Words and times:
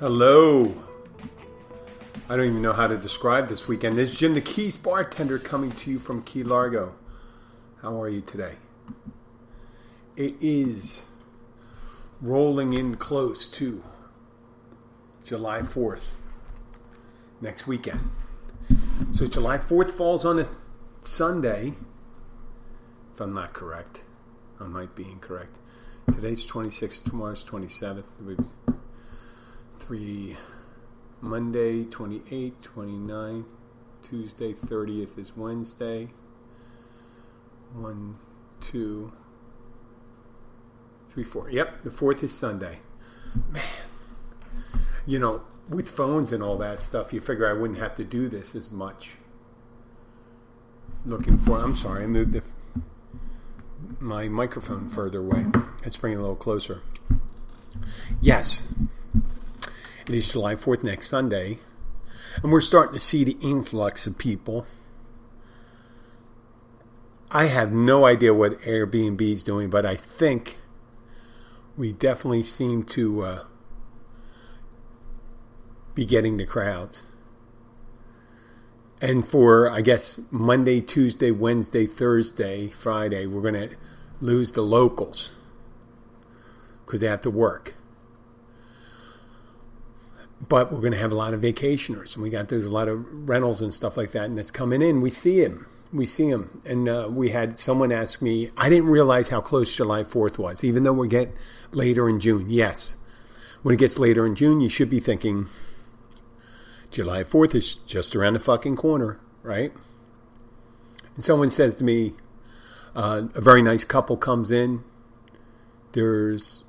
Hello. 0.00 0.72
I 2.28 2.36
don't 2.36 2.46
even 2.46 2.62
know 2.62 2.72
how 2.72 2.86
to 2.86 2.96
describe 2.96 3.48
this 3.48 3.66
weekend. 3.66 3.98
This 3.98 4.12
is 4.12 4.16
Jim 4.16 4.32
the 4.32 4.40
Keys 4.40 4.76
bartender 4.76 5.40
coming 5.40 5.72
to 5.72 5.90
you 5.90 5.98
from 5.98 6.22
Key 6.22 6.44
Largo. 6.44 6.94
How 7.82 8.00
are 8.00 8.08
you 8.08 8.20
today? 8.20 8.52
It 10.16 10.36
is 10.40 11.06
rolling 12.20 12.74
in 12.74 12.94
close 12.94 13.48
to 13.48 13.82
July 15.24 15.62
4th, 15.62 16.20
next 17.40 17.66
weekend. 17.66 18.12
So 19.10 19.26
July 19.26 19.58
4th 19.58 19.90
falls 19.90 20.24
on 20.24 20.38
a 20.38 20.46
Sunday, 21.00 21.74
if 23.14 23.20
I'm 23.20 23.34
not 23.34 23.52
correct. 23.52 24.04
I 24.60 24.68
might 24.68 24.94
be 24.94 25.02
incorrect. 25.02 25.58
Today's 26.06 26.48
26th, 26.48 27.02
tomorrow's 27.02 27.44
27th 27.44 28.04
three 29.78 30.36
Monday 31.20 31.84
28th, 31.84 32.52
29th, 32.74 33.44
Tuesday 34.02 34.52
30th 34.52 35.18
is 35.18 35.36
Wednesday. 35.36 36.08
One, 37.74 38.16
two, 38.60 39.12
three, 41.10 41.24
four. 41.24 41.50
Yep, 41.50 41.84
the 41.84 41.90
fourth 41.90 42.22
is 42.22 42.32
Sunday. 42.32 42.78
Man, 43.50 43.62
you 45.06 45.18
know, 45.18 45.42
with 45.68 45.90
phones 45.90 46.32
and 46.32 46.42
all 46.42 46.56
that 46.58 46.82
stuff, 46.82 47.12
you 47.12 47.20
figure 47.20 47.48
I 47.48 47.52
wouldn't 47.52 47.78
have 47.78 47.94
to 47.96 48.04
do 48.04 48.28
this 48.28 48.54
as 48.54 48.70
much. 48.70 49.16
Looking 51.04 51.38
for, 51.38 51.58
I'm 51.58 51.76
sorry, 51.76 52.04
I 52.04 52.06
moved 52.06 52.32
the, 52.32 52.42
my 54.00 54.28
microphone 54.28 54.88
further 54.88 55.20
away. 55.20 55.46
Let's 55.82 55.96
bring 55.96 56.14
it 56.14 56.18
a 56.18 56.20
little 56.20 56.36
closer. 56.36 56.82
Yes, 58.20 58.66
it 60.08 60.14
is 60.14 60.32
July 60.32 60.54
4th 60.54 60.82
next 60.82 61.08
Sunday. 61.08 61.58
And 62.42 62.50
we're 62.50 62.62
starting 62.62 62.94
to 62.94 63.00
see 63.00 63.24
the 63.24 63.36
influx 63.42 64.06
of 64.06 64.16
people. 64.16 64.66
I 67.30 67.46
have 67.46 67.72
no 67.72 68.06
idea 68.06 68.32
what 68.32 68.52
Airbnb 68.62 69.20
is 69.20 69.44
doing, 69.44 69.68
but 69.68 69.84
I 69.84 69.96
think 69.96 70.56
we 71.76 71.92
definitely 71.92 72.42
seem 72.42 72.84
to 72.84 73.22
uh, 73.22 73.44
be 75.94 76.06
getting 76.06 76.38
the 76.38 76.46
crowds. 76.46 77.04
And 79.00 79.28
for, 79.28 79.70
I 79.70 79.82
guess, 79.82 80.18
Monday, 80.30 80.80
Tuesday, 80.80 81.30
Wednesday, 81.30 81.86
Thursday, 81.86 82.68
Friday, 82.68 83.26
we're 83.26 83.42
going 83.42 83.68
to 83.68 83.76
lose 84.22 84.52
the 84.52 84.62
locals 84.62 85.34
because 86.84 87.00
they 87.00 87.06
have 87.06 87.20
to 87.20 87.30
work 87.30 87.74
but 90.46 90.70
we're 90.70 90.80
going 90.80 90.92
to 90.92 90.98
have 90.98 91.12
a 91.12 91.16
lot 91.16 91.34
of 91.34 91.40
vacationers, 91.40 92.14
and 92.14 92.22
we 92.22 92.30
got 92.30 92.48
there's 92.48 92.64
a 92.64 92.70
lot 92.70 92.88
of 92.88 93.28
rentals 93.28 93.60
and 93.60 93.72
stuff 93.74 93.96
like 93.96 94.12
that, 94.12 94.24
and 94.24 94.38
it's 94.38 94.50
coming 94.50 94.82
in. 94.82 95.00
We 95.00 95.10
see 95.10 95.42
him, 95.42 95.66
we 95.92 96.06
see 96.06 96.28
him, 96.28 96.62
and 96.64 96.88
uh, 96.88 97.08
we 97.10 97.30
had 97.30 97.58
someone 97.58 97.90
ask 97.90 98.22
me. 98.22 98.50
I 98.56 98.68
didn't 98.68 98.88
realize 98.88 99.28
how 99.28 99.40
close 99.40 99.74
July 99.74 100.04
Fourth 100.04 100.38
was, 100.38 100.62
even 100.62 100.84
though 100.84 100.92
we 100.92 101.08
get 101.08 101.34
later 101.72 102.08
in 102.08 102.20
June. 102.20 102.50
Yes, 102.50 102.96
when 103.62 103.74
it 103.74 103.78
gets 103.78 103.98
later 103.98 104.26
in 104.26 104.34
June, 104.34 104.60
you 104.60 104.68
should 104.68 104.90
be 104.90 105.00
thinking 105.00 105.48
July 106.90 107.24
Fourth 107.24 107.54
is 107.54 107.74
just 107.74 108.14
around 108.14 108.34
the 108.34 108.40
fucking 108.40 108.76
corner, 108.76 109.20
right? 109.42 109.72
And 111.14 111.24
someone 111.24 111.50
says 111.50 111.74
to 111.76 111.84
me, 111.84 112.14
uh, 112.94 113.22
a 113.34 113.40
very 113.40 113.62
nice 113.62 113.84
couple 113.84 114.16
comes 114.16 114.50
in. 114.50 114.84
There's 115.92 116.64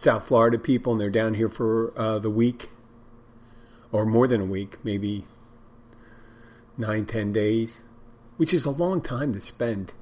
South 0.00 0.26
Florida 0.26 0.58
people, 0.58 0.92
and 0.92 1.00
they're 1.00 1.10
down 1.10 1.34
here 1.34 1.50
for 1.50 1.92
uh, 1.94 2.18
the 2.18 2.30
week 2.30 2.70
or 3.92 4.06
more 4.06 4.26
than 4.26 4.40
a 4.40 4.46
week, 4.46 4.82
maybe 4.82 5.26
nine, 6.78 7.04
ten 7.04 7.34
days, 7.34 7.82
which 8.38 8.54
is 8.54 8.64
a 8.64 8.70
long 8.70 9.02
time 9.02 9.34
to 9.34 9.40
spend 9.42 9.92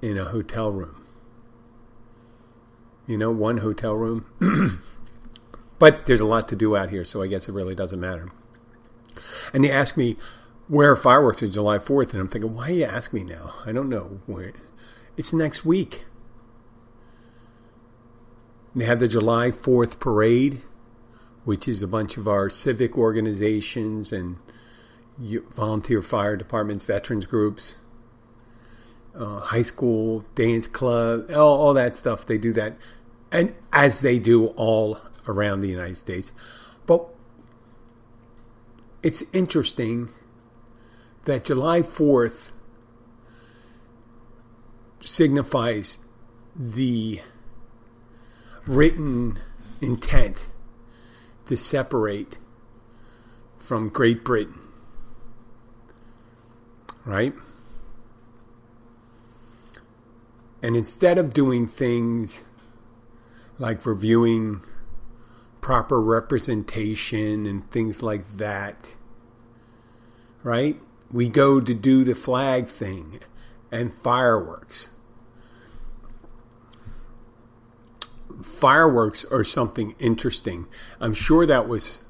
in 0.00 0.16
a 0.16 0.24
hotel 0.24 0.72
room. 0.72 1.04
You 3.06 3.18
know, 3.18 3.30
one 3.30 3.58
hotel 3.58 3.94
room. 3.94 4.24
but 5.78 6.06
there's 6.06 6.20
a 6.20 6.26
lot 6.26 6.48
to 6.48 6.56
do 6.56 6.74
out 6.74 6.88
here, 6.88 7.04
so 7.04 7.20
I 7.20 7.26
guess 7.26 7.46
it 7.46 7.52
really 7.52 7.74
doesn't 7.74 8.00
matter. 8.00 8.30
And 9.52 9.64
they 9.64 9.70
ask 9.70 9.98
me, 9.98 10.16
where 10.66 10.96
fireworks 10.96 11.42
are 11.42 11.48
July 11.48 11.76
4th? 11.76 12.12
And 12.12 12.20
I'm 12.22 12.28
thinking, 12.28 12.54
why 12.54 12.70
are 12.70 12.72
you 12.72 12.84
ask 12.84 13.12
me 13.12 13.22
now? 13.22 13.52
I 13.66 13.72
don't 13.72 13.90
know 13.90 14.20
where. 14.24 14.54
It's 15.18 15.34
next 15.34 15.66
week. 15.66 16.06
They 18.74 18.84
have 18.86 19.00
the 19.00 19.08
July 19.08 19.50
4th 19.50 19.98
parade, 19.98 20.62
which 21.44 21.68
is 21.68 21.82
a 21.82 21.88
bunch 21.88 22.16
of 22.16 22.26
our 22.26 22.48
civic 22.48 22.96
organizations 22.96 24.12
and 24.12 24.36
volunteer 25.18 26.00
fire 26.02 26.36
departments, 26.36 26.84
veterans 26.84 27.26
groups, 27.26 27.76
uh, 29.14 29.40
high 29.40 29.62
school 29.62 30.24
dance 30.34 30.66
club, 30.66 31.30
all, 31.30 31.60
all 31.60 31.74
that 31.74 31.94
stuff. 31.94 32.24
They 32.24 32.38
do 32.38 32.52
that, 32.54 32.76
and 33.30 33.54
as 33.72 34.00
they 34.00 34.18
do 34.18 34.46
all 34.48 34.98
around 35.28 35.60
the 35.60 35.68
United 35.68 35.96
States. 35.96 36.32
But 36.86 37.06
it's 39.02 39.22
interesting 39.32 40.08
that 41.24 41.44
July 41.44 41.82
4th 41.82 42.52
signifies 45.00 45.98
the 46.54 47.20
written 48.66 49.38
intent 49.80 50.46
to 51.46 51.56
separate 51.56 52.38
from 53.58 53.88
Great 53.88 54.24
Britain. 54.24 54.60
Right? 57.04 57.34
And 60.62 60.76
instead 60.76 61.18
of 61.18 61.34
doing 61.34 61.66
things 61.66 62.44
like 63.58 63.84
reviewing 63.84 64.60
proper 65.60 66.00
representation 66.00 67.46
and 67.46 67.68
things 67.70 68.02
like 68.02 68.36
that, 68.36 68.96
right? 70.42 70.80
We 71.10 71.28
go 71.28 71.60
to 71.60 71.74
do 71.74 72.04
the 72.04 72.14
flag 72.14 72.66
thing 72.66 73.20
and 73.70 73.92
fireworks 73.92 74.90
fireworks 78.42 79.24
are 79.26 79.44
something 79.44 79.94
interesting. 79.98 80.66
I'm 81.00 81.14
sure 81.14 81.46
that 81.46 81.68
was 81.68 82.02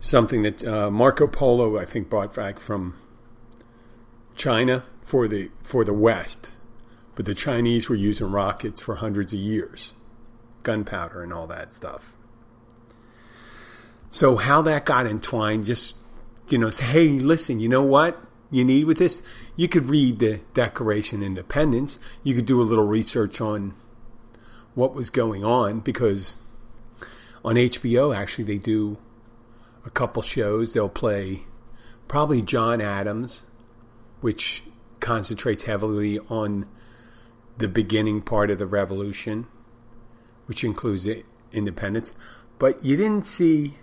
something 0.00 0.42
that 0.42 0.64
uh, 0.64 0.90
Marco 0.90 1.26
Polo, 1.26 1.78
I 1.78 1.84
think, 1.84 2.08
brought 2.08 2.34
back 2.34 2.58
from 2.58 2.94
China 4.36 4.84
for 5.02 5.28
the 5.28 5.50
for 5.62 5.84
the 5.84 5.94
West, 5.94 6.52
but 7.14 7.26
the 7.26 7.34
Chinese 7.34 7.88
were 7.88 7.96
using 7.96 8.30
rockets 8.30 8.80
for 8.80 8.96
hundreds 8.96 9.32
of 9.32 9.38
years, 9.38 9.94
gunpowder 10.62 11.22
and 11.22 11.32
all 11.32 11.46
that 11.46 11.72
stuff. 11.72 12.14
So 14.10 14.36
how 14.36 14.62
that 14.62 14.86
got 14.86 15.06
entwined, 15.06 15.66
just 15.66 15.96
you 16.48 16.58
know, 16.58 16.70
say, 16.70 16.84
hey, 16.84 17.08
listen, 17.08 17.60
you 17.60 17.68
know 17.68 17.82
what? 17.82 18.18
you 18.50 18.64
need 18.64 18.84
with 18.84 18.98
this. 18.98 19.22
You 19.56 19.68
could 19.68 19.86
read 19.86 20.18
the 20.18 20.40
Declaration 20.54 21.20
of 21.20 21.26
Independence. 21.26 21.98
You 22.22 22.34
could 22.34 22.46
do 22.46 22.60
a 22.60 22.64
little 22.64 22.86
research 22.86 23.40
on 23.40 23.74
what 24.78 24.94
was 24.94 25.10
going 25.10 25.42
on 25.44 25.80
because 25.80 26.36
on 27.44 27.56
HBO, 27.56 28.14
actually, 28.14 28.44
they 28.44 28.58
do 28.58 28.96
a 29.84 29.90
couple 29.90 30.22
shows. 30.22 30.72
They'll 30.72 30.88
play 30.88 31.46
probably 32.06 32.42
John 32.42 32.80
Adams, 32.80 33.44
which 34.20 34.62
concentrates 35.00 35.64
heavily 35.64 36.20
on 36.30 36.68
the 37.56 37.66
beginning 37.66 38.22
part 38.22 38.52
of 38.52 38.60
the 38.60 38.68
revolution, 38.68 39.48
which 40.46 40.62
includes 40.62 41.08
independence. 41.52 42.14
But 42.60 42.84
you 42.84 42.96
didn't 42.96 43.26
see 43.26 43.78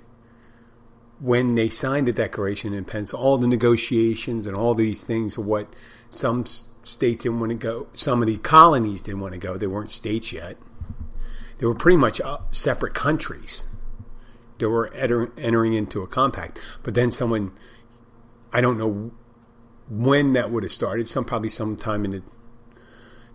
when 1.20 1.56
they 1.56 1.68
signed 1.68 2.08
the 2.08 2.14
Declaration 2.14 2.70
of 2.70 2.78
Independence, 2.78 3.14
all 3.14 3.38
the 3.38 3.48
negotiations 3.48 4.48
and 4.48 4.56
all 4.56 4.74
these 4.74 5.04
things 5.04 5.38
of 5.38 5.46
what 5.46 5.68
some 6.10 6.46
states 6.46 7.24
didn't 7.24 7.42
want 7.42 7.50
to 7.50 7.58
go, 7.58 7.88
some 7.94 8.22
of 8.22 8.28
the 8.30 8.38
colonies 8.38 9.04
didn't 9.04 9.20
want 9.20 9.34
to 9.34 9.40
go. 9.40 9.58
They 9.58 9.68
weren't 9.68 9.90
states 9.90 10.32
yet. 10.32 10.56
They 11.58 11.66
were 11.66 11.76
pretty 11.76 11.98
much 11.98 12.20
uh, 12.22 12.40
separate 12.50 12.94
countries. 12.94 13.66
They 14.58 14.66
were 14.66 14.94
enter- 14.94 15.32
entering 15.38 15.74
into 15.74 16.02
a 16.02 16.08
compact. 16.08 16.60
But 16.84 16.96
then 16.96 17.12
someone, 17.12 17.52
I 18.54 18.62
don't 18.62 18.78
know 18.78 19.12
when 19.90 20.34
that 20.34 20.52
would 20.52 20.64
have 20.64 20.72
started. 20.72 21.08
Some 21.08 21.26
probably 21.26 21.50
sometime 21.50 22.06
in 22.06 22.12
the 22.12 22.24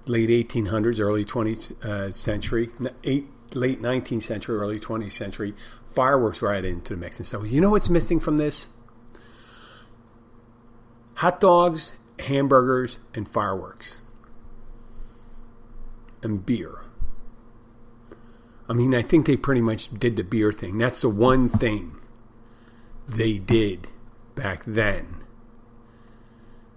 late 0.07 0.29
1800s, 0.29 1.01
early 1.01 1.25
20th 1.25 1.85
uh, 1.85 2.13
century, 2.13 2.71
eight, 3.05 3.29
late 3.55 3.81
19th 3.81 4.23
century, 4.23 4.57
early 4.57 4.81
20th 4.81 5.13
century. 5.13 5.55
Fireworks 5.87 6.41
right 6.41 6.65
into 6.65 6.95
the 6.95 7.01
mix 7.01 7.19
and 7.19 7.27
stuff. 7.27 7.47
You 7.47 7.61
know 7.61 7.71
what's 7.71 7.91
missing 7.91 8.21
from 8.21 8.37
this? 8.37 8.69
Hot 11.17 11.41
dogs, 11.41 11.95
hamburgers, 12.21 12.99
and 13.15 13.29
fireworks, 13.29 13.99
and 16.23 16.47
beer. 16.47 16.81
I 18.71 18.73
mean, 18.73 18.95
I 18.95 19.03
think 19.03 19.27
they 19.27 19.37
pretty 19.37 19.61
much 19.61 19.99
did 19.99 20.15
the 20.15 20.23
beer 20.23 20.53
thing. 20.53 20.79
That's 20.79 21.01
the 21.01 21.09
one 21.09 21.49
thing 21.49 21.97
they 23.09 23.37
did 23.37 23.89
back 24.37 24.63
then 24.65 25.17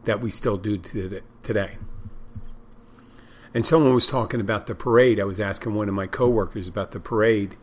that 0.06 0.20
we 0.20 0.32
still 0.32 0.58
do 0.58 0.80
today. 1.44 1.78
And 3.54 3.64
someone 3.64 3.94
was 3.94 4.08
talking 4.08 4.42
about 4.42 4.66
the 4.66 4.74
parade. 4.74 5.20
I 5.20 5.24
was 5.26 5.40
asking 5.40 5.76
one 5.76 5.88
of 5.88 5.94
my 5.94 6.08
coworkers 6.08 6.68
about 6.68 6.92
the 6.94 7.00
parade 7.00 7.56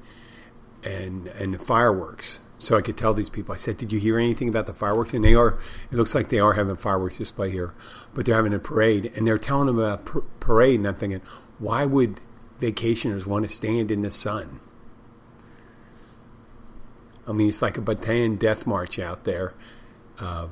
and 0.85 1.27
and 1.27 1.53
the 1.53 1.59
fireworks. 1.59 2.39
So 2.57 2.77
I 2.77 2.83
could 2.83 2.97
tell 2.97 3.13
these 3.13 3.31
people. 3.31 3.53
I 3.53 3.59
said, 3.59 3.79
"Did 3.79 3.91
you 3.91 3.99
hear 3.99 4.17
anything 4.17 4.49
about 4.49 4.69
the 4.69 4.75
fireworks?" 4.75 5.13
And 5.13 5.25
they 5.25 5.35
are. 5.35 5.59
It 5.91 5.97
looks 5.97 6.15
like 6.15 6.29
they 6.29 6.39
are 6.39 6.53
having 6.53 6.77
fireworks 6.77 7.19
display 7.19 7.51
here, 7.51 7.75
but 8.15 8.27
they're 8.27 8.37
having 8.37 8.55
a 8.55 8.61
parade, 8.61 9.11
and 9.17 9.27
they're 9.27 9.39
telling 9.39 9.67
them 9.67 9.81
about 9.81 10.05
par- 10.05 10.23
parade. 10.39 10.79
And 10.79 10.87
I'm 10.87 10.95
thinking, 10.95 11.21
why 11.59 11.85
would 11.85 12.21
vacationers 12.61 13.27
want 13.27 13.49
to 13.49 13.53
stand 13.53 13.91
in 13.91 14.03
the 14.03 14.11
sun? 14.11 14.61
I 17.27 17.33
mean, 17.33 17.49
it's 17.49 17.63
like 17.63 17.79
a 17.79 17.81
Bataan 17.81 18.39
death 18.39 18.67
march 18.67 18.99
out 18.99 19.25
there. 19.25 19.55
Uh, 20.19 20.49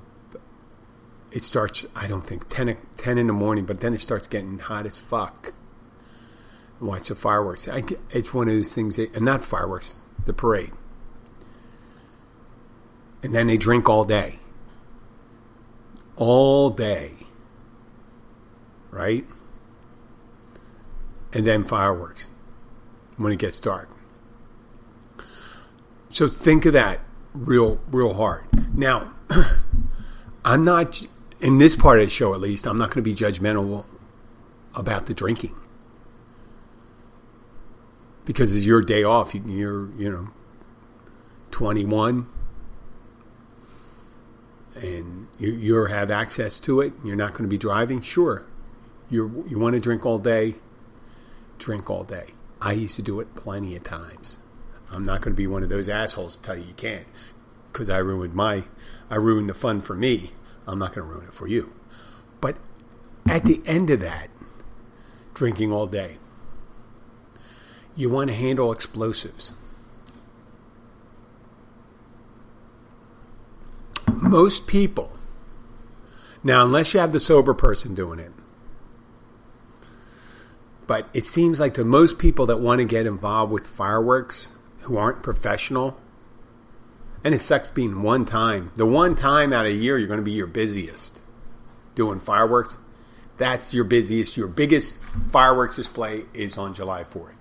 it 1.32 1.42
starts, 1.42 1.84
I 1.94 2.06
don't 2.06 2.22
think, 2.22 2.48
10, 2.48 2.70
o- 2.70 2.76
10 2.96 3.18
in 3.18 3.26
the 3.26 3.32
morning, 3.32 3.66
but 3.66 3.80
then 3.80 3.94
it 3.94 4.00
starts 4.00 4.26
getting 4.26 4.58
hot 4.58 4.86
as 4.86 4.98
fuck. 4.98 5.52
Watch 6.80 7.08
the 7.08 7.14
fireworks. 7.14 7.68
I, 7.68 7.82
it's 8.10 8.32
one 8.32 8.48
of 8.48 8.54
those 8.54 8.74
things, 8.74 8.96
that, 8.96 9.14
and 9.14 9.24
not 9.24 9.44
fireworks, 9.44 10.00
the 10.24 10.32
parade. 10.32 10.70
And 13.22 13.34
then 13.34 13.48
they 13.48 13.56
drink 13.56 13.88
all 13.88 14.04
day. 14.04 14.38
All 16.16 16.70
day. 16.70 17.12
Right? 18.90 19.26
And 21.32 21.46
then 21.46 21.64
fireworks 21.64 22.28
when 23.16 23.32
it 23.32 23.38
gets 23.38 23.60
dark. 23.60 23.88
So 26.10 26.26
think 26.26 26.64
of 26.64 26.72
that 26.72 27.00
real, 27.34 27.80
real 27.90 28.14
hard. 28.14 28.46
Now, 28.76 29.12
I'm 30.44 30.64
not, 30.64 31.06
in 31.40 31.58
this 31.58 31.76
part 31.76 31.98
of 31.98 32.06
the 32.06 32.10
show 32.10 32.32
at 32.34 32.40
least, 32.40 32.66
I'm 32.66 32.78
not 32.78 32.90
going 32.90 33.02
to 33.04 33.10
be 33.10 33.14
judgmental 33.14 33.84
about 34.74 35.06
the 35.06 35.14
drinking. 35.14 35.54
Because 38.24 38.52
it's 38.52 38.64
your 38.64 38.82
day 38.82 39.02
off. 39.02 39.34
You, 39.34 39.42
you're, 39.46 39.90
you 39.96 40.10
know, 40.10 40.28
21 41.50 42.26
and 44.82 45.28
you, 45.38 45.52
you 45.52 45.84
have 45.86 46.10
access 46.10 46.60
to 46.60 46.80
it. 46.80 46.92
You're 47.04 47.16
not 47.16 47.32
going 47.32 47.44
to 47.44 47.48
be 47.48 47.58
driving. 47.58 48.00
Sure. 48.00 48.46
You 49.10 49.44
you 49.48 49.58
want 49.58 49.74
to 49.74 49.80
drink 49.80 50.04
all 50.04 50.18
day, 50.18 50.56
drink 51.58 51.90
all 51.90 52.04
day. 52.04 52.28
I 52.60 52.72
used 52.72 52.96
to 52.96 53.02
do 53.02 53.20
it 53.20 53.34
plenty 53.34 53.76
of 53.76 53.84
times. 53.84 54.38
I'm 54.90 55.02
not 55.02 55.20
going 55.20 55.34
to 55.34 55.36
be 55.36 55.46
one 55.46 55.62
of 55.62 55.68
those 55.68 55.88
assholes 55.88 56.36
to 56.36 56.42
tell 56.42 56.56
you 56.56 56.64
you 56.64 56.74
can't 56.74 57.06
because 57.72 57.90
I 57.90 57.98
ruined 57.98 58.34
my, 58.34 58.64
I 59.10 59.16
ruined 59.16 59.48
the 59.48 59.54
fun 59.54 59.80
for 59.80 59.94
me. 59.94 60.32
I'm 60.66 60.78
not 60.78 60.94
going 60.94 61.06
to 61.06 61.14
ruin 61.14 61.28
it 61.28 61.34
for 61.34 61.46
you. 61.46 61.72
But 62.40 62.56
at 63.28 63.44
the 63.44 63.62
end 63.66 63.90
of 63.90 64.00
that, 64.00 64.30
drinking 65.34 65.72
all 65.72 65.86
day, 65.86 66.18
you 67.94 68.10
want 68.10 68.30
to 68.30 68.36
handle 68.36 68.72
explosives. 68.72 69.54
Most 74.12 74.66
people, 74.66 75.12
now, 76.42 76.64
unless 76.64 76.94
you 76.94 77.00
have 77.00 77.12
the 77.12 77.20
sober 77.20 77.54
person 77.54 77.94
doing 77.94 78.18
it, 78.18 78.32
but 80.88 81.06
it 81.12 81.22
seems 81.22 81.60
like 81.60 81.74
to 81.74 81.84
most 81.84 82.18
people 82.18 82.46
that 82.46 82.60
want 82.60 82.80
to 82.80 82.84
get 82.86 83.06
involved 83.06 83.52
with 83.52 83.66
fireworks 83.66 84.56
who 84.80 84.96
aren't 84.96 85.22
professional, 85.22 86.00
and 87.22 87.34
it 87.34 87.40
sucks 87.40 87.68
being 87.68 88.02
one 88.02 88.24
time. 88.24 88.72
The 88.74 88.86
one 88.86 89.14
time 89.14 89.52
out 89.52 89.66
of 89.66 89.72
a 89.72 89.74
year 89.74 89.98
you're 89.98 90.08
going 90.08 90.18
to 90.18 90.24
be 90.24 90.32
your 90.32 90.46
busiest 90.46 91.20
doing 91.94 92.18
fireworks. 92.18 92.78
That's 93.36 93.74
your 93.74 93.84
busiest, 93.84 94.36
your 94.38 94.48
biggest 94.48 94.98
fireworks 95.30 95.76
display 95.76 96.24
is 96.32 96.56
on 96.56 96.74
July 96.74 97.04
4th. 97.04 97.36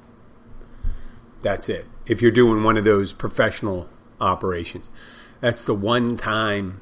That's 1.41 1.69
it. 1.69 1.85
If 2.05 2.21
you're 2.21 2.31
doing 2.31 2.63
one 2.63 2.75
of 2.75 2.83
those 2.83 3.13
professional 3.13 3.87
operations, 4.19 4.89
that's 5.39 5.65
the 5.65 5.73
one 5.73 6.17
time 6.17 6.81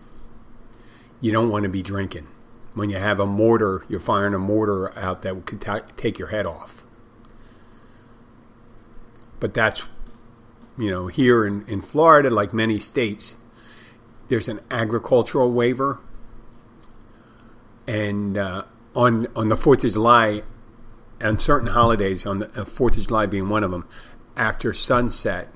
you 1.22 1.32
don't 1.32 1.50
want 1.50 1.64
to 1.64 1.70
be 1.70 1.84
drinking. 1.84 2.28
When 2.76 2.90
you 2.90 2.98
have 2.98 3.20
a 3.20 3.26
mortar, 3.26 3.84
you're 3.90 4.00
firing 4.00 4.34
a 4.34 4.40
mortar 4.40 4.96
out 4.98 5.24
that 5.24 5.46
could 5.46 5.62
ta 5.62 5.80
take 5.96 6.20
your 6.20 6.28
head 6.28 6.46
off. 6.46 6.84
But 9.40 9.54
that's, 9.54 9.88
you 10.78 10.92
know, 10.92 11.08
here 11.08 11.46
in, 11.46 11.66
in 11.68 11.82
Florida, 11.82 12.30
like 12.30 12.54
many 12.54 12.78
states, 12.78 13.38
there's 14.28 14.48
an 14.48 14.60
agricultural 14.70 15.52
waiver. 15.52 16.00
And 17.88 18.38
uh, 18.38 18.66
on, 18.96 19.28
on 19.36 19.50
the 19.50 19.56
4th 19.56 19.86
of 19.86 19.94
July, 19.94 20.44
on 21.22 21.38
certain 21.40 21.70
holidays, 21.70 22.26
on 22.26 22.40
the 22.40 22.48
uh, 22.48 22.66
4th 22.66 22.98
of 22.98 23.08
July 23.08 23.26
being 23.26 23.50
one 23.50 23.64
of 23.64 23.72
them, 23.72 23.88
after 24.36 24.74
sunset 24.74 25.48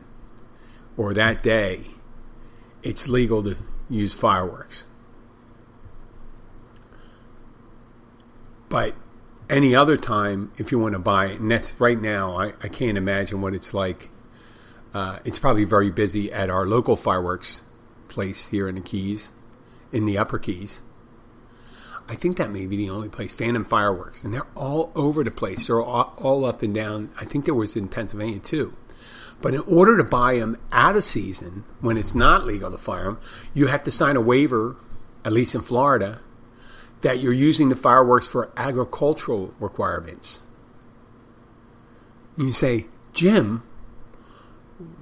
or 0.95 1.13
that 1.13 1.43
day, 1.43 1.85
it's 2.81 3.07
legal 3.07 3.43
to 3.43 3.57
use 3.89 4.13
fireworks. 4.13 4.85
But 8.69 8.95
any 9.49 9.75
other 9.75 9.97
time, 9.97 10.51
if 10.57 10.71
you 10.71 10.79
want 10.79 10.93
to 10.93 10.99
buy 10.99 11.27
it, 11.27 11.39
and 11.39 11.51
that's 11.51 11.79
right 11.79 11.99
now, 11.99 12.37
I, 12.37 12.53
I 12.61 12.67
can't 12.67 12.97
imagine 12.97 13.41
what 13.41 13.55
it's 13.55 13.73
like. 13.73 14.09
Uh, 14.93 15.19
it's 15.25 15.39
probably 15.39 15.65
very 15.65 15.89
busy 15.89 16.31
at 16.31 16.49
our 16.49 16.65
local 16.65 16.95
fireworks 16.95 17.63
place 18.07 18.47
here 18.47 18.67
in 18.67 18.75
the 18.75 18.81
Keys, 18.81 19.31
in 19.91 20.05
the 20.05 20.17
Upper 20.17 20.39
Keys. 20.39 20.81
I 22.07 22.15
think 22.15 22.37
that 22.37 22.51
may 22.51 22.65
be 22.65 22.75
the 22.75 22.89
only 22.89 23.09
place, 23.09 23.33
Phantom 23.33 23.63
Fireworks, 23.63 24.23
and 24.23 24.33
they're 24.33 24.47
all 24.55 24.91
over 24.95 25.23
the 25.23 25.29
place. 25.29 25.67
They're 25.67 25.81
all, 25.81 26.13
all 26.17 26.43
up 26.43 26.63
and 26.63 26.73
down. 26.73 27.11
I 27.19 27.25
think 27.25 27.45
there 27.45 27.53
was 27.53 27.75
in 27.75 27.87
Pennsylvania 27.87 28.39
too. 28.39 28.73
But 29.41 29.53
in 29.53 29.61
order 29.61 29.95
to 29.95 30.03
buy 30.03 30.39
them 30.39 30.57
out 30.71 30.95
of 30.95 31.03
season, 31.03 31.65
when 31.81 31.97
it's 31.97 32.15
not 32.15 32.45
legal 32.45 32.71
to 32.71 32.77
fire 32.77 33.05
them, 33.05 33.19
you 33.53 33.67
have 33.67 33.83
to 33.83 33.91
sign 33.91 34.15
a 34.15 34.21
waiver, 34.21 34.75
at 35.23 35.31
least 35.31 35.53
in 35.53 35.61
Florida, 35.61 36.19
that 37.01 37.19
you're 37.19 37.33
using 37.33 37.69
the 37.69 37.75
fireworks 37.75 38.27
for 38.27 38.51
agricultural 38.57 39.53
requirements. 39.59 40.41
You 42.37 42.51
say, 42.51 42.87
Jim, 43.13 43.63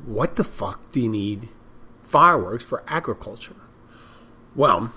what 0.06 0.36
the 0.36 0.44
fuck 0.44 0.92
do 0.92 1.02
you 1.02 1.10
need 1.10 1.50
fireworks 2.04 2.64
for 2.64 2.84
agriculture? 2.88 3.56
Well, 4.56 4.92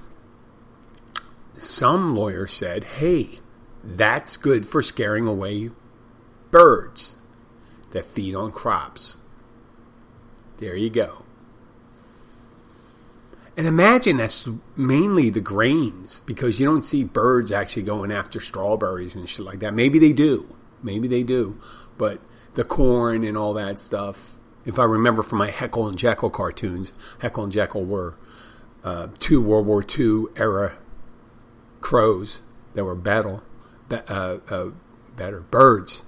some 1.52 2.16
lawyer 2.16 2.46
said, 2.46 2.84
hey, 2.84 3.38
that's 3.84 4.36
good 4.36 4.66
for 4.66 4.82
scaring 4.82 5.26
away 5.26 5.70
birds 6.50 7.16
that 7.90 8.06
feed 8.06 8.34
on 8.34 8.52
crops. 8.52 9.18
There 10.58 10.76
you 10.76 10.90
go. 10.90 11.24
And 13.56 13.66
imagine 13.66 14.16
that's 14.16 14.48
mainly 14.76 15.28
the 15.28 15.40
grains 15.40 16.22
because 16.22 16.60
you 16.60 16.66
don't 16.66 16.84
see 16.84 17.04
birds 17.04 17.52
actually 17.52 17.82
going 17.82 18.12
after 18.12 18.40
strawberries 18.40 19.14
and 19.14 19.28
shit 19.28 19.44
like 19.44 19.58
that. 19.60 19.74
Maybe 19.74 19.98
they 19.98 20.12
do. 20.12 20.56
Maybe 20.82 21.08
they 21.08 21.22
do. 21.22 21.60
But 21.98 22.20
the 22.54 22.64
corn 22.64 23.24
and 23.24 23.36
all 23.36 23.52
that 23.54 23.78
stuff, 23.78 24.36
if 24.64 24.78
I 24.78 24.84
remember 24.84 25.22
from 25.22 25.38
my 25.38 25.50
Heckle 25.50 25.88
and 25.88 25.98
Jeckle 25.98 26.32
cartoons, 26.32 26.92
Heckle 27.18 27.44
and 27.44 27.52
Jeckle 27.52 27.84
were 27.84 28.16
uh, 28.84 29.08
two 29.18 29.42
World 29.42 29.66
War 29.66 29.84
II 29.84 30.26
era 30.36 30.78
crows 31.80 32.42
that 32.74 32.84
were 32.84 32.94
battle, 32.94 33.42
ba- 33.88 34.04
uh, 34.10 34.38
uh, 34.48 34.70
better 35.16 35.40
birds. 35.40 36.02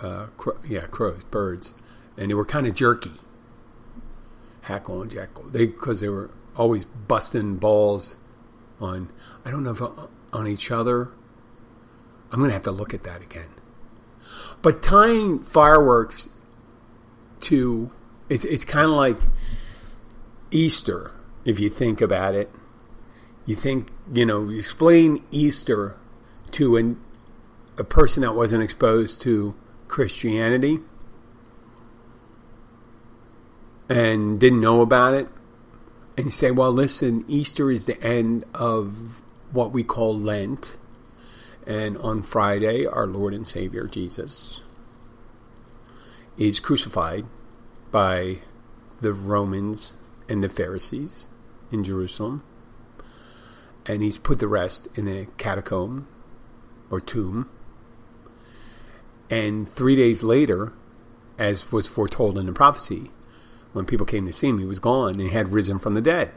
Uh, 0.00 0.26
yeah, 0.68 0.86
crows, 0.86 1.22
birds, 1.30 1.74
and 2.16 2.30
they 2.30 2.34
were 2.34 2.44
kind 2.44 2.66
of 2.66 2.74
jerky. 2.74 3.12
Hackle 4.64 5.02
and 5.02 5.10
Jackal. 5.10 5.44
they 5.44 5.66
because 5.66 6.00
they 6.00 6.08
were 6.08 6.30
always 6.56 6.84
busting 6.84 7.56
balls 7.56 8.16
on. 8.80 9.10
I 9.44 9.50
don't 9.50 9.62
know 9.62 9.72
if 9.72 9.82
uh, 9.82 9.90
on 10.32 10.46
each 10.46 10.70
other. 10.70 11.10
I'm 12.32 12.40
gonna 12.40 12.52
have 12.52 12.62
to 12.62 12.70
look 12.70 12.94
at 12.94 13.02
that 13.04 13.22
again. 13.22 13.50
But 14.62 14.82
tying 14.82 15.40
fireworks 15.40 16.30
to 17.40 17.90
it's 18.30 18.44
it's 18.46 18.64
kind 18.64 18.86
of 18.86 18.96
like 18.96 19.18
Easter 20.50 21.12
if 21.44 21.60
you 21.60 21.68
think 21.68 22.00
about 22.00 22.34
it. 22.34 22.50
You 23.44 23.56
think 23.56 23.90
you 24.14 24.24
know 24.24 24.48
you 24.48 24.58
explain 24.58 25.22
Easter 25.30 25.98
to 26.52 26.76
an, 26.76 26.98
a 27.76 27.84
person 27.84 28.22
that 28.22 28.34
wasn't 28.34 28.62
exposed 28.62 29.20
to 29.22 29.54
Christianity 29.88 30.80
and 33.88 34.40
didn't 34.40 34.60
know 34.60 34.80
about 34.80 35.14
it, 35.14 35.28
and 36.16 36.32
say, 36.32 36.50
well, 36.50 36.72
listen, 36.72 37.24
Easter 37.28 37.70
is 37.70 37.86
the 37.86 38.00
end 38.02 38.44
of 38.54 39.22
what 39.52 39.72
we 39.72 39.82
call 39.82 40.18
Lent. 40.18 40.76
And 41.66 41.96
on 41.98 42.22
Friday, 42.22 42.86
our 42.86 43.06
Lord 43.06 43.32
and 43.32 43.46
Savior 43.46 43.86
Jesus 43.86 44.60
is 46.36 46.60
crucified 46.60 47.24
by 47.90 48.40
the 49.00 49.12
Romans 49.12 49.94
and 50.28 50.42
the 50.42 50.48
Pharisees 50.48 51.26
in 51.70 51.84
Jerusalem. 51.84 52.42
And 53.86 54.02
he's 54.02 54.18
put 54.18 54.38
the 54.40 54.48
rest 54.48 54.88
in 54.96 55.08
a 55.08 55.26
catacomb 55.36 56.06
or 56.90 57.00
tomb. 57.00 57.48
And 59.30 59.68
three 59.68 59.96
days 59.96 60.22
later, 60.22 60.72
as 61.38 61.72
was 61.72 61.88
foretold 61.88 62.38
in 62.38 62.46
the 62.46 62.52
prophecy, 62.52 63.10
when 63.74 63.84
people 63.84 64.06
came 64.06 64.24
to 64.26 64.32
see 64.32 64.48
him, 64.48 64.60
he 64.60 64.64
was 64.64 64.78
gone 64.78 65.20
and 65.20 65.30
had 65.30 65.50
risen 65.50 65.78
from 65.78 65.94
the 65.94 66.00
dead. 66.00 66.30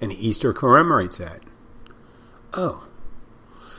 And 0.00 0.10
Easter 0.10 0.52
commemorates 0.52 1.18
that. 1.18 1.42
Oh. 2.54 2.88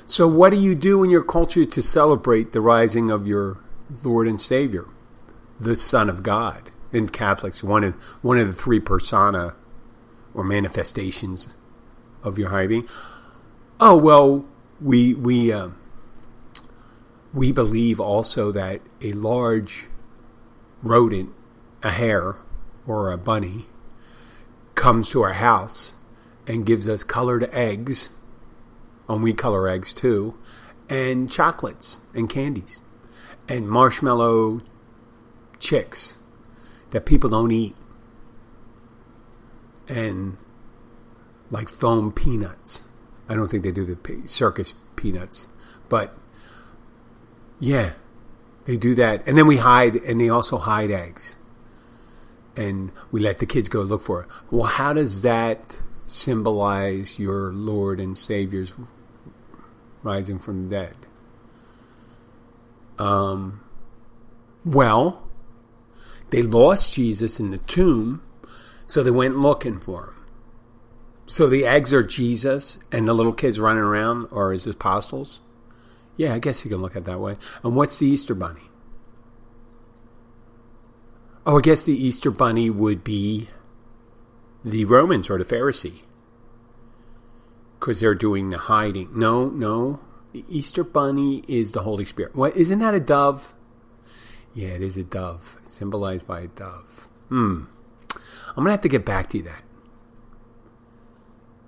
So, 0.05 0.27
what 0.27 0.51
do 0.51 0.59
you 0.59 0.75
do 0.75 1.03
in 1.03 1.09
your 1.09 1.23
culture 1.23 1.65
to 1.65 1.81
celebrate 1.81 2.53
the 2.53 2.61
rising 2.61 3.11
of 3.11 3.27
your 3.27 3.57
Lord 4.03 4.27
and 4.27 4.39
Savior, 4.39 4.85
the 5.59 5.75
Son 5.75 6.09
of 6.09 6.23
God? 6.23 6.71
In 6.93 7.09
Catholics, 7.09 7.63
one 7.63 7.83
of 7.83 7.95
one 8.21 8.37
of 8.37 8.47
the 8.47 8.53
three 8.53 8.79
persona 8.79 9.55
or 10.33 10.45
manifestations 10.45 11.49
of 12.23 12.39
your 12.39 12.49
higher 12.49 12.69
being. 12.69 12.87
Oh 13.81 13.97
well, 13.97 14.45
we 14.79 15.13
we 15.13 15.51
uh, 15.51 15.71
we 17.33 17.51
believe 17.51 17.99
also 17.99 18.51
that 18.53 18.79
a 19.01 19.11
large 19.11 19.87
rodent, 20.81 21.33
a 21.83 21.89
hare 21.89 22.37
or 22.87 23.11
a 23.11 23.17
bunny, 23.17 23.65
comes 24.75 25.09
to 25.09 25.21
our 25.21 25.33
house 25.33 25.95
and 26.47 26.65
gives 26.65 26.87
us 26.87 27.03
colored 27.03 27.49
eggs, 27.51 28.09
and 29.09 29.21
we 29.21 29.33
color 29.33 29.67
eggs 29.67 29.93
too, 29.93 30.37
and 30.89 31.29
chocolates 31.31 31.99
and 32.13 32.29
candies, 32.29 32.81
and 33.49 33.69
marshmallow 33.69 34.61
chicks 35.59 36.17
that 36.91 37.05
people 37.05 37.29
don't 37.29 37.51
eat, 37.51 37.75
and 39.89 40.37
like 41.49 41.67
foam 41.67 42.11
peanuts. 42.11 42.83
I 43.27 43.35
don't 43.35 43.49
think 43.49 43.63
they 43.63 43.71
do 43.71 43.83
the 43.83 44.21
circus 44.25 44.73
peanuts, 44.95 45.47
but 45.89 46.15
yeah, 47.59 47.93
they 48.65 48.77
do 48.77 48.95
that, 48.95 49.27
and 49.27 49.37
then 49.37 49.47
we 49.47 49.57
hide, 49.57 49.95
and 49.95 50.21
they 50.21 50.29
also 50.29 50.57
hide 50.57 50.91
eggs, 50.91 51.37
and 52.57 52.91
we 53.11 53.21
let 53.21 53.39
the 53.39 53.45
kids 53.45 53.69
go 53.69 53.81
look 53.81 54.01
for 54.01 54.23
it. 54.23 54.29
Well, 54.51 54.63
how 54.63 54.93
does 54.93 55.21
that 55.21 55.81
symbolize 56.05 57.19
your 57.19 57.53
Lord 57.53 57.99
and 57.99 58.17
Savior's 58.17 58.73
rising 60.03 60.39
from 60.39 60.69
the 60.69 60.75
dead? 60.75 60.97
Um, 62.97 63.61
well, 64.65 65.27
they 66.31 66.41
lost 66.41 66.93
Jesus 66.93 67.39
in 67.39 67.51
the 67.51 67.59
tomb, 67.59 68.21
so 68.85 69.03
they 69.03 69.11
went 69.11 69.37
looking 69.37 69.79
for 69.79 70.05
him. 70.05 70.13
So 71.27 71.47
the 71.47 71.65
eggs 71.65 71.93
are 71.93 72.03
Jesus, 72.03 72.79
and 72.91 73.07
the 73.07 73.13
little 73.13 73.33
kids 73.33 73.59
running 73.59 73.83
around 73.83 74.27
are 74.31 74.51
his 74.51 74.65
apostles. 74.65 75.41
Yeah, 76.15 76.33
I 76.33 76.39
guess 76.39 76.65
you 76.65 76.71
can 76.71 76.81
look 76.81 76.95
at 76.95 77.03
it 77.03 77.05
that 77.05 77.19
way. 77.19 77.37
And 77.63 77.75
what's 77.75 77.97
the 77.97 78.07
Easter 78.07 78.33
Bunny? 78.33 78.66
Oh, 81.47 81.59
I 81.59 81.61
guess 81.61 81.85
the 81.85 81.93
Easter 81.93 82.29
Bunny 82.29 82.69
would 82.69 83.05
be 83.05 83.47
the 84.65 84.83
Romans 84.83 85.29
or 85.29 85.37
the 85.37 85.45
Pharisee. 85.45 86.01
Because 87.79 88.01
they're 88.01 88.13
doing 88.13 88.49
the 88.49 88.57
hiding. 88.57 89.17
No, 89.17 89.47
no. 89.49 90.01
The 90.33 90.43
Easter 90.49 90.83
Bunny 90.83 91.45
is 91.47 91.71
the 91.71 91.83
Holy 91.83 92.03
Spirit. 92.03 92.35
What? 92.35 92.57
Isn't 92.57 92.79
that 92.79 92.93
a 92.93 92.99
dove? 92.99 93.55
Yeah, 94.53 94.69
it 94.69 94.83
is 94.83 94.97
a 94.97 95.05
dove. 95.05 95.57
It's 95.63 95.73
symbolized 95.73 96.27
by 96.27 96.41
a 96.41 96.47
dove. 96.47 97.07
Hmm. 97.29 97.63
I'm 98.49 98.55
going 98.55 98.65
to 98.65 98.71
have 98.71 98.81
to 98.81 98.89
get 98.89 99.05
back 99.05 99.29
to 99.29 99.37
you 99.37 99.43
that. 99.43 99.63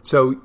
So, 0.01 0.41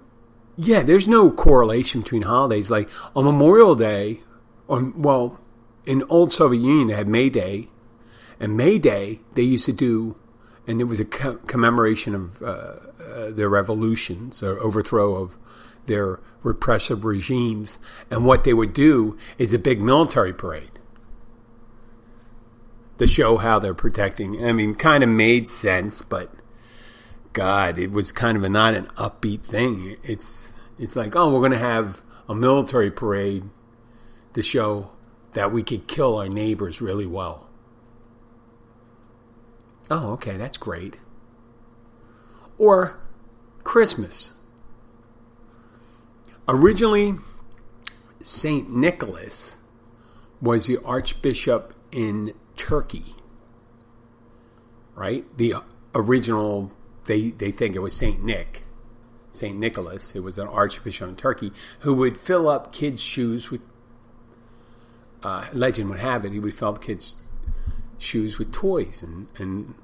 yeah, 0.57 0.85
there's 0.85 1.09
no 1.09 1.33
correlation 1.33 2.03
between 2.03 2.23
holidays. 2.23 2.71
Like 2.71 2.89
on 3.17 3.25
Memorial 3.25 3.75
Day, 3.75 4.21
on, 4.69 5.03
well, 5.03 5.41
in 5.87 6.05
old 6.05 6.31
Soviet 6.31 6.61
Union 6.61 6.87
they 6.87 6.95
had 6.95 7.09
May 7.09 7.31
Day, 7.31 7.69
and 8.41 8.57
May 8.57 8.79
Day 8.79 9.21
they 9.35 9.43
used 9.43 9.67
to 9.67 9.73
do, 9.73 10.17
and 10.67 10.81
it 10.81 10.85
was 10.85 11.01
a 11.01 11.05
co- 11.05 11.37
commemoration 11.47 12.15
of 12.15 12.43
uh, 12.43 12.47
uh, 12.47 13.31
their 13.31 13.49
revolutions 13.49 14.43
or 14.43 14.59
overthrow 14.61 15.17
of 15.17 15.39
their 15.87 16.21
repressive 16.43 17.05
regimes. 17.05 17.79
And 18.11 18.25
what 18.25 18.45
they 18.45 18.55
would 18.55 18.73
do 18.73 19.17
is 19.39 19.53
a 19.53 19.59
big 19.59 19.81
military 19.81 20.33
parade 20.33 20.79
to 22.99 23.07
show 23.07 23.37
how 23.37 23.59
they're 23.59 23.75
protecting. 23.75 24.45
I 24.45 24.53
mean, 24.53 24.75
kind 24.75 25.03
of 25.03 25.11
made 25.11 25.49
sense, 25.49 26.03
but 26.03 26.33
God, 27.33 27.79
it 27.79 27.91
was 27.91 28.13
kind 28.13 28.37
of 28.37 28.45
a, 28.45 28.49
not 28.49 28.75
an 28.75 28.87
upbeat 28.97 29.43
thing. 29.43 29.97
It's 30.03 30.55
it's 30.79 30.97
like, 30.97 31.15
oh, 31.15 31.33
we're 31.33 31.41
going 31.41 31.53
to 31.53 31.59
have 31.59 32.03
a 32.29 32.35
military 32.35 32.91
parade 32.91 33.45
to 34.35 34.43
show 34.43 34.91
that 35.33 35.53
we 35.53 35.63
could 35.63 35.87
kill 35.87 36.17
our 36.19 36.29
neighbors 36.29 36.81
really 36.81 37.07
well. 37.07 37.44
Oh, 39.97 40.15
okay, 40.15 40.37
that's 40.37 40.59
great. 40.59 40.99
Or 42.59 42.99
Christmas. 43.63 44.33
Originally, 46.49 47.15
Saint 48.21 48.69
Nicholas 48.69 49.59
was 50.41 50.67
the 50.67 50.79
archbishop 50.85 51.75
in 51.93 52.35
Turkey. 52.57 53.15
Right? 54.97 55.25
The 55.39 55.55
original 55.95 56.73
they 57.05 57.31
they 57.31 57.53
think 57.53 57.77
it 57.77 57.79
was 57.79 57.95
Saint 57.95 58.25
Nick, 58.25 58.65
Saint 59.31 59.61
Nicholas. 59.61 60.17
It 60.17 60.25
was 60.25 60.39
an 60.39 60.49
archbishop 60.49 61.09
in 61.09 61.15
Turkey 61.15 61.53
who 61.81 61.95
would 61.95 62.19
fill 62.19 62.49
up 62.49 62.73
kids' 62.73 63.01
shoes 63.01 63.53
with. 63.53 63.65
Uh, 65.23 65.47
legend 65.53 65.89
would 65.89 66.01
have 66.01 66.25
it 66.25 66.33
he 66.33 66.41
would 66.41 66.53
fill 66.53 66.71
up 66.71 66.83
kids' 66.83 67.15
shoes 67.99 68.39
with 68.39 68.53
toys 68.53 69.03
and 69.03 69.29
and 69.39 69.75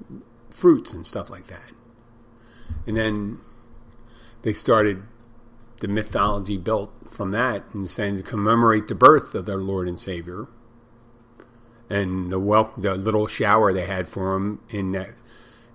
fruits 0.49 0.93
and 0.93 1.05
stuff 1.05 1.29
like 1.29 1.47
that. 1.47 1.71
And 2.85 2.97
then 2.97 3.39
they 4.41 4.53
started 4.53 5.03
the 5.79 5.87
mythology 5.87 6.57
built 6.57 6.93
from 7.09 7.31
that 7.31 7.63
and 7.73 7.89
saying 7.89 8.17
to 8.17 8.23
commemorate 8.23 8.87
the 8.87 8.95
birth 8.95 9.33
of 9.33 9.45
their 9.45 9.57
Lord 9.57 9.87
and 9.87 9.99
Savior 9.99 10.47
and 11.89 12.31
the 12.31 12.39
wel- 12.39 12.73
the 12.77 12.95
little 12.95 13.27
shower 13.27 13.73
they 13.73 13.85
had 13.85 14.07
for 14.07 14.35
him 14.35 14.61
in 14.69 14.91
that 14.93 15.09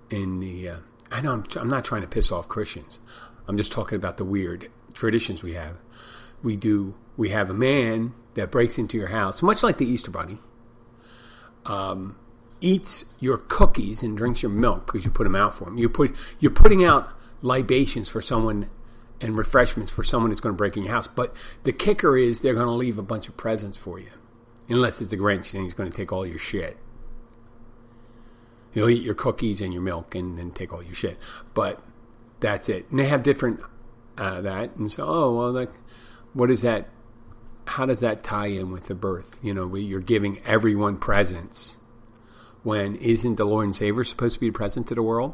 in 0.09 0.39
the 0.39 0.69
uh, 0.69 0.77
I 1.11 1.21
know 1.21 1.33
I'm, 1.33 1.45
I'm 1.55 1.69
not 1.69 1.85
trying 1.85 2.01
to 2.01 2.07
piss 2.07 2.31
off 2.31 2.47
Christians. 2.47 2.99
I'm 3.47 3.57
just 3.57 3.71
talking 3.71 3.95
about 3.95 4.17
the 4.17 4.25
weird 4.25 4.69
traditions 4.93 5.43
we 5.43 5.53
have. 5.53 5.77
We 6.41 6.57
do 6.57 6.95
we 7.15 7.29
have 7.29 7.49
a 7.49 7.53
man 7.53 8.13
that 8.33 8.51
breaks 8.51 8.77
into 8.77 8.97
your 8.97 9.07
house, 9.07 9.41
much 9.41 9.63
like 9.63 9.77
the 9.77 9.85
Easter 9.85 10.11
Bunny, 10.11 10.39
um, 11.65 12.15
eats 12.61 13.05
your 13.19 13.37
cookies 13.37 14.01
and 14.01 14.17
drinks 14.17 14.41
your 14.41 14.51
milk 14.51 14.85
because 14.85 15.05
you 15.05 15.11
put 15.11 15.23
them 15.23 15.35
out 15.35 15.53
for 15.53 15.67
him. 15.67 15.77
You 15.77 15.89
put 15.89 16.15
you're 16.39 16.51
putting 16.51 16.83
out 16.83 17.09
libations 17.41 18.09
for 18.09 18.21
someone 18.21 18.69
and 19.19 19.37
refreshments 19.37 19.91
for 19.91 20.03
someone 20.03 20.29
that's 20.29 20.41
going 20.41 20.53
to 20.53 20.57
break 20.57 20.77
in 20.77 20.83
your 20.83 20.91
house. 20.91 21.07
But 21.07 21.35
the 21.63 21.73
kicker 21.73 22.17
is 22.17 22.41
they're 22.41 22.53
going 22.53 22.67
to 22.67 22.71
leave 22.71 22.97
a 22.97 23.03
bunch 23.03 23.27
of 23.27 23.37
presents 23.37 23.77
for 23.77 23.99
you, 23.99 24.09
unless 24.69 25.01
it's 25.01 25.11
a 25.11 25.17
Grinch 25.17 25.53
and 25.53 25.63
he's 25.63 25.73
going 25.73 25.89
to 25.89 25.95
take 25.95 26.11
all 26.11 26.25
your 26.25 26.39
shit. 26.39 26.77
He'll 28.71 28.89
eat 28.89 29.01
your 29.01 29.15
cookies 29.15 29.61
and 29.61 29.73
your 29.73 29.81
milk 29.81 30.13
and 30.13 30.37
then 30.37 30.51
take 30.51 30.71
all 30.71 30.83
your 30.83 30.93
shit. 30.93 31.17
But 31.53 31.81
that's 32.39 32.69
it. 32.69 32.87
And 32.91 32.99
they 32.99 33.05
have 33.05 33.23
different 33.23 33.61
uh, 34.17 34.41
that. 34.41 34.75
And 34.75 34.91
so, 34.91 35.05
oh 35.07 35.35
well, 35.35 35.51
like, 35.51 35.71
what 36.33 36.51
is 36.51 36.61
that? 36.61 36.89
How 37.65 37.85
does 37.85 37.99
that 38.01 38.23
tie 38.23 38.47
in 38.47 38.71
with 38.71 38.85
the 38.85 38.95
birth? 38.95 39.39
You 39.41 39.53
know, 39.53 39.75
you're 39.75 39.99
giving 39.99 40.39
everyone 40.45 40.97
presents 40.97 41.79
when 42.67 42.95
isn't 42.95 43.35
the 43.35 43.45
Lord 43.45 43.63
and 43.63 43.73
Savior 43.73 44.03
supposed 44.03 44.33
to 44.33 44.41
be 44.41 44.51
present 44.51 44.87
to 44.87 44.95
the 44.95 45.01
world? 45.01 45.33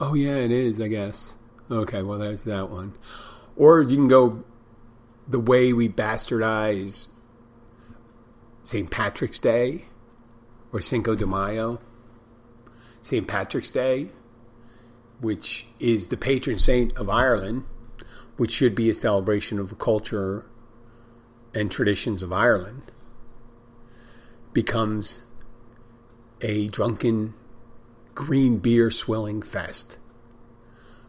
Oh 0.00 0.14
yeah, 0.14 0.34
it 0.34 0.50
is. 0.50 0.80
I 0.80 0.88
guess. 0.88 1.36
Okay, 1.70 2.02
well, 2.02 2.18
there's 2.18 2.42
that 2.42 2.68
one. 2.68 2.94
Or 3.54 3.80
you 3.80 3.96
can 3.96 4.08
go 4.08 4.42
the 5.28 5.38
way 5.38 5.72
we 5.72 5.88
bastardize 5.88 7.06
St. 8.62 8.90
Patrick's 8.90 9.38
Day 9.38 9.84
or 10.72 10.80
Cinco 10.80 11.14
de 11.14 11.28
Mayo. 11.28 11.80
St. 13.00 13.28
Patrick's 13.28 13.70
Day, 13.70 14.08
which 15.20 15.68
is 15.78 16.08
the 16.08 16.16
patron 16.16 16.58
saint 16.58 16.96
of 16.96 17.08
Ireland, 17.08 17.66
which 18.36 18.50
should 18.50 18.74
be 18.74 18.90
a 18.90 18.96
celebration 18.96 19.60
of 19.60 19.68
the 19.68 19.76
culture 19.76 20.44
and 21.54 21.70
traditions 21.70 22.24
of 22.24 22.32
Ireland, 22.32 22.90
becomes 24.52 25.22
a 26.40 26.68
drunken 26.68 27.34
green 28.14 28.58
beer 28.58 28.90
swilling 28.90 29.42
fest 29.42 29.98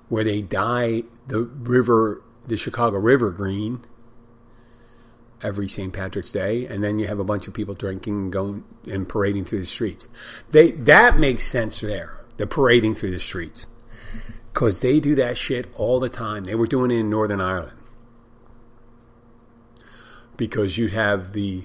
where 0.09 0.23
they 0.23 0.41
dye 0.41 1.03
the 1.27 1.41
river, 1.43 2.21
the 2.45 2.57
Chicago 2.57 2.97
River 2.97 3.31
green 3.31 3.83
every 5.41 5.67
St. 5.67 5.91
Patrick's 5.91 6.31
Day, 6.31 6.65
and 6.65 6.83
then 6.83 6.99
you 6.99 7.07
have 7.07 7.19
a 7.19 7.23
bunch 7.23 7.47
of 7.47 7.53
people 7.53 7.73
drinking 7.73 8.15
and 8.15 8.31
going 8.31 8.63
and 8.89 9.07
parading 9.07 9.45
through 9.45 9.59
the 9.59 9.65
streets. 9.65 10.07
They 10.51 10.71
that 10.71 11.17
makes 11.17 11.45
sense 11.45 11.79
there. 11.79 12.17
The 12.37 12.47
parading 12.47 12.95
through 12.95 13.11
the 13.11 13.19
streets 13.19 13.67
because 14.53 14.81
they 14.81 14.99
do 14.99 15.15
that 15.15 15.37
shit 15.37 15.67
all 15.75 15.99
the 15.99 16.09
time. 16.09 16.43
They 16.43 16.55
were 16.55 16.67
doing 16.67 16.91
it 16.91 16.99
in 16.99 17.09
Northern 17.09 17.41
Ireland 17.41 17.77
because 20.37 20.77
you'd 20.77 20.93
have 20.93 21.33
the 21.33 21.63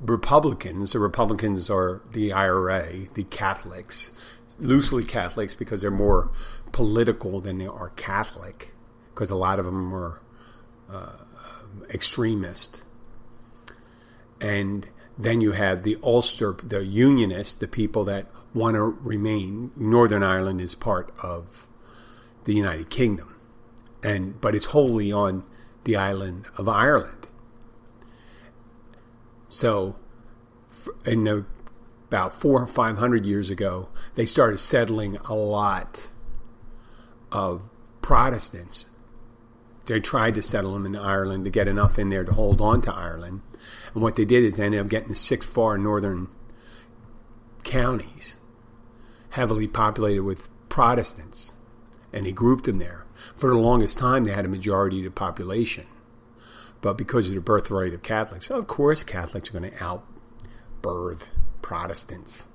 Republicans. 0.00 0.92
The 0.92 0.98
Republicans 0.98 1.70
are 1.70 2.02
the 2.12 2.32
IRA, 2.32 3.06
the 3.14 3.24
Catholics, 3.24 4.12
loosely 4.58 5.04
Catholics 5.04 5.54
because 5.54 5.82
they're 5.82 5.90
more 5.90 6.30
political 6.72 7.40
than 7.40 7.58
they 7.58 7.66
are 7.66 7.90
Catholic, 7.90 8.72
because 9.14 9.30
a 9.30 9.36
lot 9.36 9.58
of 9.58 9.64
them 9.64 9.94
are 9.94 10.20
uh, 10.90 11.16
extremist. 11.92 12.82
And 14.40 14.86
then 15.18 15.40
you 15.40 15.52
have 15.52 15.82
the 15.82 15.96
Ulster, 16.02 16.56
the 16.62 16.84
Unionists, 16.84 17.54
the 17.54 17.68
people 17.68 18.04
that 18.04 18.26
want 18.52 18.74
to 18.74 18.82
remain. 18.82 19.70
Northern 19.76 20.22
Ireland 20.22 20.60
is 20.60 20.74
part 20.74 21.12
of 21.22 21.66
the 22.44 22.54
United 22.54 22.90
Kingdom, 22.90 23.34
and 24.02 24.40
but 24.40 24.54
it's 24.54 24.66
wholly 24.66 25.10
on 25.10 25.44
the 25.84 25.96
island 25.96 26.46
of 26.56 26.68
Ireland. 26.68 27.25
So, 29.48 29.96
in 31.04 31.24
the, 31.24 31.46
about 32.08 32.32
four 32.32 32.62
or 32.62 32.66
five 32.66 32.98
hundred 32.98 33.26
years 33.26 33.50
ago, 33.50 33.88
they 34.14 34.24
started 34.24 34.58
settling 34.58 35.16
a 35.28 35.34
lot 35.34 36.08
of 37.32 37.62
Protestants. 38.02 38.86
They 39.86 40.00
tried 40.00 40.34
to 40.34 40.42
settle 40.42 40.72
them 40.72 40.86
in 40.86 40.96
Ireland 40.96 41.44
to 41.44 41.50
get 41.50 41.68
enough 41.68 41.98
in 41.98 42.10
there 42.10 42.24
to 42.24 42.32
hold 42.32 42.60
on 42.60 42.80
to 42.82 42.94
Ireland. 42.94 43.42
And 43.94 44.02
what 44.02 44.16
they 44.16 44.24
did 44.24 44.44
is 44.44 44.56
they 44.56 44.64
ended 44.64 44.80
up 44.80 44.88
getting 44.88 45.08
the 45.08 45.14
six 45.16 45.46
far 45.46 45.78
northern 45.78 46.28
counties 47.64 48.38
heavily 49.30 49.66
populated 49.66 50.22
with 50.22 50.48
Protestants. 50.68 51.52
And 52.12 52.26
they 52.26 52.32
grouped 52.32 52.64
them 52.64 52.78
there. 52.78 53.04
For 53.34 53.50
the 53.50 53.56
longest 53.56 53.98
time, 53.98 54.24
they 54.24 54.32
had 54.32 54.44
a 54.44 54.48
majority 54.48 54.98
of 54.98 55.04
the 55.04 55.10
population. 55.10 55.86
But 56.80 56.98
because 56.98 57.28
of 57.28 57.34
the 57.34 57.40
birthright 57.40 57.94
of 57.94 58.02
Catholics, 58.02 58.50
of 58.50 58.66
course, 58.66 59.02
Catholics 59.02 59.50
are 59.50 59.58
going 59.58 59.70
to 59.70 59.84
outbirth 59.84 61.30
Protestants. 61.62 62.46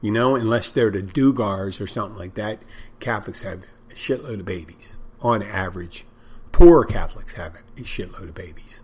You 0.00 0.10
know, 0.10 0.36
unless 0.36 0.70
they're 0.70 0.90
the 0.90 1.00
Duggars 1.00 1.80
or 1.80 1.86
something 1.86 2.18
like 2.18 2.34
that, 2.34 2.62
Catholics 3.00 3.42
have 3.42 3.64
a 3.90 3.94
shitload 3.94 4.40
of 4.40 4.44
babies. 4.44 4.98
On 5.20 5.42
average, 5.42 6.04
poor 6.52 6.84
Catholics 6.84 7.34
have 7.34 7.56
a 7.76 7.80
shitload 7.80 8.28
of 8.28 8.34
babies. 8.34 8.82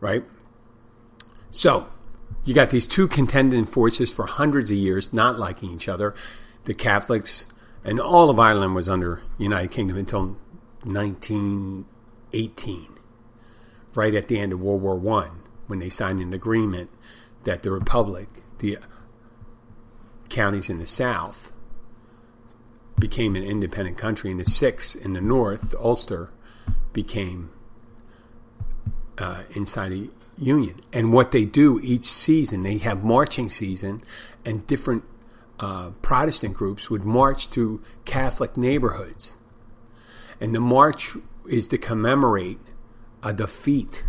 Right? 0.00 0.24
So, 1.50 1.88
you 2.44 2.54
got 2.54 2.70
these 2.70 2.86
two 2.86 3.08
contending 3.08 3.64
forces 3.64 4.10
for 4.10 4.26
hundreds 4.26 4.70
of 4.70 4.76
years 4.76 5.12
not 5.12 5.38
liking 5.38 5.70
each 5.70 5.88
other. 5.88 6.14
The 6.64 6.74
Catholics 6.74 7.46
and 7.84 8.00
all 8.00 8.30
of 8.30 8.38
Ireland 8.38 8.74
was 8.74 8.88
under 8.88 9.22
United 9.38 9.70
Kingdom 9.70 9.96
until 9.96 10.36
1918, 12.32 12.98
right 13.94 14.14
at 14.14 14.28
the 14.28 14.38
end 14.38 14.52
of 14.52 14.60
World 14.60 14.82
War 14.82 14.96
One, 14.96 15.42
when 15.66 15.78
they 15.78 15.88
signed 15.88 16.20
an 16.20 16.32
agreement 16.32 16.90
that 17.44 17.62
the 17.62 17.70
Republic, 17.70 18.28
the 18.58 18.78
counties 20.28 20.68
in 20.68 20.78
the 20.78 20.86
South, 20.86 21.52
became 22.98 23.36
an 23.36 23.44
independent 23.44 23.96
country, 23.96 24.30
and 24.30 24.40
the 24.40 24.44
six 24.44 24.94
in 24.94 25.12
the 25.12 25.20
North, 25.20 25.74
Ulster, 25.78 26.30
became 26.92 27.50
uh, 29.18 29.42
inside 29.54 29.92
a 29.92 30.08
union. 30.36 30.80
And 30.92 31.12
what 31.12 31.30
they 31.32 31.44
do 31.44 31.80
each 31.82 32.04
season, 32.04 32.62
they 32.62 32.78
have 32.78 33.04
marching 33.04 33.48
season, 33.48 34.02
and 34.44 34.66
different 34.66 35.04
uh, 35.60 35.90
Protestant 36.02 36.54
groups 36.54 36.90
would 36.90 37.04
march 37.04 37.48
through 37.48 37.82
Catholic 38.04 38.56
neighborhoods. 38.56 39.36
And 40.40 40.54
the 40.54 40.60
march 40.60 41.16
is 41.48 41.68
to 41.68 41.78
commemorate 41.78 42.58
a 43.22 43.32
defeat 43.32 44.04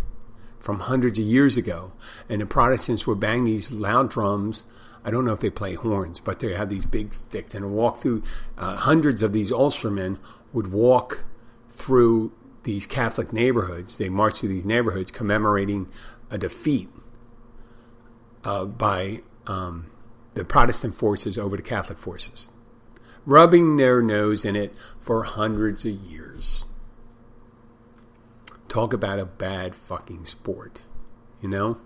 from 0.58 0.80
hundreds 0.80 1.18
of 1.18 1.24
years 1.24 1.56
ago. 1.56 1.92
And 2.28 2.40
the 2.40 2.46
Protestants 2.46 3.06
would 3.06 3.18
bang 3.18 3.44
these 3.44 3.72
loud 3.72 4.10
drums. 4.10 4.64
I 5.04 5.10
don't 5.10 5.24
know 5.24 5.32
if 5.32 5.40
they 5.40 5.50
play 5.50 5.74
horns, 5.74 6.20
but 6.20 6.40
they 6.40 6.52
have 6.52 6.68
these 6.68 6.86
big 6.86 7.14
sticks 7.14 7.54
and 7.54 7.72
walk 7.72 7.98
through. 7.98 8.22
Uh, 8.58 8.76
hundreds 8.76 9.22
of 9.22 9.32
these 9.32 9.50
Ulstermen 9.50 10.18
would 10.52 10.72
walk 10.72 11.24
through 11.70 12.32
these 12.64 12.86
Catholic 12.86 13.32
neighborhoods. 13.32 13.96
They 13.96 14.10
marched 14.10 14.40
through 14.40 14.50
these 14.50 14.66
neighborhoods 14.66 15.10
commemorating 15.10 15.90
a 16.30 16.36
defeat 16.36 16.90
uh, 18.44 18.66
by 18.66 19.22
um, 19.46 19.90
the 20.34 20.44
Protestant 20.44 20.94
forces 20.94 21.38
over 21.38 21.56
the 21.56 21.62
Catholic 21.62 21.98
forces, 21.98 22.48
rubbing 23.24 23.76
their 23.76 24.02
nose 24.02 24.44
in 24.44 24.56
it 24.56 24.74
for 25.00 25.22
hundreds 25.24 25.84
of 25.84 25.92
years. 25.92 26.66
Talk 28.70 28.92
about 28.92 29.18
a 29.18 29.26
bad 29.26 29.74
fucking 29.74 30.24
sport, 30.26 30.82
you 31.42 31.48
know? 31.48 31.78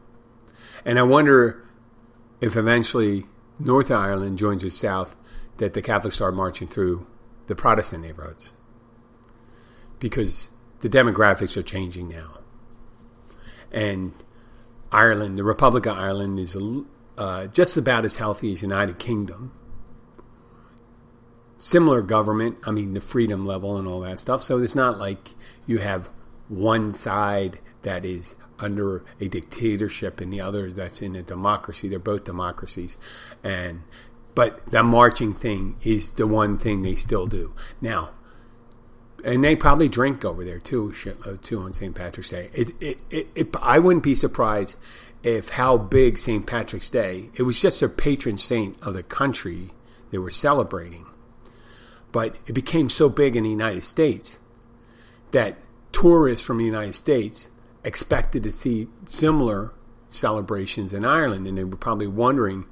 And 0.84 0.98
I 0.98 1.02
wonder 1.02 1.66
if 2.42 2.56
eventually 2.56 3.24
North 3.58 3.90
Ireland 3.90 4.38
joins 4.38 4.62
with 4.62 4.74
South, 4.74 5.16
that 5.56 5.72
the 5.72 5.80
Catholics 5.80 6.16
start 6.16 6.34
marching 6.34 6.68
through 6.68 7.06
the 7.46 7.56
Protestant 7.56 8.02
neighborhoods. 8.02 8.52
Because 9.98 10.50
the 10.80 10.90
demographics 10.90 11.56
are 11.56 11.62
changing 11.62 12.08
now. 12.08 12.40
And 13.72 14.12
Ireland, 14.92 15.38
the 15.38 15.44
Republic 15.44 15.86
of 15.86 15.96
Ireland, 15.96 16.38
is 16.38 16.54
uh, 17.16 17.46
just 17.46 17.78
about 17.78 18.04
as 18.04 18.16
healthy 18.16 18.52
as 18.52 18.60
United 18.60 18.98
Kingdom. 18.98 19.52
Similar 21.56 22.02
government, 22.02 22.58
I 22.64 22.72
mean, 22.72 22.92
the 22.92 23.00
freedom 23.00 23.46
level 23.46 23.78
and 23.78 23.88
all 23.88 24.00
that 24.00 24.18
stuff. 24.18 24.42
So 24.42 24.58
it's 24.58 24.74
not 24.74 24.98
like 24.98 25.30
you 25.66 25.78
have 25.78 26.10
one 26.48 26.92
side 26.92 27.58
that 27.82 28.04
is 28.04 28.34
under 28.58 29.04
a 29.20 29.28
dictatorship 29.28 30.20
and 30.20 30.32
the 30.32 30.40
others 30.40 30.76
that's 30.76 31.02
in 31.02 31.16
a 31.16 31.22
democracy. 31.22 31.88
They're 31.88 31.98
both 31.98 32.24
democracies. 32.24 32.96
And 33.42 33.82
but 34.34 34.66
the 34.66 34.82
marching 34.82 35.32
thing 35.32 35.76
is 35.82 36.14
the 36.14 36.26
one 36.26 36.58
thing 36.58 36.82
they 36.82 36.96
still 36.96 37.26
do. 37.26 37.54
Now, 37.80 38.10
and 39.24 39.42
they 39.42 39.56
probably 39.56 39.88
drink 39.88 40.24
over 40.24 40.44
there 40.44 40.58
too, 40.58 40.92
shitload 40.94 41.34
uh, 41.34 41.38
too 41.40 41.60
on 41.62 41.72
St. 41.72 41.94
Patrick's 41.94 42.30
Day. 42.30 42.50
It, 42.52 42.70
it, 42.80 42.98
it, 43.10 43.28
it, 43.34 43.56
I 43.60 43.78
wouldn't 43.78 44.04
be 44.04 44.14
surprised 44.14 44.76
if 45.22 45.50
how 45.50 45.78
big 45.78 46.18
St. 46.18 46.46
Patrick's 46.46 46.90
Day. 46.90 47.30
It 47.34 47.42
was 47.42 47.60
just 47.60 47.80
a 47.80 47.88
patron 47.88 48.36
saint 48.36 48.76
of 48.82 48.94
the 48.94 49.02
country 49.02 49.70
they 50.10 50.18
were 50.18 50.30
celebrating, 50.30 51.06
but 52.12 52.36
it 52.46 52.52
became 52.52 52.90
so 52.90 53.08
big 53.08 53.34
in 53.34 53.44
the 53.44 53.50
United 53.50 53.84
States 53.84 54.38
that 55.30 55.56
tourists 55.94 56.46
from 56.46 56.58
the 56.58 56.64
United 56.64 56.94
States 56.94 57.50
expected 57.84 58.42
to 58.42 58.52
see 58.52 58.88
similar 59.06 59.72
celebrations 60.08 60.92
in 60.92 61.04
Ireland. 61.06 61.46
And 61.46 61.56
they 61.56 61.64
were 61.64 61.76
probably 61.76 62.06
wondering, 62.06 62.66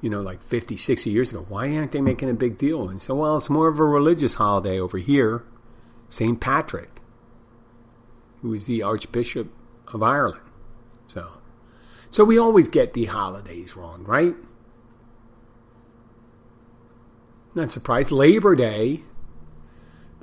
you 0.00 0.08
know, 0.08 0.22
like 0.22 0.42
50, 0.42 0.76
60 0.76 1.10
years 1.10 1.32
ago, 1.32 1.44
why 1.48 1.76
aren't 1.76 1.92
they 1.92 2.00
making 2.00 2.30
a 2.30 2.34
big 2.34 2.56
deal? 2.56 2.88
And 2.88 3.02
so, 3.02 3.14
well, 3.16 3.36
it's 3.36 3.50
more 3.50 3.68
of 3.68 3.78
a 3.78 3.84
religious 3.84 4.34
holiday 4.34 4.78
over 4.80 4.98
here. 4.98 5.44
St. 6.08 6.40
Patrick, 6.40 7.00
who 8.40 8.48
was 8.48 8.66
the 8.66 8.82
Archbishop 8.82 9.52
of 9.92 10.02
Ireland. 10.02 10.42
So, 11.06 11.38
so 12.08 12.24
we 12.24 12.38
always 12.38 12.68
get 12.68 12.94
the 12.94 13.06
holidays 13.06 13.76
wrong, 13.76 14.04
right? 14.04 14.34
Not 17.54 17.70
surprised. 17.70 18.10
Labor 18.10 18.54
Day, 18.54 19.02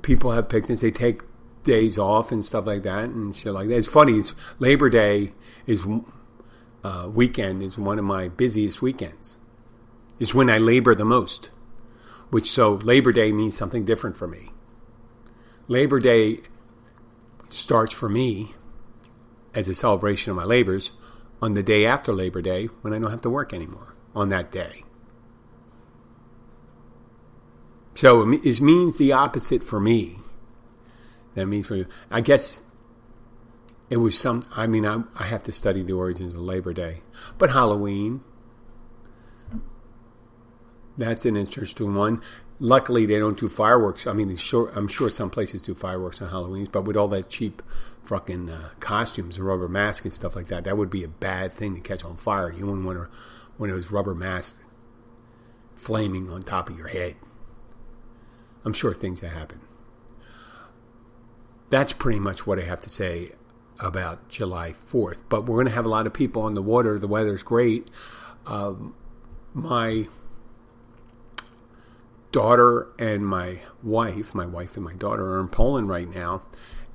people 0.02 0.32
have 0.32 0.48
picnics. 0.48 0.80
They 0.80 0.90
take 0.90 1.22
days 1.68 1.98
off 1.98 2.32
and 2.32 2.42
stuff 2.42 2.66
like 2.66 2.82
that 2.82 3.10
and 3.10 3.36
shit 3.36 3.52
like 3.52 3.68
that. 3.68 3.76
It's 3.76 3.86
funny. 3.86 4.14
It's 4.14 4.34
Labor 4.58 4.88
Day 4.88 5.32
is 5.66 5.86
uh, 6.82 7.10
weekend 7.12 7.62
is 7.62 7.76
one 7.76 7.98
of 7.98 8.06
my 8.06 8.28
busiest 8.28 8.80
weekends. 8.80 9.36
It's 10.18 10.34
when 10.34 10.48
I 10.48 10.56
labor 10.56 10.94
the 10.94 11.04
most. 11.04 11.50
Which 12.30 12.50
so 12.50 12.74
Labor 12.74 13.12
Day 13.12 13.32
means 13.32 13.56
something 13.56 13.84
different 13.84 14.16
for 14.16 14.26
me. 14.26 14.48
Labor 15.66 16.00
Day 16.00 16.38
starts 17.50 17.92
for 17.92 18.08
me 18.08 18.54
as 19.54 19.68
a 19.68 19.74
celebration 19.74 20.30
of 20.30 20.36
my 20.36 20.44
labors 20.44 20.92
on 21.42 21.52
the 21.52 21.62
day 21.62 21.84
after 21.84 22.12
Labor 22.14 22.40
Day 22.40 22.66
when 22.80 22.94
I 22.94 22.98
don't 22.98 23.10
have 23.10 23.22
to 23.22 23.30
work 23.30 23.52
anymore 23.52 23.94
on 24.14 24.30
that 24.30 24.50
day. 24.50 24.84
So 27.94 28.22
it 28.22 28.60
means 28.60 28.96
the 28.96 29.12
opposite 29.12 29.62
for 29.62 29.80
me. 29.80 30.20
That 31.38 31.46
means 31.46 31.68
for 31.68 31.76
you. 31.76 31.86
I 32.10 32.20
guess 32.20 32.62
it 33.88 33.98
was 33.98 34.18
some. 34.18 34.44
I 34.54 34.66
mean, 34.66 34.84
I, 34.84 35.02
I 35.14 35.24
have 35.24 35.44
to 35.44 35.52
study 35.52 35.82
the 35.82 35.92
origins 35.92 36.34
of 36.34 36.40
Labor 36.40 36.72
Day, 36.72 37.00
but 37.38 37.50
Halloween. 37.50 38.22
That's 40.96 41.24
an 41.24 41.36
interesting 41.36 41.94
one. 41.94 42.20
Luckily, 42.58 43.06
they 43.06 43.20
don't 43.20 43.38
do 43.38 43.48
fireworks. 43.48 44.04
I 44.04 44.12
mean, 44.12 44.34
sure, 44.34 44.72
I'm 44.74 44.88
sure 44.88 45.08
some 45.08 45.30
places 45.30 45.62
do 45.62 45.76
fireworks 45.76 46.20
on 46.20 46.30
Halloween, 46.30 46.66
but 46.72 46.82
with 46.82 46.96
all 46.96 47.06
that 47.08 47.30
cheap 47.30 47.62
fucking 48.02 48.50
uh, 48.50 48.70
costumes, 48.80 49.38
and 49.38 49.46
rubber 49.46 49.68
mask 49.68 50.04
and 50.04 50.12
stuff 50.12 50.34
like 50.34 50.48
that, 50.48 50.64
that 50.64 50.76
would 50.76 50.90
be 50.90 51.04
a 51.04 51.08
bad 51.08 51.52
thing 51.52 51.76
to 51.76 51.80
catch 51.80 52.04
on 52.04 52.16
fire. 52.16 52.52
You 52.52 52.66
wouldn't 52.66 52.84
want 52.84 52.98
to, 52.98 53.08
one 53.58 53.70
of 53.70 53.76
those 53.76 53.92
rubber 53.92 54.14
masks 54.14 54.66
flaming 55.76 56.28
on 56.28 56.42
top 56.42 56.68
of 56.68 56.76
your 56.76 56.88
head. 56.88 57.14
I'm 58.64 58.72
sure 58.72 58.92
things 58.92 59.20
that 59.20 59.28
happen. 59.28 59.60
That's 61.70 61.92
pretty 61.92 62.18
much 62.18 62.46
what 62.46 62.58
I 62.58 62.62
have 62.62 62.80
to 62.82 62.88
say 62.88 63.32
about 63.78 64.28
July 64.28 64.72
4th. 64.72 65.22
But 65.28 65.42
we're 65.42 65.56
going 65.56 65.66
to 65.66 65.72
have 65.72 65.86
a 65.86 65.90
lot 65.90 66.06
of 66.06 66.12
people 66.12 66.42
on 66.42 66.54
the 66.54 66.62
water. 66.62 66.98
The 66.98 67.06
weather's 67.06 67.42
great. 67.42 67.90
Um, 68.46 68.94
my 69.52 70.08
daughter 72.32 72.88
and 72.98 73.26
my 73.26 73.60
wife, 73.82 74.34
my 74.34 74.46
wife 74.46 74.76
and 74.76 74.84
my 74.84 74.94
daughter, 74.94 75.34
are 75.34 75.40
in 75.40 75.48
Poland 75.48 75.88
right 75.88 76.12
now. 76.12 76.42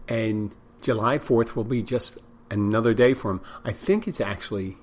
And 0.08 0.54
July 0.82 1.18
4th 1.18 1.56
will 1.56 1.64
be 1.64 1.82
just 1.82 2.18
another 2.52 2.94
day 2.94 3.14
for 3.14 3.32
them. 3.32 3.42
I 3.64 3.72
think 3.72 4.08
it's 4.08 4.22
actually, 4.22 4.78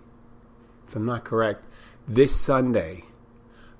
if 0.88 0.96
I'm 0.96 1.04
not 1.04 1.24
correct, 1.24 1.64
this 2.06 2.34
Sunday 2.34 3.04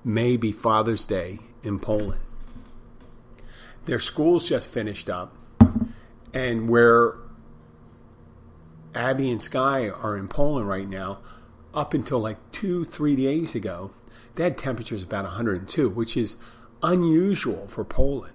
may 0.03 0.37
be 0.37 0.51
Father's 0.51 1.05
Day 1.05 1.39
in 1.63 1.79
Poland. 1.79 2.21
Their 3.85 3.99
school's 3.99 4.47
just 4.47 4.71
finished 4.71 5.09
up, 5.09 5.35
and 6.33 6.69
where 6.69 7.15
Abby 8.95 9.31
and 9.31 9.41
Sky 9.41 9.89
are 9.89 10.17
in 10.17 10.27
Poland 10.27 10.67
right 10.67 10.87
now, 10.87 11.19
up 11.73 11.93
until 11.93 12.19
like 12.19 12.37
two, 12.51 12.83
three 12.85 13.15
days 13.15 13.55
ago, 13.55 13.91
they 14.35 14.43
had 14.43 14.57
temperatures 14.57 15.03
about 15.03 15.23
102, 15.25 15.89
which 15.89 16.15
is 16.17 16.35
unusual 16.83 17.67
for 17.67 17.83
Poland. 17.83 18.33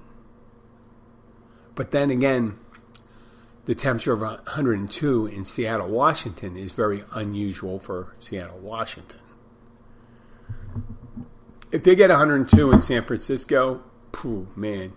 But 1.74 1.90
then 1.90 2.10
again, 2.10 2.58
the 3.66 3.74
temperature 3.74 4.12
of 4.12 4.20
102 4.20 5.26
in 5.26 5.44
Seattle, 5.44 5.88
Washington 5.88 6.56
is 6.56 6.72
very 6.72 7.02
unusual 7.12 7.78
for 7.78 8.14
Seattle, 8.18 8.58
Washington. 8.58 9.18
If 11.72 11.82
they 11.82 11.96
get 11.96 12.10
102 12.10 12.72
in 12.72 12.80
San 12.80 13.02
Francisco, 13.02 13.82
phew, 14.14 14.48
man, 14.54 14.92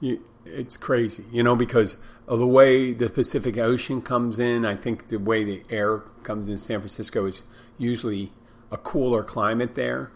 you, 0.00 0.24
it's 0.44 0.76
crazy, 0.76 1.24
you 1.30 1.42
know, 1.42 1.54
because 1.54 1.96
the 2.36 2.46
way 2.46 2.92
the 2.92 3.08
Pacific 3.08 3.58
Ocean 3.58 4.00
comes 4.00 4.38
in. 4.38 4.64
I 4.64 4.74
think 4.74 5.08
the 5.08 5.18
way 5.18 5.44
the 5.44 5.62
air 5.70 5.98
comes 6.22 6.48
in 6.48 6.56
San 6.56 6.80
Francisco 6.80 7.26
is 7.26 7.42
usually 7.78 8.32
a 8.70 8.76
cooler 8.76 9.22
climate 9.22 9.74
there. 9.74 10.10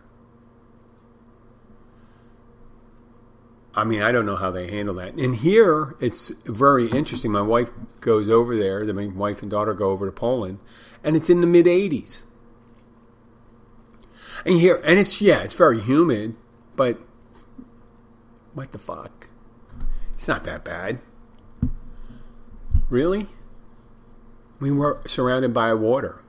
I 3.74 3.84
mean, 3.84 4.00
I 4.00 4.10
don't 4.10 4.24
know 4.24 4.36
how 4.36 4.50
they 4.50 4.70
handle 4.70 4.94
that. 4.94 5.14
And 5.14 5.36
here, 5.36 5.94
it's 6.00 6.28
very 6.46 6.86
interesting. 6.86 7.30
My 7.30 7.42
wife 7.42 7.68
goes 8.00 8.30
over 8.30 8.56
there. 8.56 8.82
My 8.86 9.06
wife 9.06 9.42
and 9.42 9.50
daughter 9.50 9.74
go 9.74 9.90
over 9.90 10.06
to 10.06 10.12
Poland, 10.12 10.60
and 11.04 11.14
it's 11.14 11.28
in 11.28 11.42
the 11.42 11.46
mid 11.46 11.66
80s. 11.66 12.22
And 14.46 14.58
here, 14.58 14.80
and 14.84 14.98
it's 14.98 15.20
yeah, 15.20 15.42
it's 15.42 15.54
very 15.54 15.80
humid, 15.80 16.36
but 16.74 16.98
what 18.54 18.72
the 18.72 18.78
fuck? 18.78 19.28
It's 20.14 20.26
not 20.26 20.44
that 20.44 20.64
bad. 20.64 21.00
Really? 22.88 23.28
I 24.60 24.64
mean, 24.64 24.76
we're 24.76 25.00
surrounded 25.06 25.52
by 25.52 25.74
water. 25.74 26.22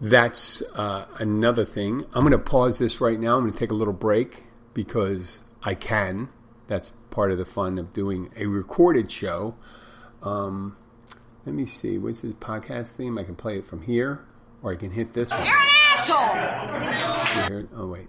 That's 0.00 0.62
uh, 0.74 1.06
another 1.18 1.64
thing. 1.64 2.04
I'm 2.14 2.22
going 2.22 2.32
to 2.32 2.38
pause 2.38 2.78
this 2.78 3.00
right 3.00 3.18
now. 3.18 3.36
I'm 3.36 3.42
going 3.42 3.52
to 3.52 3.58
take 3.58 3.70
a 3.70 3.74
little 3.74 3.94
break 3.94 4.44
because 4.74 5.40
I 5.62 5.74
can. 5.74 6.28
That's 6.66 6.90
part 7.10 7.32
of 7.32 7.38
the 7.38 7.44
fun 7.44 7.78
of 7.78 7.92
doing 7.92 8.30
a 8.36 8.46
recorded 8.46 9.10
show. 9.10 9.56
Um, 10.22 10.76
let 11.46 11.54
me 11.54 11.64
see. 11.64 11.98
What's 11.98 12.20
this 12.20 12.34
podcast 12.34 12.90
theme? 12.90 13.18
I 13.18 13.24
can 13.24 13.34
play 13.34 13.56
it 13.56 13.66
from 13.66 13.82
here, 13.82 14.24
or 14.62 14.72
I 14.72 14.76
can 14.76 14.90
hit 14.90 15.12
this 15.14 15.30
one. 15.30 15.44
You're 15.44 15.54
an 15.54 15.62
asshole! 15.94 17.68
Oh, 17.74 17.86
wait. 17.88 18.08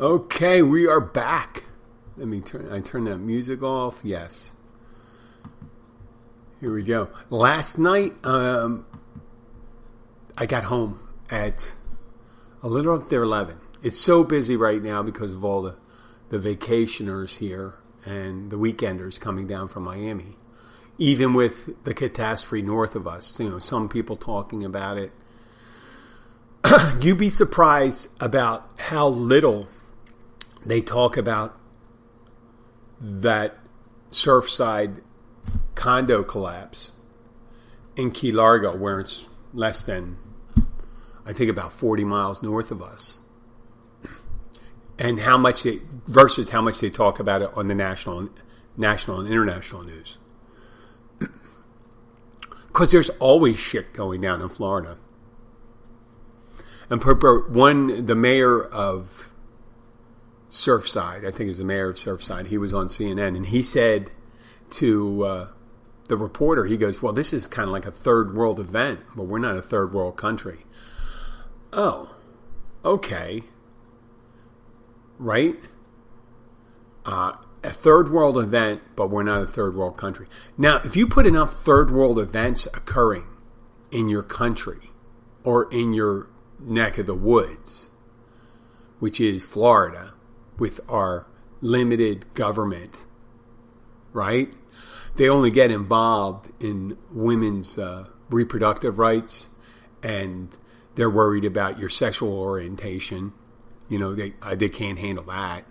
Okay, 0.00 0.62
we 0.62 0.86
are 0.86 0.98
back. 0.98 1.64
Let 2.16 2.26
me 2.26 2.40
turn. 2.40 2.72
I 2.72 2.80
turn 2.80 3.04
that 3.04 3.18
music 3.18 3.62
off. 3.62 4.00
Yes. 4.02 4.54
Here 6.58 6.72
we 6.72 6.82
go. 6.82 7.10
Last 7.28 7.76
night, 7.76 8.14
um, 8.24 8.86
I 10.38 10.46
got 10.46 10.64
home 10.64 11.06
at 11.28 11.74
a 12.62 12.68
little 12.68 12.98
after 12.98 13.22
eleven. 13.22 13.58
It's 13.82 13.98
so 13.98 14.24
busy 14.24 14.56
right 14.56 14.82
now 14.82 15.02
because 15.02 15.34
of 15.34 15.44
all 15.44 15.60
the 15.60 15.76
the 16.30 16.38
vacationers 16.38 17.36
here 17.36 17.74
and 18.06 18.50
the 18.50 18.56
weekenders 18.56 19.20
coming 19.20 19.46
down 19.46 19.68
from 19.68 19.82
Miami. 19.82 20.38
Even 20.96 21.34
with 21.34 21.84
the 21.84 21.92
catastrophe 21.92 22.62
north 22.62 22.94
of 22.94 23.06
us, 23.06 23.38
you 23.38 23.50
know, 23.50 23.58
some 23.58 23.86
people 23.86 24.16
talking 24.16 24.64
about 24.64 24.96
it. 24.96 25.12
You'd 27.02 27.18
be 27.18 27.28
surprised 27.28 28.08
about 28.18 28.66
how 28.78 29.06
little 29.06 29.68
they 30.64 30.80
talk 30.80 31.16
about 31.16 31.58
that 33.00 33.58
Surfside 34.10 35.02
condo 35.74 36.22
collapse 36.22 36.92
in 37.96 38.10
Key 38.10 38.32
Largo, 38.32 38.76
where 38.76 39.00
it's 39.00 39.28
less 39.52 39.82
than, 39.82 40.18
I 41.24 41.32
think, 41.32 41.50
about 41.50 41.72
40 41.72 42.04
miles 42.04 42.42
north 42.42 42.70
of 42.70 42.82
us. 42.82 43.20
And 44.98 45.20
how 45.20 45.38
much 45.38 45.62
they, 45.62 45.80
versus 46.06 46.50
how 46.50 46.60
much 46.60 46.80
they 46.80 46.90
talk 46.90 47.18
about 47.18 47.40
it 47.40 47.50
on 47.54 47.68
the 47.68 47.74
national, 47.74 48.28
national 48.76 49.20
and 49.20 49.28
international 49.28 49.82
news. 49.82 50.18
Because 52.68 52.92
there's 52.92 53.10
always 53.18 53.58
shit 53.58 53.92
going 53.92 54.20
down 54.20 54.40
in 54.40 54.48
Florida. 54.48 54.96
And 56.88 57.02
one, 57.48 58.06
the 58.06 58.14
mayor 58.14 58.62
of 58.62 59.29
Surfside, 60.50 61.26
I 61.26 61.30
think 61.30 61.48
is 61.48 61.58
the 61.58 61.64
mayor 61.64 61.88
of 61.88 61.96
Surfside, 61.96 62.48
he 62.48 62.58
was 62.58 62.74
on 62.74 62.88
CNN 62.88 63.36
and 63.36 63.46
he 63.46 63.62
said 63.62 64.10
to 64.70 65.24
uh, 65.24 65.48
the 66.08 66.16
reporter, 66.16 66.66
he 66.66 66.76
goes, 66.76 67.00
Well, 67.00 67.12
this 67.12 67.32
is 67.32 67.46
kind 67.46 67.68
of 67.68 67.72
like 67.72 67.86
a 67.86 67.92
third 67.92 68.34
world 68.34 68.60
event. 68.60 69.00
but 69.16 69.24
we're 69.24 69.38
not 69.38 69.56
a 69.56 69.62
third 69.62 69.94
world 69.94 70.16
country. 70.16 70.66
Oh, 71.72 72.16
okay. 72.84 73.42
Right? 75.18 75.56
Uh, 77.06 77.32
a 77.62 77.70
third 77.70 78.10
world 78.10 78.38
event, 78.38 78.82
but 78.96 79.10
we're 79.10 79.22
not 79.22 79.42
a 79.42 79.46
third 79.46 79.74
world 79.76 79.96
country. 79.96 80.26
Now, 80.58 80.80
if 80.84 80.96
you 80.96 81.06
put 81.06 81.26
enough 81.26 81.52
third 81.52 81.90
world 81.90 82.18
events 82.18 82.66
occurring 82.66 83.26
in 83.90 84.08
your 84.08 84.22
country 84.22 84.90
or 85.44 85.68
in 85.70 85.92
your 85.92 86.28
neck 86.58 86.98
of 86.98 87.06
the 87.06 87.14
woods, 87.14 87.90
which 88.98 89.20
is 89.20 89.44
Florida, 89.44 90.14
with 90.60 90.80
our 90.88 91.26
limited 91.60 92.32
government, 92.34 93.06
right? 94.12 94.52
They 95.16 95.28
only 95.28 95.50
get 95.50 95.72
involved 95.72 96.52
in 96.62 96.96
women's 97.10 97.76
uh, 97.78 98.06
reproductive 98.28 98.98
rights 98.98 99.50
and 100.02 100.56
they're 100.94 101.10
worried 101.10 101.44
about 101.44 101.78
your 101.78 101.88
sexual 101.88 102.38
orientation. 102.38 103.32
You 103.88 103.98
know, 103.98 104.14
they, 104.14 104.34
uh, 104.42 104.54
they 104.54 104.68
can't 104.68 104.98
handle 104.98 105.24
that. 105.24 105.64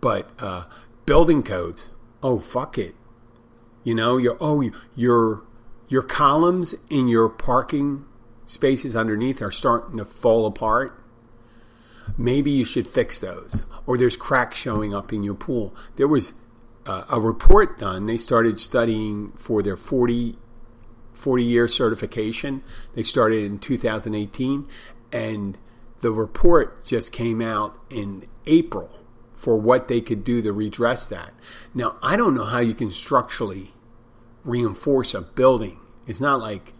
But 0.00 0.30
uh, 0.40 0.64
building 1.06 1.42
codes, 1.42 1.88
oh, 2.22 2.38
fuck 2.38 2.76
it. 2.76 2.94
You 3.84 3.94
know, 3.94 4.16
your 4.16 4.36
oh, 4.40 4.70
your 4.94 5.42
your 5.88 6.02
columns 6.02 6.74
in 6.88 7.08
your 7.08 7.28
parking 7.28 8.04
spaces 8.44 8.94
underneath 8.94 9.42
are 9.42 9.50
starting 9.50 9.98
to 9.98 10.04
fall 10.04 10.46
apart. 10.46 11.01
Maybe 12.16 12.50
you 12.50 12.64
should 12.64 12.88
fix 12.88 13.18
those. 13.18 13.64
Or 13.86 13.98
there's 13.98 14.16
cracks 14.16 14.58
showing 14.58 14.94
up 14.94 15.12
in 15.12 15.22
your 15.22 15.34
pool. 15.34 15.74
There 15.96 16.08
was 16.08 16.32
uh, 16.86 17.04
a 17.10 17.20
report 17.20 17.78
done. 17.78 18.06
They 18.06 18.18
started 18.18 18.58
studying 18.58 19.32
for 19.32 19.62
their 19.62 19.76
40, 19.76 20.36
40 21.12 21.44
year 21.44 21.68
certification. 21.68 22.62
They 22.94 23.02
started 23.02 23.44
in 23.44 23.58
2018, 23.58 24.66
and 25.12 25.58
the 26.00 26.12
report 26.12 26.84
just 26.84 27.12
came 27.12 27.40
out 27.40 27.78
in 27.90 28.26
April 28.46 28.90
for 29.34 29.56
what 29.56 29.88
they 29.88 30.00
could 30.00 30.22
do 30.24 30.40
to 30.42 30.52
redress 30.52 31.08
that. 31.08 31.32
Now, 31.74 31.96
I 32.02 32.16
don't 32.16 32.34
know 32.34 32.44
how 32.44 32.60
you 32.60 32.74
can 32.74 32.90
structurally 32.92 33.72
reinforce 34.44 35.14
a 35.14 35.22
building. 35.22 35.80
It's 36.06 36.20
not 36.20 36.40
like 36.40 36.72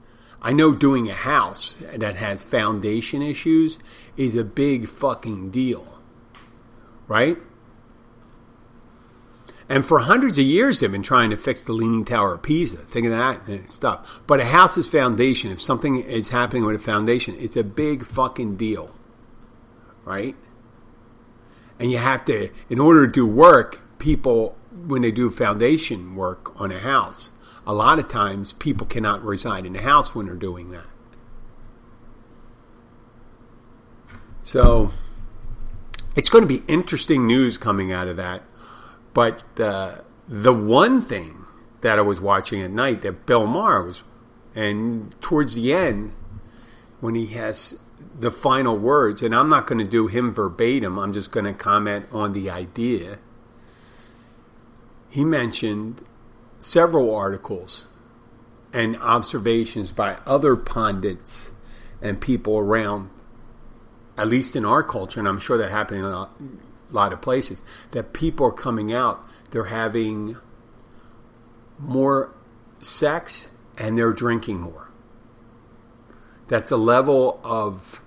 I 0.43 0.53
know 0.53 0.75
doing 0.75 1.09
a 1.09 1.15
house 1.15 1.77
that 1.95 2.17
has 2.17 2.43
foundation 2.43 3.23
issues 3.23 3.79
is 4.17 4.35
a 4.35 4.43
big 4.45 4.89
fucking 4.89 5.51
deal. 5.51 6.01
Right? 7.07 7.39
And 9.69 9.87
for 9.87 10.01
hundreds 10.01 10.39
of 10.39 10.45
years, 10.45 10.81
they've 10.81 10.91
been 10.91 11.03
trying 11.03 11.31
to 11.31 11.37
fix 11.37 11.65
the 11.65 11.73
Leaning 11.73 12.05
Tower 12.05 12.35
of 12.35 12.43
Pisa. 12.43 12.79
Think 12.79 13.07
of 13.07 13.13
that 13.13 13.49
eh, 13.49 13.61
stuff. 13.67 14.21
But 14.27 14.41
a 14.41 14.45
house's 14.45 14.89
foundation, 14.89 15.53
if 15.53 15.63
something 15.63 16.03
is 16.03 16.31
happening 16.31 16.65
with 16.65 16.77
a 16.77 16.81
foundation, 16.81 17.37
it's 17.39 17.57
a 17.57 17.65
big 17.65 18.05
fucking 18.05 18.57
deal. 18.57 18.91
Right? 20.05 20.35
And 21.79 21.91
you 21.91 21.99
have 21.99 22.25
to, 22.27 22.51
in 22.69 22.81
order 22.81 23.07
to 23.07 23.13
do 23.13 23.27
work, 23.27 23.81
people, 23.99 24.59
when 24.71 25.03
they 25.03 25.13
do 25.13 25.31
foundation 25.31 26.17
work 26.17 26.61
on 26.61 26.73
a 26.73 26.79
house, 26.79 27.31
a 27.67 27.75
lot 27.75 27.99
of 27.99 28.09
times 28.09 28.53
people 28.53 28.87
cannot 28.87 29.23
reside 29.23 29.65
in 29.67 29.77
a 29.77 29.81
house 29.81 30.15
when 30.15 30.27
they're 30.27 30.35
doing 30.37 30.71
that. 30.71 30.87
So 34.43 34.91
it's 36.17 36.29
going 36.29 36.43
to 36.43 36.49
be 36.49 36.63
interesting 36.67 37.27
news 37.27 37.57
coming 37.59 37.93
out 37.93 38.09
of 38.09 38.17
that. 38.17 38.43
But 39.15 39.45
uh, 39.61 40.01
the 40.27 40.53
one 40.53 41.01
thing 41.01 41.45
that 41.83 41.99
I 41.99 42.03
was 42.03 42.21
watching 42.21 42.63
at 42.63 42.71
night 42.71 43.03
that 43.03 43.27
Bill 43.27 43.47
Maher 43.47 43.85
was, 43.85 44.03
and 44.55 45.19
towards 45.21 45.55
the 45.55 45.73
end, 45.73 46.13
when 47.01 47.15
he 47.15 47.27
has 47.29 47.79
the 48.19 48.31
final 48.31 48.77
words, 48.77 49.23
and 49.23 49.35
I'm 49.35 49.49
not 49.49 49.67
going 49.67 49.79
to 49.79 49.89
do 49.89 50.07
him 50.07 50.33
verbatim, 50.33 50.99
I'm 50.99 51.13
just 51.13 51.31
going 51.31 51.47
to 51.47 51.53
comment 51.53 52.07
on 52.13 52.33
the 52.33 52.51
idea. 52.51 53.19
He 55.09 55.25
mentioned 55.25 56.03
several 56.63 57.13
articles 57.13 57.89
and 58.73 58.97
observations 58.99 59.91
by 59.91 60.17
other 60.25 60.55
pundits 60.55 61.51
and 62.01 62.21
people 62.21 62.57
around, 62.57 63.11
at 64.17 64.29
least 64.29 64.55
in 64.55 64.65
our 64.65 64.83
culture, 64.83 65.19
and 65.19 65.29
I'm 65.29 65.41
sure 65.41 65.59
that 65.59 65.71
happened 65.71 66.01
in 66.01 66.05
a 66.05 66.29
lot 66.91 67.13
of 67.13 67.21
places, 67.21 67.65
that 67.91 68.13
people 68.13 68.47
are 68.47 68.53
coming 68.53 68.93
out, 68.93 69.27
they're 69.51 69.65
having 69.65 70.37
more 71.79 72.33
sex 72.81 73.49
and 73.77 73.99
they're 73.99 74.13
drinking 74.13 74.61
more. 74.61 74.89
That's 76.47 76.71
a 76.71 76.77
level 76.77 77.41
of 77.43 78.01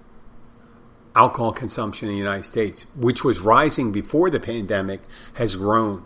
alcohol 1.13 1.51
consumption 1.51 2.07
in 2.07 2.13
the 2.13 2.19
United 2.19 2.45
States, 2.45 2.85
which 2.95 3.25
was 3.25 3.39
rising 3.41 3.91
before 3.91 4.29
the 4.29 4.39
pandemic, 4.39 5.01
has 5.33 5.57
grown. 5.57 6.05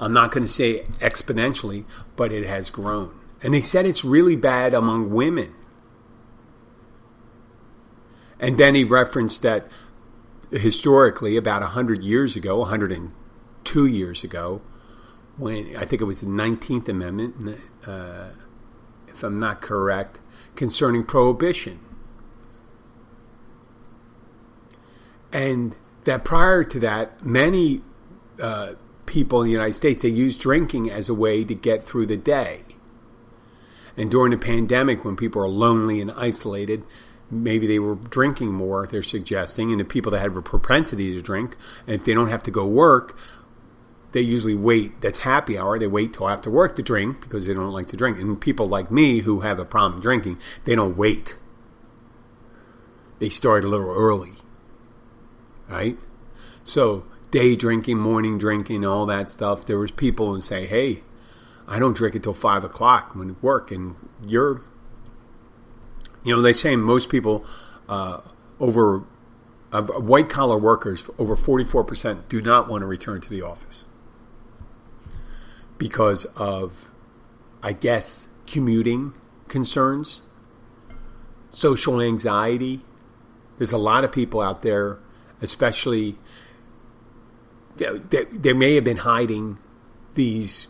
I'm 0.00 0.12
not 0.12 0.32
going 0.32 0.42
to 0.42 0.48
say 0.48 0.84
exponentially, 0.98 1.84
but 2.16 2.32
it 2.32 2.46
has 2.46 2.70
grown. 2.70 3.14
And 3.42 3.54
they 3.54 3.60
said 3.60 3.84
it's 3.86 4.04
really 4.04 4.34
bad 4.34 4.72
among 4.74 5.10
women. 5.10 5.54
And 8.40 8.56
then 8.56 8.74
he 8.74 8.82
referenced 8.82 9.42
that 9.42 9.68
historically, 10.50 11.36
about 11.36 11.60
100 11.60 12.02
years 12.02 12.34
ago, 12.34 12.58
102 12.58 13.86
years 13.86 14.24
ago, 14.24 14.62
when 15.36 15.76
I 15.76 15.84
think 15.84 16.02
it 16.02 16.06
was 16.06 16.22
the 16.22 16.26
19th 16.26 16.88
Amendment, 16.88 17.60
uh, 17.86 18.30
if 19.08 19.22
I'm 19.22 19.38
not 19.38 19.60
correct, 19.60 20.20
concerning 20.56 21.04
prohibition. 21.04 21.80
And 25.32 25.76
that 26.04 26.24
prior 26.24 26.64
to 26.64 26.80
that, 26.80 27.24
many 27.24 27.82
uh, 28.40 28.74
people 29.10 29.42
in 29.42 29.48
the 29.48 29.52
United 29.52 29.74
States, 29.74 30.02
they 30.02 30.08
use 30.08 30.38
drinking 30.38 30.90
as 30.90 31.08
a 31.08 31.14
way 31.14 31.44
to 31.44 31.54
get 31.54 31.84
through 31.84 32.06
the 32.06 32.16
day. 32.16 32.62
And 33.96 34.10
during 34.10 34.30
the 34.30 34.38
pandemic, 34.38 35.04
when 35.04 35.16
people 35.16 35.42
are 35.42 35.48
lonely 35.48 36.00
and 36.00 36.10
isolated, 36.12 36.84
maybe 37.30 37.66
they 37.66 37.78
were 37.78 37.96
drinking 37.96 38.52
more, 38.52 38.86
they're 38.86 39.02
suggesting. 39.02 39.70
And 39.70 39.80
the 39.80 39.84
people 39.84 40.12
that 40.12 40.20
have 40.20 40.36
a 40.36 40.42
propensity 40.42 41.12
to 41.12 41.20
drink, 41.20 41.56
and 41.86 41.96
if 41.96 42.04
they 42.04 42.14
don't 42.14 42.28
have 42.28 42.42
to 42.44 42.50
go 42.50 42.66
work, 42.66 43.18
they 44.12 44.22
usually 44.22 44.54
wait. 44.54 45.00
That's 45.00 45.18
happy 45.18 45.58
hour. 45.58 45.78
They 45.78 45.86
wait 45.86 46.14
till 46.14 46.28
after 46.28 46.50
work 46.50 46.76
to 46.76 46.82
drink 46.82 47.20
because 47.20 47.46
they 47.46 47.54
don't 47.54 47.72
like 47.72 47.88
to 47.88 47.96
drink. 47.96 48.18
And 48.18 48.40
people 48.40 48.66
like 48.66 48.90
me 48.90 49.20
who 49.20 49.40
have 49.40 49.58
a 49.58 49.64
problem 49.64 50.00
drinking, 50.00 50.38
they 50.64 50.74
don't 50.74 50.96
wait. 50.96 51.36
They 53.18 53.28
start 53.28 53.64
a 53.64 53.68
little 53.68 53.90
early 53.90 54.32
right? 55.70 55.96
So 56.64 57.04
day 57.30 57.56
drinking, 57.56 57.98
morning 57.98 58.38
drinking, 58.38 58.84
all 58.84 59.06
that 59.06 59.30
stuff. 59.30 59.66
There 59.66 59.78
was 59.78 59.90
people 59.90 60.34
who 60.34 60.40
say, 60.40 60.66
"Hey, 60.66 61.02
I 61.66 61.78
don't 61.78 61.96
drink 61.96 62.14
until 62.14 62.34
five 62.34 62.64
o'clock 62.64 63.14
when 63.14 63.30
at 63.30 63.42
work," 63.42 63.70
and 63.70 63.96
you're, 64.26 64.62
you 66.24 66.34
know, 66.34 66.42
they 66.42 66.52
say 66.52 66.76
most 66.76 67.08
people 67.08 67.44
uh, 67.88 68.20
over 68.58 69.04
of 69.72 69.88
white 70.06 70.28
collar 70.28 70.58
workers, 70.58 71.08
over 71.18 71.36
forty 71.36 71.64
four 71.64 71.84
percent 71.84 72.28
do 72.28 72.40
not 72.40 72.68
want 72.68 72.82
to 72.82 72.86
return 72.86 73.20
to 73.20 73.28
the 73.28 73.42
office 73.42 73.84
because 75.78 76.26
of, 76.36 76.90
I 77.62 77.72
guess, 77.72 78.28
commuting 78.46 79.14
concerns, 79.48 80.22
social 81.48 82.00
anxiety. 82.00 82.80
There's 83.56 83.72
a 83.72 83.78
lot 83.78 84.04
of 84.04 84.12
people 84.12 84.40
out 84.40 84.62
there 84.62 84.98
especially 85.42 86.16
they, 87.80 88.24
they 88.24 88.52
may 88.52 88.74
have 88.74 88.84
been 88.84 88.98
hiding 88.98 89.58
these 90.14 90.68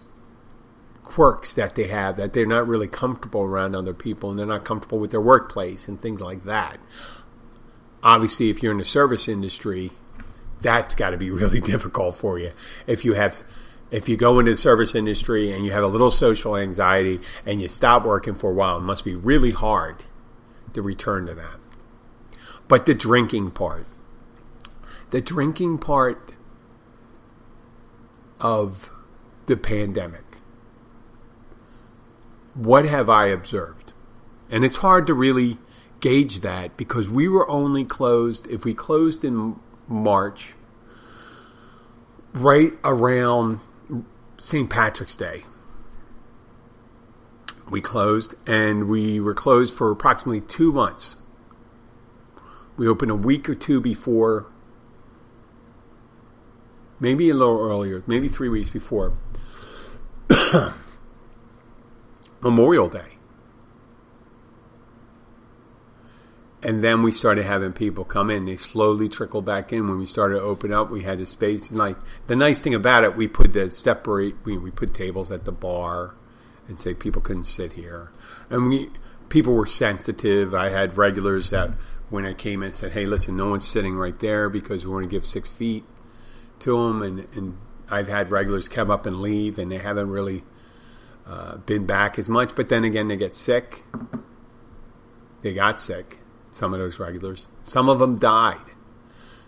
quirks 1.02 1.54
that 1.54 1.74
they 1.74 1.88
have 1.88 2.16
that 2.16 2.32
they're 2.32 2.46
not 2.46 2.68
really 2.68 2.86
comfortable 2.86 3.42
around 3.42 3.74
other 3.74 3.92
people 3.92 4.30
and 4.30 4.38
they're 4.38 4.46
not 4.46 4.64
comfortable 4.64 4.98
with 4.98 5.10
their 5.10 5.20
workplace 5.20 5.88
and 5.88 6.00
things 6.00 6.20
like 6.20 6.44
that. 6.44 6.78
Obviously, 8.02 8.48
if 8.48 8.62
you're 8.62 8.72
in 8.72 8.78
the 8.78 8.84
service 8.84 9.28
industry, 9.28 9.90
that's 10.60 10.94
got 10.94 11.10
to 11.10 11.18
be 11.18 11.30
really 11.30 11.60
difficult 11.60 12.14
for 12.14 12.38
you. 12.38 12.52
If 12.86 13.04
you 13.04 13.14
have 13.14 13.38
if 13.90 14.08
you 14.08 14.16
go 14.16 14.38
into 14.38 14.52
the 14.52 14.56
service 14.56 14.94
industry 14.94 15.50
and 15.50 15.64
you 15.64 15.72
have 15.72 15.82
a 15.82 15.88
little 15.88 16.12
social 16.12 16.56
anxiety 16.56 17.18
and 17.44 17.60
you 17.60 17.66
stop 17.66 18.04
working 18.04 18.36
for 18.36 18.50
a 18.50 18.54
while, 18.54 18.76
it 18.76 18.82
must 18.82 19.04
be 19.04 19.16
really 19.16 19.50
hard 19.50 20.04
to 20.74 20.80
return 20.80 21.26
to 21.26 21.34
that. 21.34 21.56
But 22.68 22.86
the 22.86 22.94
drinking 22.94 23.50
part, 23.50 23.84
the 25.08 25.20
drinking 25.20 25.78
part 25.78 26.34
of 28.40 28.90
the 29.46 29.56
pandemic. 29.56 30.24
what 32.54 32.84
have 32.84 33.08
I 33.08 33.26
observed? 33.26 33.92
And 34.50 34.64
it's 34.64 34.78
hard 34.78 35.06
to 35.06 35.14
really 35.14 35.58
gauge 36.00 36.40
that 36.40 36.76
because 36.76 37.08
we 37.08 37.28
were 37.28 37.48
only 37.48 37.84
closed, 37.84 38.46
if 38.48 38.64
we 38.64 38.74
closed 38.74 39.24
in 39.24 39.58
March, 39.86 40.54
right 42.32 42.72
around 42.84 43.60
St. 44.38 44.68
Patrick's 44.68 45.16
Day. 45.16 45.44
We 47.68 47.80
closed, 47.80 48.34
and 48.48 48.88
we 48.88 49.20
were 49.20 49.34
closed 49.34 49.74
for 49.74 49.90
approximately 49.90 50.40
two 50.40 50.72
months. 50.72 51.16
We 52.76 52.88
opened 52.88 53.12
a 53.12 53.16
week 53.16 53.48
or 53.48 53.54
two 53.54 53.80
before, 53.80 54.49
maybe 57.00 57.30
a 57.30 57.34
little 57.34 57.58
earlier, 57.60 58.04
maybe 58.06 58.28
three 58.28 58.48
weeks 58.48 58.70
before 58.70 59.14
Memorial 62.40 62.88
Day. 62.88 63.16
And 66.62 66.84
then 66.84 67.02
we 67.02 67.10
started 67.10 67.46
having 67.46 67.72
people 67.72 68.04
come 68.04 68.28
in. 68.30 68.44
They 68.44 68.56
slowly 68.56 69.08
trickled 69.08 69.46
back 69.46 69.72
in. 69.72 69.88
When 69.88 69.98
we 69.98 70.04
started 70.04 70.34
to 70.34 70.42
open 70.42 70.72
up, 70.72 70.90
we 70.90 71.02
had 71.02 71.18
the 71.18 71.26
space. 71.26 71.70
And 71.70 71.78
like 71.78 71.96
the 72.26 72.36
nice 72.36 72.60
thing 72.60 72.74
about 72.74 73.02
it, 73.02 73.16
we 73.16 73.26
put 73.26 73.54
the 73.54 73.70
separate. 73.70 74.34
We, 74.44 74.58
we 74.58 74.70
put 74.70 74.92
tables 74.92 75.30
at 75.30 75.46
the 75.46 75.52
bar, 75.52 76.16
and 76.68 76.78
say 76.78 76.92
people 76.92 77.22
couldn't 77.22 77.44
sit 77.44 77.72
here. 77.72 78.12
And 78.50 78.68
we 78.68 78.90
people 79.30 79.54
were 79.54 79.66
sensitive. 79.66 80.54
I 80.54 80.68
had 80.68 80.98
regulars 80.98 81.48
that 81.48 81.70
when 82.10 82.26
I 82.26 82.34
came 82.34 82.62
in 82.62 82.72
said, 82.72 82.92
"Hey, 82.92 83.06
listen, 83.06 83.38
no 83.38 83.48
one's 83.48 83.66
sitting 83.66 83.96
right 83.96 84.18
there 84.18 84.50
because 84.50 84.84
we 84.84 84.92
want 84.92 85.04
to 85.04 85.10
give 85.10 85.24
six 85.24 85.48
feet 85.48 85.84
to 86.60 86.76
them." 86.76 87.02
And 87.02 87.26
and 87.34 87.58
I've 87.90 88.08
had 88.08 88.30
regulars 88.30 88.68
come 88.68 88.90
up 88.90 89.06
and 89.06 89.20
leave, 89.20 89.58
and 89.58 89.70
they 89.70 89.78
haven't 89.78 90.10
really 90.10 90.44
uh, 91.26 91.58
been 91.58 91.86
back 91.86 92.18
as 92.18 92.28
much. 92.28 92.54
But 92.54 92.68
then 92.68 92.84
again, 92.84 93.08
they 93.08 93.16
get 93.16 93.34
sick. 93.34 93.84
They 95.42 95.54
got 95.54 95.80
sick. 95.80 96.18
Some 96.50 96.74
of 96.74 96.80
those 96.80 96.98
regulars. 96.98 97.48
Some 97.64 97.88
of 97.88 97.98
them 97.98 98.18
died. 98.18 98.64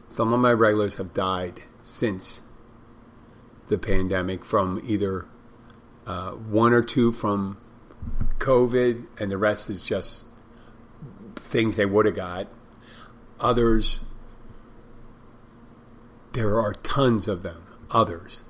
Some 0.07 0.33
of 0.33 0.41
my 0.41 0.53
regulars 0.53 0.97
have 0.97 1.15
died 1.15 1.63
since 1.83 2.43
the 3.69 3.79
pandemic 3.79 4.45
from 4.45 4.81
either 4.85 5.27
uh, 6.07 6.33
one 6.33 6.73
or 6.73 6.83
two 6.83 7.13
from 7.13 7.59
COVID, 8.39 9.07
and 9.21 9.31
the 9.31 9.39
rest 9.39 9.71
is 9.71 9.85
just 9.85 10.27
things 11.37 11.77
they 11.77 11.87
would 11.87 12.07
have 12.07 12.15
got. 12.15 12.49
Others, 13.41 14.01
there 16.33 16.59
are 16.61 16.73
tons 16.73 17.29
of 17.29 17.43
them. 17.43 17.63
Others 17.91 18.43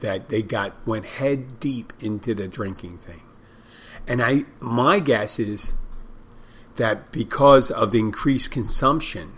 that 0.00 0.28
they 0.28 0.42
got 0.42 0.86
went 0.86 1.06
head 1.06 1.58
deep 1.60 1.92
into 2.00 2.34
the 2.34 2.46
drinking 2.46 2.98
thing, 2.98 3.22
and 4.06 4.22
I 4.22 4.44
my 4.60 5.00
guess 5.00 5.38
is 5.38 5.72
that 6.76 7.10
because 7.12 7.70
of 7.70 7.90
the 7.92 7.98
increased 7.98 8.50
consumption, 8.50 9.32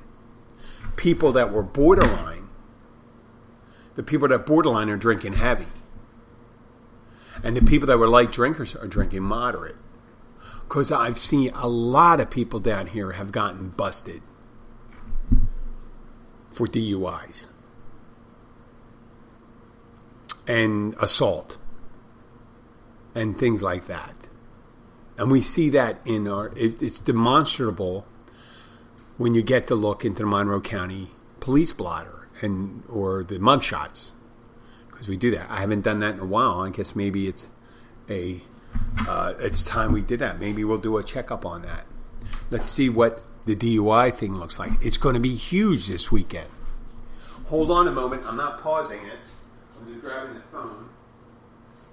people 0.97 1.33
that 1.33 1.53
were 1.53 1.63
borderline, 1.63 2.49
the 3.95 4.03
people 4.03 4.29
that 4.29 4.47
borderline 4.47 4.91
are 4.91 4.97
drinking 4.97 5.35
heavy, 5.35 5.67
and 7.43 7.57
the 7.57 7.63
people 7.63 7.87
that 7.87 7.99
were 7.99 8.09
light 8.09 8.33
drinkers 8.33 8.75
are 8.75 8.89
drinking 8.89 9.23
moderate. 9.23 9.77
Because 10.63 10.91
I've 10.91 11.19
seen 11.19 11.53
a 11.55 11.69
lot 11.69 12.21
of 12.21 12.31
people 12.31 12.59
down 12.59 12.89
here 12.89 13.13
have 13.13 13.31
gotten 13.31 13.69
busted 13.69 14.23
for 16.51 16.67
DUIs 16.67 17.51
and 20.47 20.95
assault 21.01 21.59
and 23.15 23.37
things 23.37 23.63
like 23.63 23.87
that. 23.87 24.29
And 25.17 25.31
we 25.31 25.41
see 25.41 25.71
that 25.71 26.01
in 26.05 26.27
our, 26.27 26.49
it, 26.57 26.83
it's 26.83 26.99
demonstrable 26.99 28.07
when 29.17 29.35
you 29.35 29.43
get 29.43 29.67
to 29.69 29.75
look 29.75 30.05
into 30.05 30.23
the 30.23 30.27
Monroe 30.27 30.61
County 30.61 31.11
police 31.41 31.73
blotter 31.73 32.29
and 32.41 32.83
or 32.89 33.23
the 33.23 33.39
mug 33.39 33.63
shots 33.63 34.13
because 34.91 35.09
we 35.09 35.17
do 35.17 35.31
that. 35.33 35.49
I 35.51 35.61
haven't 35.61 35.83
done 35.83 36.01
that 36.01 36.15
in 36.15 36.21
a 36.21 36.25
while. 36.25 36.61
I 36.61 36.71
guess 36.71 36.97
maybe 36.97 37.29
it's 37.29 37.47
a 38.09 38.43
uh, 39.07 39.35
it's 39.39 39.63
time 39.63 39.93
we 39.93 40.01
did 40.01 40.21
that. 40.21 40.41
Maybe 40.41 40.65
we'll 40.65 40.79
do 40.79 40.97
a 40.99 41.05
checkup 41.05 41.47
on 41.47 41.63
that. 41.63 41.85
Let's 42.51 42.69
see 42.69 42.89
what 42.89 43.23
the 43.47 43.55
DUI 43.55 44.15
thing 44.15 44.35
looks 44.35 44.59
like. 44.59 44.73
It's 44.81 44.97
going 44.97 45.15
to 45.15 45.21
be 45.21 45.35
huge 45.35 45.87
this 45.87 46.11
weekend. 46.11 46.49
Hold 47.47 47.71
on 47.71 47.87
a 47.87 47.93
moment. 47.93 48.25
I'm 48.27 48.37
not 48.37 48.63
pausing 48.63 49.05
it. 49.07 49.19
Grabbing 50.05 50.35
the 50.35 50.41
phone. 50.53 50.91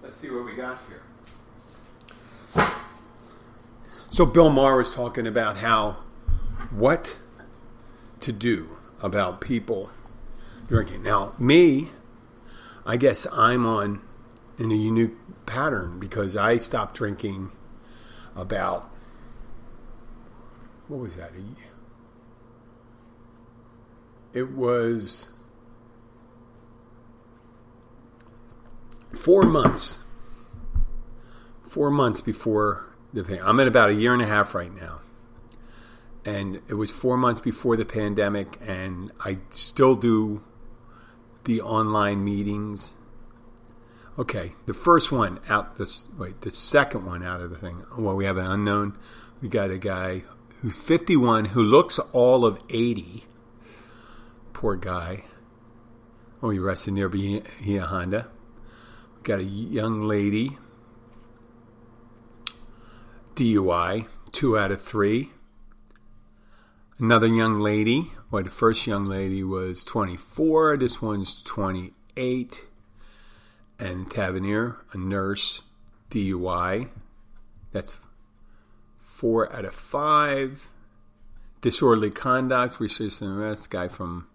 Let's 0.04 0.18
see 0.18 0.30
what 0.30 0.44
we 0.44 0.54
got 0.54 0.78
here. 0.90 1.02
So 4.10 4.26
Bill 4.26 4.50
Maher 4.50 4.76
was 4.76 4.94
talking 4.94 5.26
about 5.26 5.58
how 5.58 6.04
what 6.72 7.18
to 8.20 8.34
do 8.34 8.78
about 9.02 9.40
people 9.40 9.92
drinking. 10.68 11.04
Now, 11.04 11.34
me, 11.40 11.92
I 12.86 12.98
guess 12.98 13.26
I'm 13.32 13.66
on 13.66 14.02
in 14.60 14.74
a 14.74 14.76
unique 14.76 15.14
pattern 15.46 15.98
because 15.98 16.36
I 16.36 16.58
stopped 16.58 16.96
drinking 16.96 17.52
about 18.36 18.90
what 20.90 21.00
was 21.00 21.16
that? 21.16 21.32
It 24.34 24.52
was 24.52 25.31
four 29.14 29.44
months. 29.44 30.04
Four 31.68 31.92
months 31.92 32.22
before 32.22 32.92
the 33.14 33.24
pandemic. 33.24 33.48
I'm 33.48 33.60
at 33.60 33.68
about 33.68 33.90
a 33.90 33.94
year 33.94 34.14
and 34.14 34.22
a 34.22 34.26
half 34.26 34.54
right 34.54 34.74
now, 34.74 35.02
and 36.26 36.62
it 36.68 36.76
was 36.76 36.92
four 36.92 37.18
months 37.18 37.40
before 37.40 37.76
the 37.78 37.86
pandemic, 37.86 38.58
and 38.62 39.12
I 39.20 39.40
still 39.50 39.96
do 39.96 40.44
the 41.46 41.62
online 41.62 42.24
meetings. 42.24 42.94
Okay, 44.20 44.54
the 44.66 44.74
first 44.74 45.12
one 45.12 45.40
out. 45.50 45.78
This 45.78 46.10
wait, 46.18 46.42
the 46.42 46.52
second 46.52 47.06
one 47.06 47.24
out 47.24 47.42
of 47.42 47.50
the 47.50 47.58
thing. 47.58 47.86
Well, 47.98 48.16
we 48.16 48.26
have 48.26 48.38
an 48.38 48.46
unknown. 48.46 48.98
We 49.42 49.50
got 49.50 49.72
a 49.72 49.78
guy 49.78 50.24
who's 50.62 50.78
51 50.78 51.46
who 51.46 51.64
looks 51.64 51.98
all 51.98 52.46
of 52.46 52.60
80. 52.70 53.26
Poor 54.54 54.76
guy. 54.76 55.24
Oh, 56.44 56.50
he 56.50 56.60
rested 56.60 56.94
near 56.94 57.08
a 57.08 57.80
Honda. 57.80 58.28
Got 59.24 59.40
a 59.40 59.44
young 59.44 60.02
lady. 60.02 60.58
DUI, 63.36 64.08
two 64.32 64.58
out 64.58 64.72
of 64.72 64.82
three. 64.82 65.30
Another 67.00 67.28
young 67.28 67.60
lady. 67.60 68.12
Well, 68.32 68.44
the 68.44 68.50
first 68.50 68.88
young 68.88 69.06
lady 69.06 69.44
was 69.44 69.84
24. 69.84 70.78
This 70.78 71.02
one's 71.02 71.44
28. 71.44 72.68
And 73.80 74.10
Tavernier, 74.10 74.78
a 74.92 74.98
nurse, 74.98 75.62
DUI. 76.10 76.90
That's 77.72 78.00
four 79.00 79.54
out 79.54 79.66
of 79.66 79.74
five. 79.76 80.68
Disorderly 81.62 82.10
conduct, 82.10 82.80
resisting 82.80 83.28
arrest, 83.28 83.70
guy 83.70 83.88
from 83.88 84.28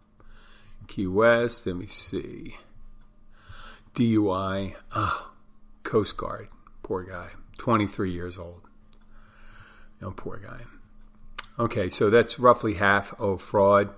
Key 0.87 1.09
West. 1.09 1.67
Let 1.67 1.75
me 1.75 1.87
see. 1.87 2.57
DUI, 3.97 4.75
ah, 4.93 5.33
Coast 5.83 6.17
Guard, 6.17 6.49
poor 6.83 7.03
guy, 7.03 7.31
23 7.59 8.11
years 8.11 8.39
old. 8.39 8.61
Poor 10.17 10.39
guy. 10.39 10.61
Okay, 11.59 11.89
so 11.89 12.11
that's 12.11 12.39
roughly 12.39 12.75
half. 12.75 13.19
of 13.19 13.41
fraud, 13.41 13.91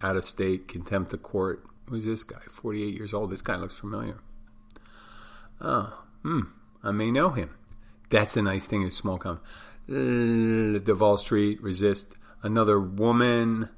out 0.00 0.16
of 0.16 0.24
state, 0.24 0.68
contempt 0.68 1.12
of 1.12 1.22
court. 1.22 1.64
Who's 1.88 2.04
this 2.04 2.22
guy? 2.22 2.40
48 2.50 2.94
years 2.94 3.12
old. 3.12 3.30
This 3.30 3.42
guy 3.42 3.56
looks 3.56 3.78
familiar. 3.78 4.18
Oh, 5.60 6.04
hmm, 6.22 6.42
I 6.82 6.92
may 6.92 7.10
know 7.10 7.30
him. 7.30 7.50
That's 8.10 8.36
a 8.36 8.42
nice 8.42 8.66
thing. 8.66 8.84
A 8.84 8.90
small 8.90 9.18
com. 9.18 9.40
Uh, 9.88 10.78
Duval 10.78 11.16
Street, 11.18 11.60
resist. 11.60 12.14
Another 12.42 12.80
woman. 12.80 13.68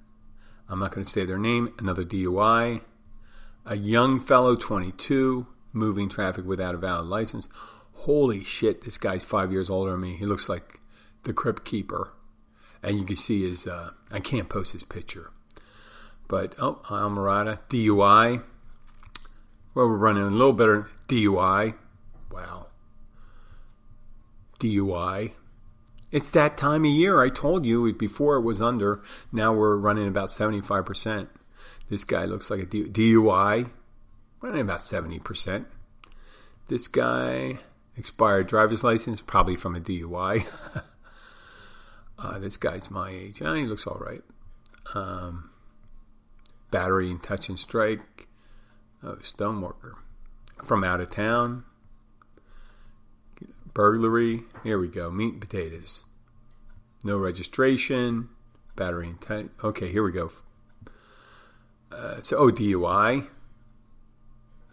I'm 0.68 0.78
not 0.78 0.92
going 0.92 1.04
to 1.04 1.10
say 1.10 1.24
their 1.24 1.38
name. 1.38 1.70
Another 1.78 2.04
DUI. 2.04 2.82
A 3.66 3.76
young 3.76 4.20
fellow, 4.20 4.56
22, 4.56 5.46
moving 5.74 6.08
traffic 6.08 6.44
without 6.46 6.74
a 6.74 6.78
valid 6.78 7.06
license. 7.06 7.48
Holy 7.92 8.44
shit, 8.44 8.82
this 8.82 8.98
guy's 8.98 9.24
five 9.24 9.52
years 9.52 9.68
older 9.68 9.92
than 9.92 10.00
me. 10.00 10.16
He 10.16 10.26
looks 10.26 10.48
like 10.48 10.80
the 11.24 11.32
crypt 11.32 11.64
keeper. 11.64 12.12
And 12.82 12.98
you 12.98 13.04
can 13.04 13.16
see 13.16 13.48
his, 13.48 13.66
uh, 13.66 13.90
I 14.10 14.20
can't 14.20 14.48
post 14.48 14.72
his 14.72 14.84
picture. 14.84 15.30
But, 16.28 16.54
oh, 16.58 16.80
Islamorada, 16.84 17.60
DUI. 17.68 18.42
Well, 19.74 19.88
we're 19.88 19.96
running 19.96 20.22
a 20.22 20.30
little 20.30 20.52
better. 20.52 20.88
DUI. 21.08 21.74
Wow. 22.30 22.68
DUI. 24.60 25.32
It's 26.12 26.30
that 26.30 26.56
time 26.56 26.84
of 26.84 26.90
year. 26.90 27.20
I 27.20 27.28
told 27.28 27.66
you 27.66 27.92
before 27.92 28.36
it 28.36 28.42
was 28.42 28.60
under. 28.60 29.02
Now 29.32 29.52
we're 29.52 29.76
running 29.76 30.06
about 30.06 30.28
75%. 30.28 31.28
This 31.88 32.04
guy 32.04 32.24
looks 32.24 32.50
like 32.50 32.60
a 32.60 32.66
DUI. 32.66 33.68
Running 34.44 34.60
about 34.60 34.80
70%. 34.80 35.64
This 36.68 36.86
guy, 36.86 37.60
Expired 37.96 38.46
driver's 38.46 38.84
license, 38.84 39.22
probably 39.22 39.56
from 39.56 39.74
a 39.74 39.80
DUI. 39.80 40.44
uh, 42.18 42.38
this 42.40 42.58
guy's 42.58 42.90
my 42.90 43.08
age. 43.08 43.40
Uh, 43.40 43.54
he 43.54 43.62
looks 43.64 43.86
all 43.86 43.96
right. 43.98 44.20
Um, 44.94 45.48
battery 46.70 47.10
and 47.10 47.22
touch 47.22 47.48
and 47.48 47.58
strike. 47.58 48.28
Oh, 49.02 49.14
stoneworker. 49.22 49.94
From 50.62 50.84
out 50.84 51.00
of 51.00 51.08
town. 51.08 51.64
Burglary. 53.72 54.42
Here 54.62 54.78
we 54.78 54.88
go. 54.88 55.10
Meat 55.10 55.32
and 55.32 55.40
potatoes. 55.40 56.04
No 57.02 57.16
registration. 57.16 58.28
Battery 58.76 59.06
and 59.06 59.20
touch. 59.22 59.46
Okay, 59.64 59.90
here 59.90 60.04
we 60.04 60.12
go. 60.12 60.30
Uh, 61.90 62.20
so, 62.20 62.36
oh, 62.36 62.50
DUI. 62.50 63.26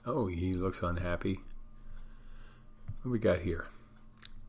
Oh, 0.06 0.28
he 0.28 0.54
looks 0.54 0.82
unhappy. 0.82 1.39
What 3.02 3.12
we 3.12 3.20
got 3.20 3.39
here? 3.39 3.68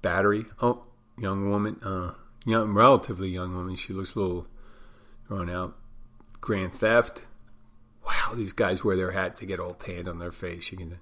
Battery. 0.01 0.45
Oh, 0.61 0.85
young 1.19 1.51
woman. 1.51 1.79
Uh, 1.83 2.13
young, 2.45 2.73
relatively 2.73 3.29
young 3.29 3.55
woman. 3.55 3.77
She 3.77 3.93
looks 3.93 4.15
a 4.15 4.21
little 4.21 4.47
thrown 5.27 5.51
out. 5.51 5.77
Grand 6.41 6.75
theft. 6.75 7.27
Wow, 8.07 8.33
these 8.35 8.53
guys 8.53 8.83
wear 8.83 8.97
their 8.97 9.13
hats. 9.13 9.39
They 9.39 9.47
get 9.47 9.61
all 9.61 9.75
tanned 9.75 10.09
on 10.09 10.19
their 10.19 10.33
face. 10.33 10.73
You 10.73 10.79
can 10.79 10.99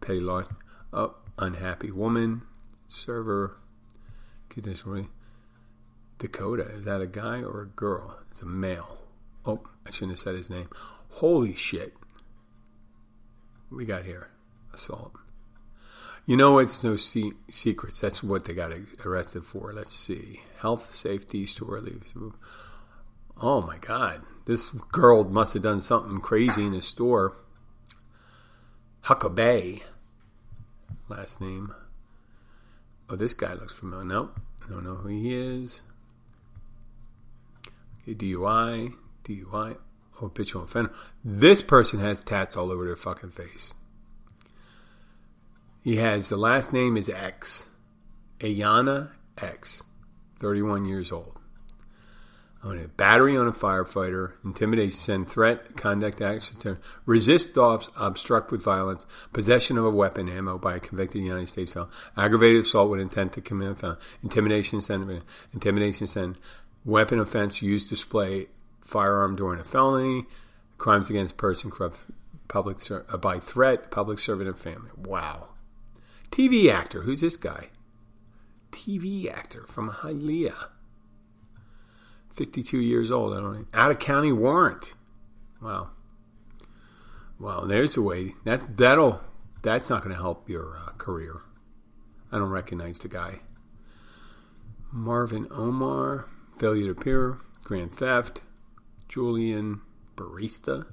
pay 0.00 0.20
loss. 0.20 0.52
Oh, 0.92 1.16
unhappy 1.38 1.90
woman. 1.90 2.42
Server. 2.88 3.56
Conditionally. 4.48 5.08
Dakota. 6.18 6.64
Is 6.64 6.84
that 6.84 7.00
a 7.00 7.06
guy 7.06 7.42
or 7.42 7.62
a 7.62 7.66
girl? 7.66 8.18
It's 8.30 8.42
a 8.42 8.46
male. 8.46 8.98
Oh, 9.46 9.60
I 9.86 9.90
shouldn't 9.90 10.12
have 10.12 10.18
said 10.18 10.34
his 10.34 10.50
name. 10.50 10.68
Holy 11.10 11.54
shit. 11.54 11.94
We 13.70 13.84
got 13.84 14.04
here? 14.04 14.30
Assault. 14.72 15.12
You 16.26 16.36
know, 16.36 16.58
it's 16.58 16.84
no 16.84 16.96
se- 16.96 17.32
secrets. 17.50 18.00
That's 18.00 18.22
what 18.22 18.44
they 18.44 18.54
got 18.54 18.72
arrested 19.04 19.44
for. 19.44 19.72
Let's 19.72 19.92
see. 19.92 20.42
Health, 20.60 20.90
safety, 20.90 21.46
store 21.46 21.80
leaves. 21.80 22.14
Oh 23.40 23.62
my 23.62 23.78
God. 23.78 24.22
This 24.46 24.70
girl 24.70 25.24
must 25.24 25.54
have 25.54 25.62
done 25.62 25.80
something 25.80 26.20
crazy 26.20 26.64
in 26.64 26.72
the 26.72 26.80
store. 26.80 27.36
Huckabee. 29.04 29.82
Last 31.08 31.40
name. 31.40 31.74
Oh, 33.08 33.16
this 33.16 33.34
guy 33.34 33.54
looks 33.54 33.72
familiar. 33.72 34.04
Nope. 34.06 34.40
I 34.64 34.70
don't 34.70 34.84
know 34.84 34.96
who 34.96 35.08
he 35.08 35.34
is. 35.34 35.82
Okay, 38.02 38.14
DUI. 38.14 38.94
DUI. 39.24 39.76
Habitual 40.12 40.64
offender. 40.64 40.92
This 41.24 41.62
person 41.62 42.00
has 42.00 42.22
tats 42.22 42.56
all 42.56 42.70
over 42.70 42.84
their 42.84 42.96
fucking 42.96 43.30
face. 43.30 43.72
He 45.82 45.96
has 45.96 46.28
the 46.28 46.36
last 46.36 46.72
name 46.72 46.96
is 46.96 47.08
X. 47.08 47.66
Ayana 48.40 49.10
X. 49.38 49.84
31 50.38 50.84
years 50.84 51.10
old. 51.12 51.40
On 52.62 52.76
a 52.76 52.88
battery 52.88 53.38
on 53.38 53.46
a 53.46 53.52
firefighter, 53.52 54.32
intimidation, 54.44 54.92
send 54.92 55.28
threat, 55.30 55.76
conduct 55.76 56.20
action, 56.20 56.76
resist, 57.06 57.56
obstruct 57.56 58.50
with 58.50 58.62
violence, 58.62 59.06
possession 59.32 59.78
of 59.78 59.86
a 59.86 59.90
weapon, 59.90 60.28
ammo 60.28 60.58
by 60.58 60.76
a 60.76 60.80
convicted 60.80 61.22
United 61.22 61.48
States 61.48 61.70
felon, 61.70 61.88
aggravated 62.18 62.62
assault 62.62 62.90
with 62.90 63.00
intent 63.00 63.32
to 63.32 63.40
commit 63.40 63.70
a 63.70 63.74
felon, 63.74 63.96
intimidation, 64.22 64.82
send, 64.82 65.22
intimidation, 65.54 66.06
send, 66.06 66.36
weapon 66.84 67.18
offense, 67.18 67.62
use 67.62 67.88
display 67.88 68.48
firearm 68.90 69.36
during 69.36 69.60
a 69.60 69.64
felony, 69.64 70.26
crimes 70.78 71.08
against 71.08 71.36
person, 71.36 71.70
corrupt 71.70 71.98
public 72.48 72.78
uh, 72.90 73.16
by 73.16 73.38
threat, 73.38 73.90
public 73.90 74.18
servant, 74.18 74.48
and 74.48 74.58
family. 74.58 74.90
Wow. 74.96 75.50
TV 76.30 76.70
actor. 76.70 77.02
Who's 77.02 77.20
this 77.20 77.36
guy? 77.36 77.68
TV 78.72 79.30
actor 79.30 79.64
from 79.66 79.90
Hialeah. 79.90 80.68
52 82.34 82.78
years 82.78 83.10
old. 83.10 83.32
I 83.32 83.40
don't 83.40 83.52
know. 83.52 83.66
Out 83.74 83.90
of 83.90 83.98
county 83.98 84.32
warrant. 84.32 84.94
Wow. 85.62 85.90
Well, 87.38 87.66
there's 87.66 87.96
a 87.96 88.02
way. 88.02 88.34
That's 88.44 88.66
that'll 88.66 89.20
that's 89.62 89.90
not 89.90 90.02
going 90.02 90.14
to 90.14 90.20
help 90.20 90.48
your 90.48 90.76
uh, 90.76 90.90
career. 90.92 91.42
I 92.32 92.38
don't 92.38 92.50
recognize 92.50 92.98
the 92.98 93.08
guy. 93.08 93.40
Marvin 94.92 95.46
Omar, 95.50 96.26
failure 96.58 96.92
to 96.92 97.00
appear, 97.00 97.38
grand 97.62 97.94
theft, 97.94 98.42
Julian 99.10 99.80
Barista. 100.16 100.86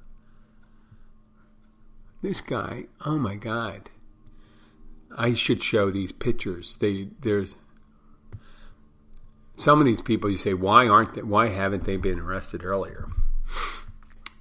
This 2.23 2.41
guy, 2.41 2.85
oh 3.05 3.17
my 3.17 3.35
god. 3.35 3.91
I 5.15 5.33
should 5.33 5.63
show 5.63 5.91
these 5.91 6.11
pictures. 6.11 6.77
They 6.81 7.09
there's 7.21 7.55
some 9.55 9.79
of 9.79 9.85
these 9.85 10.01
people 10.01 10.29
you 10.29 10.37
say 10.37 10.53
why 10.55 10.87
aren't 10.87 11.13
they, 11.13 11.21
why 11.21 11.47
haven't 11.47 11.83
they 11.83 11.95
been 11.97 12.19
arrested 12.19 12.65
earlier? 12.65 13.07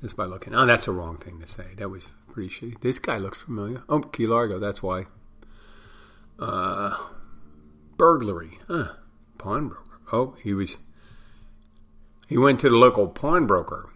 Just 0.03 0.17
by 0.17 0.25
looking. 0.25 0.55
Oh, 0.55 0.67
that's 0.67 0.89
a 0.89 0.93
wrong 0.93 1.19
thing 1.19 1.41
to 1.41 1.47
say. 1.47 1.75
That 1.77 1.91
was 1.91 2.09
pretty 2.33 2.49
shitty. 2.49 2.81
This 2.81 2.99
guy 2.99 3.19
looks 3.19 3.41
familiar. 3.41 3.83
Oh, 3.89 4.01
Key 4.01 4.27
Largo. 4.27 4.59
That's 4.59 4.83
why. 4.83 5.05
Uh, 6.39 6.97
burglary. 7.97 8.59
Huh. 8.69 8.89
Pawnbroker. 9.39 10.01
Oh, 10.13 10.37
he 10.43 10.55
was. 10.55 10.79
He 12.27 12.37
went 12.37 12.61
to 12.61 12.71
the 12.71 12.77
local 12.77 13.09
pawnbroker. 13.09 13.91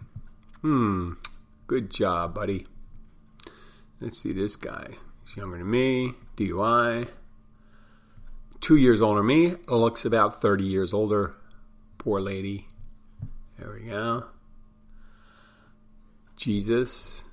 Hmm. 0.61 1.13
Good 1.67 1.89
job, 1.89 2.33
buddy. 2.33 2.65
Let's 3.99 4.21
see 4.21 4.31
this 4.31 4.55
guy. 4.55 4.95
He's 5.25 5.37
younger 5.37 5.57
than 5.57 5.69
me. 5.69 6.13
DUI. 6.37 7.07
Two 8.61 8.75
years 8.75 9.01
older 9.01 9.19
than 9.19 9.27
me. 9.27 9.55
Looks 9.67 10.05
about 10.05 10.41
30 10.41 10.63
years 10.63 10.93
older. 10.93 11.35
Poor 11.97 12.19
lady. 12.19 12.67
There 13.57 13.73
we 13.73 13.89
go. 13.89 14.25
Jesus. 16.35 17.25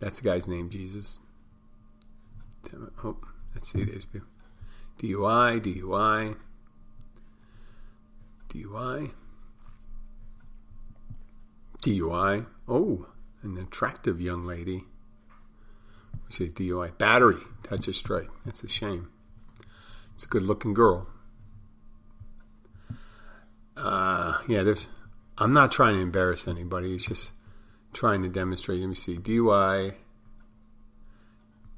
That's 0.00 0.18
the 0.18 0.24
guy's 0.24 0.46
name, 0.46 0.70
Jesus. 0.70 1.18
Oh, 3.02 3.16
let's 3.54 3.72
see 3.72 3.84
this. 3.84 4.06
DUI, 4.98 5.60
DUI, 5.60 6.36
DUI, 8.48 9.10
DUI. 11.84 12.46
Oh, 12.66 13.06
an 13.42 13.58
attractive 13.58 14.18
young 14.18 14.46
lady. 14.46 14.84
We 16.26 16.32
say 16.32 16.48
DUI. 16.48 16.96
Battery. 16.96 17.42
Touch 17.62 17.88
a 17.88 17.92
strike. 17.92 18.30
That's 18.46 18.64
a 18.64 18.68
shame. 18.68 19.10
It's 20.14 20.24
a 20.24 20.28
good 20.28 20.44
looking 20.44 20.72
girl. 20.72 21.08
Uh, 23.76 24.38
yeah, 24.48 24.62
there's. 24.62 24.88
I'm 25.36 25.52
not 25.52 25.72
trying 25.72 25.96
to 25.96 26.00
embarrass 26.00 26.48
anybody. 26.48 26.94
It's 26.94 27.06
just 27.06 27.34
trying 27.92 28.22
to 28.22 28.30
demonstrate. 28.30 28.80
Let 28.80 28.88
me 28.88 28.94
see. 28.94 29.18
DUI. 29.18 29.94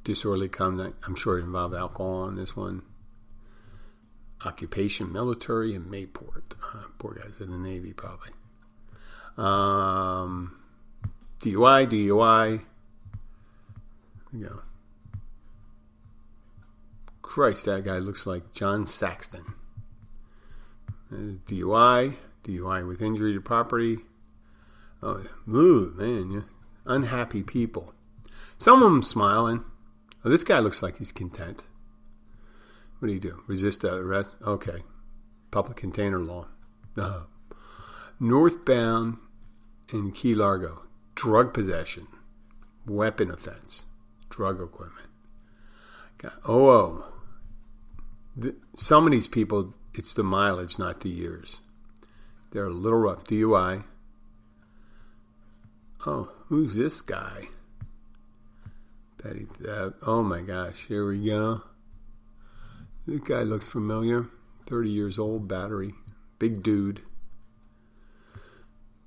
Disorderly 0.05 0.49
conduct. 0.49 1.03
I'm 1.05 1.17
sure 1.17 1.37
it 1.37 1.43
involved 1.43 1.75
alcohol 1.75 2.23
on 2.23 2.37
this 2.37 2.55
one. 2.55 2.83
Occupation, 4.45 5.13
military, 5.13 5.75
and 5.75 5.91
Mayport. 5.91 6.55
Uh, 6.63 6.85
poor 6.99 7.15
guys 7.15 7.41
in 7.41 7.51
the 7.51 7.59
Navy, 7.59 7.93
probably. 7.93 8.31
Um, 9.37 10.57
DUI, 11.41 11.87
DUI. 11.87 12.59
There 12.59 12.65
we 14.33 14.41
go. 14.41 14.63
Christ, 17.23 17.67
that 17.67 17.85
guy 17.85 17.99
looks 17.99 18.27
like 18.27 18.53
John 18.53 18.87
Saxton. 18.87 19.55
DUI, 21.13 22.17
DUI 22.45 22.89
with 22.89 23.03
injury 23.03 23.35
to 23.35 23.41
property. 23.41 23.99
Oh, 25.03 25.25
move, 25.45 25.97
man. 25.97 26.45
Unhappy 26.87 27.43
people. 27.43 27.95
Some 28.59 28.83
of 28.83 28.91
them 28.91 29.03
smiling. 29.03 29.65
Oh, 30.25 30.31
this 30.31 30.45
guy 30.45 30.59
looks 30.61 30.83
like 30.83 30.99
he's 30.99 31.13
content. 31.13 31.67
What 32.99 33.09
do 33.09 33.15
you 33.15 33.21
do? 33.21 33.43
Resist 33.47 33.85
arrest? 33.85 34.35
Okay. 34.45 34.83
Public 35.51 35.77
container 35.77 36.19
law. 36.19 36.47
Uh, 36.97 37.25
northbound 38.19 39.19
in 39.93 40.13
Key 40.13 40.35
Largo. 40.35 40.83
Drug 41.15 41.55
possession. 41.55 42.09
Weapon 42.87 43.31
offense. 43.31 43.87
Drug 44.29 44.61
equipment. 44.61 45.09
Oh, 46.47 46.69
oh. 46.69 47.05
The, 48.37 48.57
some 48.75 49.07
of 49.07 49.13
these 49.13 49.29
people, 49.29 49.75
it's 49.95 50.15
the 50.15 50.23
mileage, 50.23 50.79
not 50.79 51.01
the 51.01 51.09
years. 51.09 51.61
They're 52.51 52.67
a 52.67 52.71
little 52.71 52.99
rough. 52.99 53.25
DUI. 53.25 53.85
Oh, 56.07 56.31
who's 56.49 56.77
this 56.77 57.03
guy? 57.03 57.49
Petty 59.19 59.47
theft. 59.61 59.97
Oh 60.07 60.23
my 60.23 60.41
gosh, 60.41 60.87
here 60.87 61.07
we 61.07 61.25
go. 61.29 61.63
This 63.07 63.21
guy 63.21 63.43
looks 63.43 63.67
familiar. 63.67 64.29
30 64.67 64.91
years 64.91 65.19
old, 65.19 65.49
battery. 65.49 65.95
Big 66.39 66.63
dude. 66.63 67.03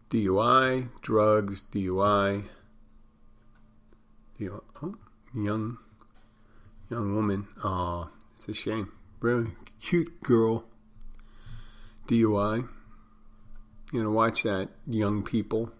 DUI, 0.09 0.89
drugs, 1.01 1.63
DUI. 1.71 2.45
Oh, 4.41 4.95
young, 5.35 5.77
young 6.89 7.15
woman. 7.15 7.47
Oh, 7.63 8.09
It's 8.33 8.47
a 8.47 8.53
shame. 8.53 8.91
Really 9.19 9.51
cute 9.79 10.21
girl. 10.21 10.65
DUI. 12.07 12.67
You 13.91 14.03
know, 14.03 14.11
watch 14.11 14.43
that, 14.43 14.69
young 14.87 15.23
people. 15.23 15.71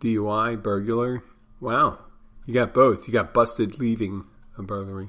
DUI, 0.00 0.62
burglar. 0.62 1.22
Wow. 1.60 1.98
You 2.46 2.54
got 2.54 2.72
both. 2.72 3.06
You 3.06 3.12
got 3.12 3.34
busted 3.34 3.78
leaving 3.78 4.24
a 4.56 4.62
burglary. 4.62 5.08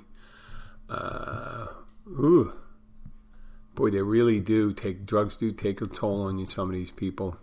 Uh, 0.90 1.68
ooh. 2.08 2.52
Boy, 3.76 3.92
they 3.92 4.02
really 4.02 4.40
do 4.40 4.74
take, 4.74 5.06
drugs 5.06 5.38
do 5.38 5.52
take 5.52 5.82
a 5.82 5.86
toll 5.86 6.24
on 6.24 6.40
you, 6.40 6.48
some 6.48 6.70
of 6.70 6.76
these 6.76 6.92
people. 6.92 7.38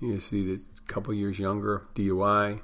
You 0.00 0.18
see 0.18 0.54
a 0.54 0.58
couple 0.90 1.12
years 1.12 1.38
younger, 1.38 1.86
DUI. 1.94 2.60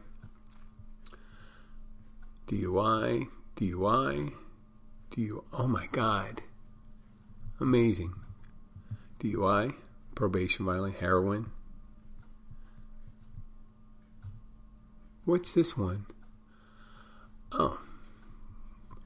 DUI, 2.47 3.27
DUI, 3.57 4.33
DUI. 5.11 5.45
Oh 5.53 5.67
my 5.67 5.87
God. 5.93 6.41
Amazing. 7.61 8.15
DUI, 9.21 9.75
probation 10.15 10.65
violation, 10.65 11.01
heroin. 11.01 11.51
What's 15.27 15.53
this 15.53 15.77
one? 15.77 16.07
Oh. 17.53 17.81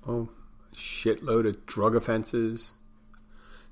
Oh, 0.07 0.29
shitload 0.75 1.49
of 1.49 1.67
drug 1.67 1.97
offenses. 1.97 2.75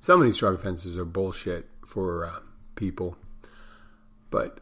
Some 0.01 0.21
of 0.21 0.27
these 0.27 0.39
drug 0.39 0.55
offenses 0.55 0.99
are 0.99 1.05
bullshit 1.05 1.69
for 1.87 2.25
uh, 2.25 2.41
people. 2.75 3.17
But 4.31 4.61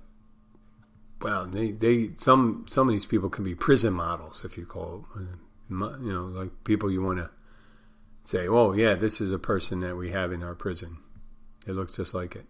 wow, 1.20 1.44
they, 1.44 1.72
they 1.72 2.10
some 2.14 2.64
some 2.68 2.88
of 2.88 2.94
these 2.94 3.06
people 3.06 3.30
can 3.30 3.44
be 3.44 3.54
prison 3.54 3.92
models 3.92 4.44
if 4.44 4.56
you 4.56 4.66
call 4.66 5.06
you 5.68 6.12
know 6.12 6.26
like 6.26 6.50
people 6.64 6.90
you 6.90 7.02
want 7.02 7.18
to 7.18 7.30
say, 8.24 8.48
oh 8.48 8.72
yeah, 8.72 8.94
this 8.94 9.20
is 9.20 9.30
a 9.30 9.38
person 9.38 9.80
that 9.80 9.96
we 9.96 10.10
have 10.10 10.32
in 10.32 10.42
our 10.42 10.54
prison. 10.54 10.98
It 11.66 11.72
looks 11.72 11.96
just 11.96 12.14
like 12.14 12.36
it. 12.36 12.46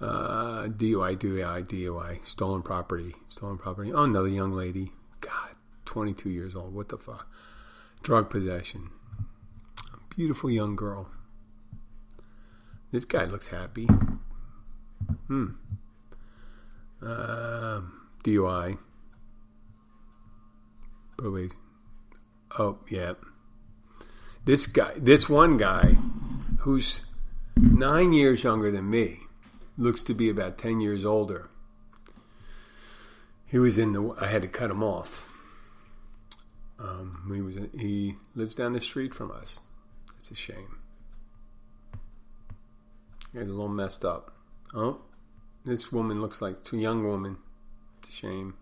Uh, 0.00 0.66
DUI, 0.68 1.16
DUI, 1.16 1.66
DUI, 1.66 2.26
stolen 2.26 2.62
property, 2.62 3.14
stolen 3.28 3.56
property. 3.56 3.92
Oh, 3.92 4.04
another 4.04 4.28
young 4.28 4.52
lady. 4.52 4.92
God, 5.20 5.54
22 5.86 6.28
years 6.28 6.54
old. 6.54 6.74
What 6.74 6.90
the 6.90 6.98
fuck? 6.98 7.26
Drug 8.02 8.28
possession. 8.28 8.90
Beautiful 10.14 10.50
young 10.50 10.76
girl. 10.76 11.08
This 12.92 13.04
guy 13.04 13.24
looks 13.24 13.48
happy. 13.48 13.86
Hmm. 15.26 15.52
Uh, 17.02 17.82
DUI. 18.24 18.78
probably. 21.16 21.50
Oh, 22.58 22.78
yeah. 22.88 23.14
This 24.44 24.66
guy, 24.66 24.92
this 24.96 25.28
one 25.28 25.56
guy 25.56 25.98
who's 26.60 27.02
nine 27.56 28.12
years 28.12 28.44
younger 28.44 28.70
than 28.70 28.88
me, 28.88 29.18
looks 29.76 30.02
to 30.04 30.14
be 30.14 30.28
about 30.28 30.58
10 30.58 30.80
years 30.80 31.04
older. 31.04 31.50
He 33.44 33.58
was 33.58 33.78
in 33.78 33.92
the, 33.92 34.14
I 34.20 34.26
had 34.26 34.42
to 34.42 34.48
cut 34.48 34.70
him 34.70 34.82
off. 34.82 35.32
Um, 36.78 37.30
he 37.34 37.40
was, 37.40 37.58
he 37.78 38.16
lives 38.34 38.54
down 38.54 38.72
the 38.72 38.80
street 38.80 39.14
from 39.14 39.30
us. 39.30 39.60
It's 40.16 40.30
a 40.30 40.34
shame. 40.34 40.78
He's 43.32 43.42
a 43.42 43.44
little 43.44 43.68
messed 43.68 44.04
up. 44.04 44.34
Oh, 44.74 45.00
this 45.66 45.92
woman 45.92 46.20
looks 46.20 46.40
like 46.40 46.58
a 46.72 46.76
young 46.76 47.04
woman. 47.04 47.38
It's 47.98 48.10
a 48.10 48.12
shame. 48.12 48.54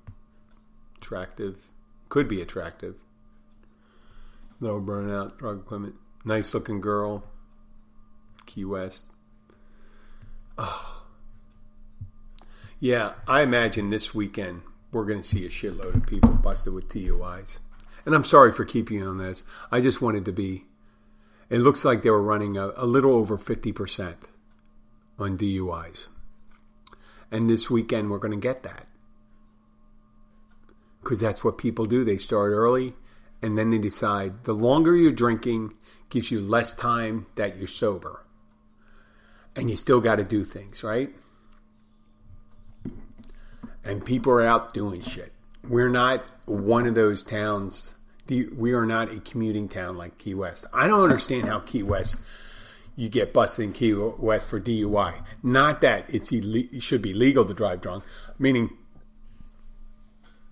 Attractive. 0.97 1.69
Could 2.09 2.27
be 2.27 2.41
attractive. 2.41 2.97
Low 4.59 4.81
burnout, 4.81 5.37
drug 5.37 5.61
equipment. 5.61 5.97
Nice 6.25 6.55
looking 6.55 6.81
girl. 6.81 7.25
Key 8.47 8.65
West. 8.65 9.07
Oh. 10.57 11.03
Yeah, 12.81 13.13
I 13.29 13.43
imagine 13.43 13.91
this 13.91 14.15
weekend 14.15 14.63
we're 14.91 15.05
going 15.05 15.21
to 15.21 15.27
see 15.27 15.45
a 15.45 15.51
shitload 15.51 15.95
of 15.95 16.07
people 16.07 16.31
busted 16.31 16.73
with 16.73 16.89
DUIs. 16.89 17.61
And 18.07 18.15
I'm 18.15 18.25
sorry 18.25 18.53
for 18.53 18.65
keeping 18.65 18.99
you 18.99 19.07
on 19.07 19.19
this. 19.19 19.45
I 19.71 19.81
just 19.81 20.01
wanted 20.01 20.25
to 20.27 20.33
be. 20.33 20.65
It 21.51 21.59
looks 21.59 21.85
like 21.85 22.03
they 22.03 22.11
were 22.11 22.23
running 22.23 22.57
a, 22.57 22.73
a 22.77 22.87
little 22.87 23.15
over 23.15 23.37
50% 23.37 24.29
on 25.19 25.37
DUIs. 25.37 26.09
And 27.35 27.51
this 27.51 27.68
weekend 27.68 28.11
we're 28.11 28.20
going 28.20 28.30
to 28.30 28.39
get 28.39 28.62
that. 28.62 28.87
Because 31.03 31.18
that's 31.18 31.43
what 31.43 31.59
people 31.59 31.85
do. 31.85 32.05
They 32.05 32.16
start 32.16 32.53
early 32.53 32.95
and 33.43 33.59
then 33.59 33.70
they 33.70 33.78
decide 33.78 34.45
the 34.45 34.53
longer 34.53 34.95
you're 34.95 35.11
drinking 35.11 35.74
gives 36.11 36.30
you 36.30 36.41
less 36.41 36.72
time 36.72 37.26
that 37.35 37.59
you're 37.59 37.66
sober. 37.66 38.24
And 39.57 39.68
you 39.68 39.76
still 39.76 40.01
got 40.01 40.16
to 40.16 40.24
do 40.24 40.45
things, 40.45 40.85
right? 40.85 41.11
And 43.85 44.07
people 44.07 44.32
are 44.32 44.47
out 44.47 44.72
doing 44.72 45.01
shit. 45.01 45.32
We're 45.68 45.89
not 45.89 46.30
one 46.47 46.87
of 46.87 46.95
those 46.95 47.24
towns. 47.24 47.97
We 48.28 48.72
are 48.72 48.87
not 48.87 49.12
a 49.12 49.18
commuting 49.18 49.68
town 49.68 49.97
like 49.97 50.18
Key 50.18 50.35
West. 50.35 50.66
I 50.72 50.87
don't 50.87 51.03
understand 51.03 51.49
how 51.49 51.59
Key 51.59 51.82
West 51.82 52.20
you 52.97 53.09
get 53.09 53.32
busted 53.32 53.64
in 53.64 53.72
Key 53.72 53.95
West 53.95 54.49
for 54.49 54.61
DUI. 54.61 55.22
Not 55.42 55.80
that 55.80 56.12
it's 56.12 56.30
it 56.32 56.82
should 56.82 57.03
be 57.03 57.12
legal 57.12 57.45
to 57.45 57.55
drive 57.55 57.80
drunk, 57.80 58.05
meaning 58.38 58.70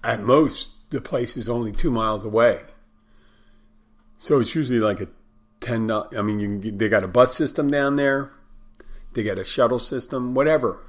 at 0.02 0.20
most 0.20 0.90
the 0.90 1.00
place 1.00 1.36
is 1.36 1.48
only 1.48 1.72
two 1.72 1.90
miles 1.90 2.24
away. 2.24 2.60
So 4.18 4.40
it's 4.40 4.54
usually 4.54 4.80
like 4.80 5.00
a 5.00 5.08
ten. 5.60 5.90
I 5.90 6.22
mean, 6.22 6.40
you 6.40 6.60
can, 6.60 6.78
they 6.78 6.88
got 6.88 7.04
a 7.04 7.08
bus 7.08 7.36
system 7.36 7.70
down 7.70 7.96
there, 7.96 8.32
they 9.14 9.22
got 9.22 9.38
a 9.38 9.44
shuttle 9.44 9.78
system, 9.78 10.34
whatever, 10.34 10.80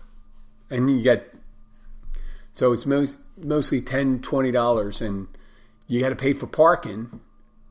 and 0.69 0.89
you 0.89 1.01
get. 1.01 1.33
So 2.55 2.71
it's 2.71 2.85
most, 2.85 3.17
mostly 3.35 3.81
10 3.81 4.21
twenty 4.21 4.51
dollars, 4.51 5.01
and 5.01 5.27
you 5.87 5.99
got 5.99 6.09
to 6.09 6.15
pay 6.15 6.33
for 6.33 6.45
parking. 6.45 7.21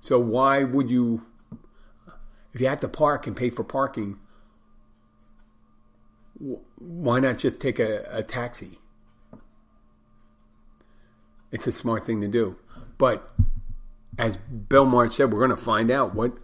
So 0.00 0.18
why 0.18 0.64
would 0.64 0.90
you 0.90 1.24
if 2.53 2.61
you 2.61 2.68
have 2.68 2.80
to 2.80 2.88
park 2.88 3.26
and 3.26 3.36
pay 3.36 3.50
for 3.50 3.64
parking, 3.64 4.18
why 6.76 7.20
not 7.20 7.38
just 7.38 7.61
take 7.61 7.78
a, 7.78 8.05
a 8.11 8.22
taxi? 8.22 8.78
It's 11.50 11.66
a 11.66 11.72
smart 11.72 12.05
thing 12.05 12.20
to 12.20 12.28
do. 12.28 12.57
But 12.98 13.30
as 14.18 14.36
Bill 14.36 14.84
Maher 14.84 15.09
said, 15.09 15.32
we're 15.32 15.46
going 15.46 15.57
to 15.57 15.57
find 15.57 15.90
out 15.90 16.14
what 16.14 16.38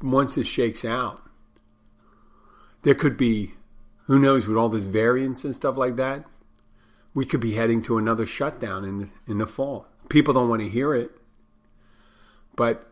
once 0.00 0.34
this 0.34 0.46
shakes 0.46 0.84
out. 0.84 1.22
There 2.82 2.94
could 2.94 3.16
be, 3.16 3.52
who 4.06 4.18
knows, 4.18 4.48
with 4.48 4.56
all 4.56 4.68
this 4.68 4.84
variance 4.84 5.44
and 5.44 5.54
stuff 5.54 5.76
like 5.76 5.96
that, 5.96 6.24
we 7.14 7.24
could 7.24 7.40
be 7.40 7.52
heading 7.52 7.82
to 7.82 7.98
another 7.98 8.26
shutdown 8.26 8.84
in 8.84 9.12
in 9.26 9.38
the 9.38 9.46
fall. 9.46 9.86
People 10.08 10.34
don't 10.34 10.48
want 10.48 10.62
to 10.62 10.68
hear 10.68 10.94
it, 10.94 11.12
but 12.56 12.91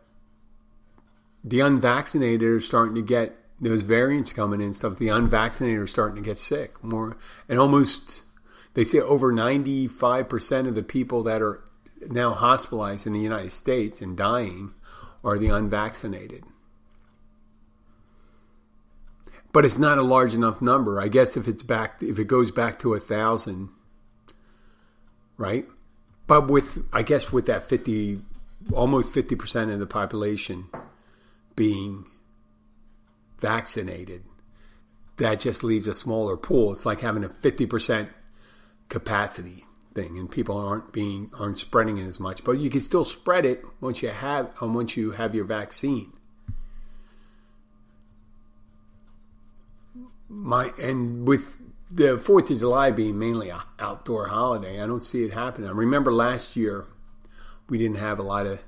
the 1.43 1.61
unvaccinated 1.61 2.49
are 2.49 2.61
starting 2.61 2.95
to 2.95 3.03
get 3.03 3.37
those 3.61 3.83
variants 3.83 4.33
coming 4.33 4.61
in 4.61 4.73
stuff. 4.73 4.99
The 4.99 5.09
unvaccinated 5.09 5.81
are 5.81 5.87
starting 5.87 6.23
to 6.23 6.29
get 6.29 6.39
sick 6.39 6.83
more, 6.83 7.17
and 7.49 7.59
almost 7.59 8.23
they 8.75 8.85
say 8.85 9.01
over 9.01 9.33
ninety 9.33 9.87
five 9.87 10.29
percent 10.29 10.67
of 10.67 10.75
the 10.75 10.83
people 10.83 11.23
that 11.25 11.43
are 11.43 11.63
now 12.09 12.33
hospitalized 12.33 13.07
in 13.07 13.13
the 13.13 13.21
United 13.21 13.53
States 13.53 14.01
and 14.01 14.17
dying 14.17 14.73
are 15.23 15.39
the 15.39 15.49
unvaccinated. 15.49 16.45
But 19.53 19.65
it's 19.65 19.79
not 19.79 19.99
a 19.99 20.03
large 20.03 20.33
enough 20.33 20.63
number. 20.63 21.01
I 21.01 21.09
guess 21.09 21.37
if 21.37 21.49
it's 21.49 21.63
back, 21.63 22.03
if 22.03 22.19
it 22.19 22.27
goes 22.27 22.53
back 22.53 22.79
to 22.79 22.95
a 22.95 23.01
thousand, 23.01 23.69
right? 25.37 25.67
But 26.27 26.49
with, 26.49 26.85
I 26.93 27.03
guess 27.03 27.33
with 27.33 27.47
that 27.47 27.69
fifty, 27.69 28.21
almost 28.73 29.13
fifty 29.13 29.35
percent 29.35 29.73
of 29.73 29.81
the 29.81 29.87
population 29.87 30.69
being 31.61 32.07
vaccinated, 33.39 34.23
that 35.19 35.39
just 35.39 35.63
leaves 35.63 35.87
a 35.87 35.93
smaller 35.93 36.35
pool. 36.35 36.73
It's 36.73 36.87
like 36.87 37.01
having 37.01 37.23
a 37.23 37.29
50% 37.29 38.09
capacity 38.89 39.67
thing 39.95 40.17
and 40.17 40.31
people 40.31 40.57
aren't 40.57 40.91
being 40.91 41.31
aren't 41.39 41.59
spreading 41.59 41.99
it 41.99 42.07
as 42.07 42.19
much, 42.19 42.45
but 42.45 42.53
you 42.53 42.71
can 42.71 42.81
still 42.81 43.05
spread 43.05 43.45
it 43.45 43.63
once 43.79 44.01
you 44.01 44.09
have 44.09 44.51
um, 44.63 44.73
once 44.73 44.97
you 44.97 45.11
have 45.11 45.35
your 45.35 45.45
vaccine. 45.45 46.11
My 50.31 50.73
and 50.81 51.29
with 51.29 51.61
the 51.91 52.17
4th 52.17 52.51
of 52.53 52.59
July 52.59 52.91
being 52.91 53.19
mainly 53.19 53.51
an 53.51 53.61
outdoor 53.79 54.29
holiday, 54.29 54.81
I 54.81 54.87
don't 54.87 55.05
see 55.05 55.25
it 55.25 55.35
happening. 55.35 55.69
I 55.69 55.73
remember 55.73 56.11
last 56.11 56.57
year 56.57 56.87
we 57.69 57.77
didn't 57.77 57.99
have 57.99 58.19
a 58.19 58.23
lot 58.23 58.47
of 58.47 58.63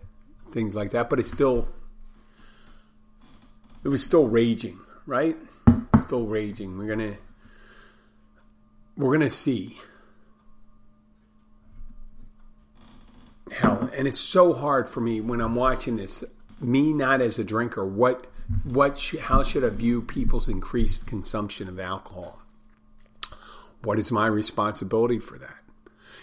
things 0.50 0.76
like 0.76 0.90
that, 0.90 1.08
but 1.08 1.18
it's 1.18 1.32
still 1.32 1.68
it 3.84 3.88
was 3.88 4.04
still 4.04 4.28
raging, 4.28 4.78
right? 5.06 5.36
Still 5.96 6.26
raging. 6.26 6.78
We're 6.78 6.88
gonna 6.88 7.16
we're 8.96 9.12
gonna 9.12 9.30
see 9.30 9.78
how, 13.52 13.90
and 13.96 14.08
it's 14.08 14.20
so 14.20 14.52
hard 14.52 14.88
for 14.88 15.00
me 15.00 15.20
when 15.20 15.40
I'm 15.40 15.54
watching 15.54 15.96
this 15.96 16.24
me 16.60 16.92
not 16.92 17.20
as 17.20 17.38
a 17.38 17.44
drinker, 17.44 17.84
what 17.84 18.26
what 18.64 18.98
sh- 18.98 19.16
how 19.20 19.42
should 19.42 19.64
I 19.64 19.70
view 19.70 20.02
people's 20.02 20.48
increased 20.48 21.06
consumption 21.06 21.68
of 21.68 21.78
alcohol? 21.78 22.40
What 23.82 23.98
is 23.98 24.12
my 24.12 24.26
responsibility 24.26 25.18
for 25.18 25.38
that? 25.38 25.56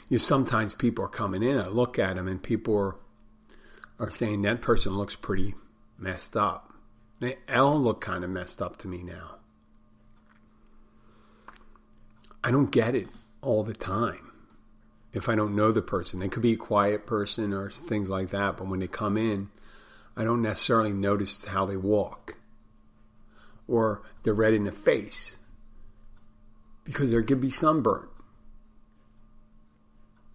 You 0.08 0.18
sometimes 0.18 0.74
people 0.74 1.06
are 1.06 1.10
coming 1.10 1.44
in, 1.44 1.58
I 1.58 1.68
look 1.68 2.00
at 2.00 2.16
them, 2.16 2.28
and 2.28 2.42
people 2.42 2.78
are 2.78 2.96
are 4.00 4.12
saying 4.12 4.44
that 4.44 4.62
person 4.62 4.98
looks 4.98 5.16
pretty 5.16 5.56
messed 5.98 6.38
up. 6.38 6.69
They 7.20 7.38
all 7.54 7.80
look 7.80 8.02
kind 8.02 8.24
of 8.24 8.30
messed 8.30 8.62
up 8.62 8.78
to 8.78 8.88
me 8.88 9.04
now. 9.04 9.36
I 12.44 12.52
don't 12.52 12.72
get 12.72 12.96
it 12.96 13.08
all 13.42 13.64
the 13.64 13.74
time. 13.74 14.32
If 15.12 15.28
I 15.28 15.36
don't 15.36 15.56
know 15.56 15.72
the 15.72 15.82
person, 15.82 16.20
they 16.20 16.30
could 16.30 16.44
be 16.44 16.54
a 16.54 16.58
quiet 16.58 17.06
person 17.06 17.54
or 17.54 17.70
things 17.70 18.10
like 18.10 18.30
that, 18.30 18.58
but 18.58 18.68
when 18.68 18.80
they 18.80 18.88
come 18.88 19.18
in, 19.18 19.50
I 20.16 20.24
don't 20.24 20.42
necessarily 20.42 20.94
notice 20.94 21.46
how 21.46 21.66
they 21.66 21.78
walk 21.78 22.36
or 23.68 24.02
they're 24.24 24.34
red 24.34 24.54
in 24.54 24.66
the 24.66 24.72
face 24.72 25.40
because 26.84 27.12
there 27.12 27.22
could 27.22 27.42
be 27.42 27.52
sunburn. 27.52 28.08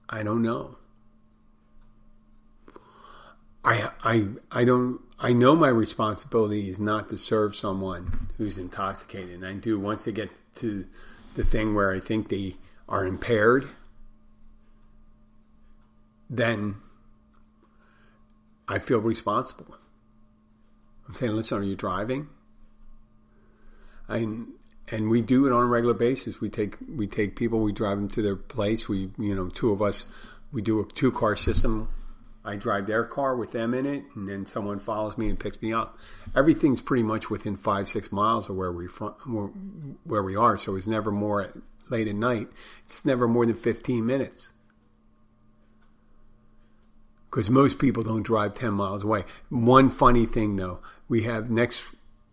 I 0.09 0.22
don't 0.22 0.43
know. 0.43 0.78
I 3.64 3.91
I 4.03 4.28
I 4.53 4.64
don't 4.64 5.01
I 5.24 5.32
know 5.32 5.56
my 5.56 5.68
responsibility 5.68 6.68
is 6.68 6.78
not 6.78 7.08
to 7.08 7.16
serve 7.16 7.56
someone 7.56 8.28
who's 8.36 8.58
intoxicated. 8.58 9.36
And 9.36 9.46
I 9.46 9.54
do 9.54 9.80
once 9.80 10.04
they 10.04 10.12
get 10.12 10.28
to 10.56 10.84
the 11.34 11.42
thing 11.42 11.74
where 11.74 11.90
I 11.90 11.98
think 11.98 12.28
they 12.28 12.56
are 12.90 13.06
impaired, 13.06 13.64
then 16.28 16.74
I 18.68 18.78
feel 18.78 18.98
responsible. 18.98 19.78
I'm 21.08 21.14
saying, 21.14 21.32
listen, 21.32 21.56
are 21.56 21.62
you 21.62 21.74
driving? 21.74 22.28
I 24.10 24.18
and 24.92 25.08
we 25.08 25.22
do 25.22 25.46
it 25.46 25.52
on 25.52 25.62
a 25.62 25.66
regular 25.66 25.94
basis. 25.94 26.42
We 26.42 26.50
take 26.50 26.76
we 26.86 27.06
take 27.06 27.34
people, 27.34 27.60
we 27.60 27.72
drive 27.72 27.96
them 27.96 28.08
to 28.08 28.20
their 28.20 28.36
place. 28.36 28.90
We 28.90 29.10
you 29.16 29.34
know 29.34 29.48
two 29.48 29.72
of 29.72 29.80
us, 29.80 30.04
we 30.52 30.60
do 30.60 30.80
a 30.80 30.84
two 30.84 31.10
car 31.10 31.34
system. 31.34 31.88
I 32.45 32.57
drive 32.57 32.86
their 32.86 33.05
car 33.05 33.36
with 33.36 33.53
them 33.53 33.72
in 33.72 33.86
it, 33.86 34.05
and 34.14 34.28
then 34.28 34.45
someone 34.45 34.78
follows 34.78 35.16
me 35.16 35.28
and 35.28 35.40
picks 35.40 35.61
me 35.62 35.72
up. 35.72 35.99
Everything's 36.36 36.80
pretty 36.80 37.03
much 37.03 37.30
within 37.30 37.57
five 37.57 37.88
six 37.88 38.12
miles 38.12 38.49
of 38.49 38.57
where 38.57 38.72
we 38.72 38.86
from, 38.86 39.99
where 40.05 40.22
we 40.22 40.36
are. 40.36 40.59
So 40.59 40.76
it's 40.76 40.86
never 40.86 41.11
more 41.11 41.53
late 41.90 42.09
at 42.09 42.16
night. 42.16 42.49
It's 42.84 43.05
never 43.05 43.26
more 43.26 43.47
than 43.47 43.57
fifteen 43.57 44.05
minutes 44.05 44.53
because 47.34 47.51
most 47.51 47.80
people 47.80 48.05
don't 48.05 48.22
drive 48.22 48.55
10 48.55 48.74
miles 48.74 49.03
away. 49.03 49.24
One 49.49 49.90
funny 49.90 50.24
thing 50.24 50.55
though, 50.55 50.78
we 51.09 51.22
have 51.22 51.51
next 51.51 51.82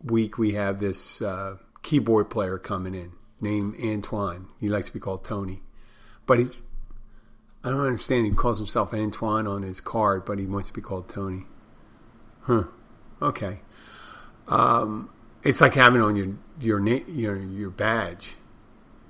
week 0.03 0.37
we 0.37 0.51
have 0.51 0.79
this 0.79 1.23
uh, 1.23 1.57
keyboard 1.81 2.29
player 2.29 2.59
coming 2.59 2.93
in 2.93 3.13
named 3.39 3.75
Antoine. 3.83 4.49
He 4.59 4.69
likes 4.69 4.87
to 4.87 4.93
be 4.93 4.99
called 4.99 5.23
Tony, 5.23 5.63
but 6.27 6.37
he's 6.37 6.65
I 7.63 7.69
don't 7.69 7.81
understand. 7.81 8.25
He 8.25 8.31
calls 8.31 8.57
himself 8.57 8.93
Antoine 8.93 9.47
on 9.47 9.63
his 9.63 9.81
card, 9.81 10.25
but 10.25 10.39
he 10.39 10.45
wants 10.45 10.69
to 10.69 10.73
be 10.73 10.81
called 10.81 11.07
Tony. 11.07 11.43
Huh? 12.41 12.63
Okay. 13.21 13.59
Um, 14.47 15.09
it's 15.43 15.61
like 15.61 15.75
having 15.75 16.01
on 16.01 16.15
your 16.15 16.35
your 16.59 16.79
na- 16.79 17.05
your 17.07 17.37
your 17.37 17.69
badge. 17.69 18.35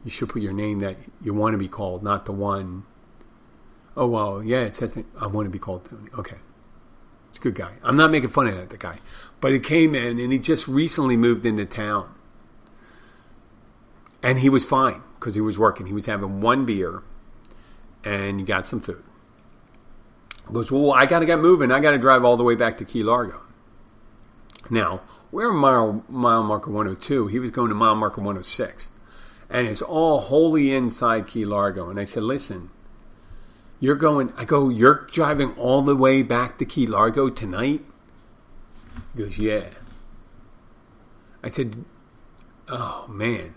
You 0.03 0.11
should 0.11 0.29
put 0.29 0.41
your 0.41 0.53
name 0.53 0.79
that 0.79 0.97
you 1.21 1.33
want 1.33 1.53
to 1.53 1.57
be 1.57 1.67
called, 1.67 2.03
not 2.03 2.25
the 2.25 2.31
one 2.31 2.83
Oh 3.95 4.07
well, 4.07 4.43
yeah, 4.43 4.61
it 4.61 4.73
says 4.73 4.97
I 5.19 5.27
want 5.27 5.45
to 5.47 5.49
be 5.49 5.59
called 5.59 5.85
Tony. 5.85 6.09
Okay, 6.17 6.37
it's 7.29 7.39
a 7.39 7.41
good 7.41 7.55
guy. 7.55 7.73
I'm 7.83 7.97
not 7.97 8.11
making 8.11 8.29
fun 8.29 8.47
of 8.47 8.55
that 8.55 8.69
the 8.69 8.77
guy, 8.77 8.99
but 9.41 9.51
he 9.51 9.59
came 9.59 9.93
in 9.93 10.19
and 10.19 10.31
he 10.31 10.39
just 10.39 10.67
recently 10.67 11.17
moved 11.17 11.45
into 11.45 11.65
town, 11.65 12.13
and 14.23 14.39
he 14.39 14.49
was 14.49 14.65
fine 14.65 15.01
because 15.19 15.35
he 15.35 15.41
was 15.41 15.57
working. 15.59 15.87
He 15.87 15.93
was 15.93 16.05
having 16.05 16.39
one 16.39 16.65
beer, 16.65 17.03
and 18.03 18.39
you 18.39 18.45
got 18.45 18.65
some 18.65 18.81
food. 18.81 19.03
He 20.47 20.53
goes, 20.53 20.71
well, 20.71 20.91
I 20.91 21.05
got 21.05 21.19
to 21.19 21.25
get 21.25 21.39
moving. 21.39 21.71
I 21.71 21.79
got 21.79 21.91
to 21.91 21.97
drive 21.97 22.25
all 22.25 22.37
the 22.37 22.43
way 22.43 22.55
back 22.55 22.77
to 22.77 22.85
Key 22.85 23.03
Largo. 23.03 23.41
Now 24.69 25.01
we're 25.31 25.51
mile 25.51 26.03
mile 26.07 26.43
marker 26.43 26.71
102. 26.71 27.27
He 27.27 27.39
was 27.39 27.51
going 27.51 27.69
to 27.69 27.75
mile 27.75 27.95
marker 27.95 28.21
106, 28.21 28.89
and 29.49 29.67
it's 29.67 29.81
all 29.81 30.19
wholly 30.19 30.73
inside 30.73 31.27
Key 31.27 31.45
Largo. 31.45 31.89
And 31.89 31.99
I 31.99 32.05
said, 32.05 32.23
listen 32.23 32.69
you're 33.81 33.95
going, 33.95 34.31
I 34.37 34.45
go, 34.45 34.69
you're 34.69 35.07
driving 35.11 35.53
all 35.57 35.81
the 35.81 35.95
way 35.95 36.21
back 36.21 36.59
to 36.59 36.65
Key 36.65 36.85
Largo 36.85 37.29
tonight? 37.29 37.83
He 39.13 39.23
goes, 39.23 39.39
yeah. 39.39 39.69
I 41.43 41.49
said, 41.49 41.83
oh 42.69 43.07
man, 43.09 43.55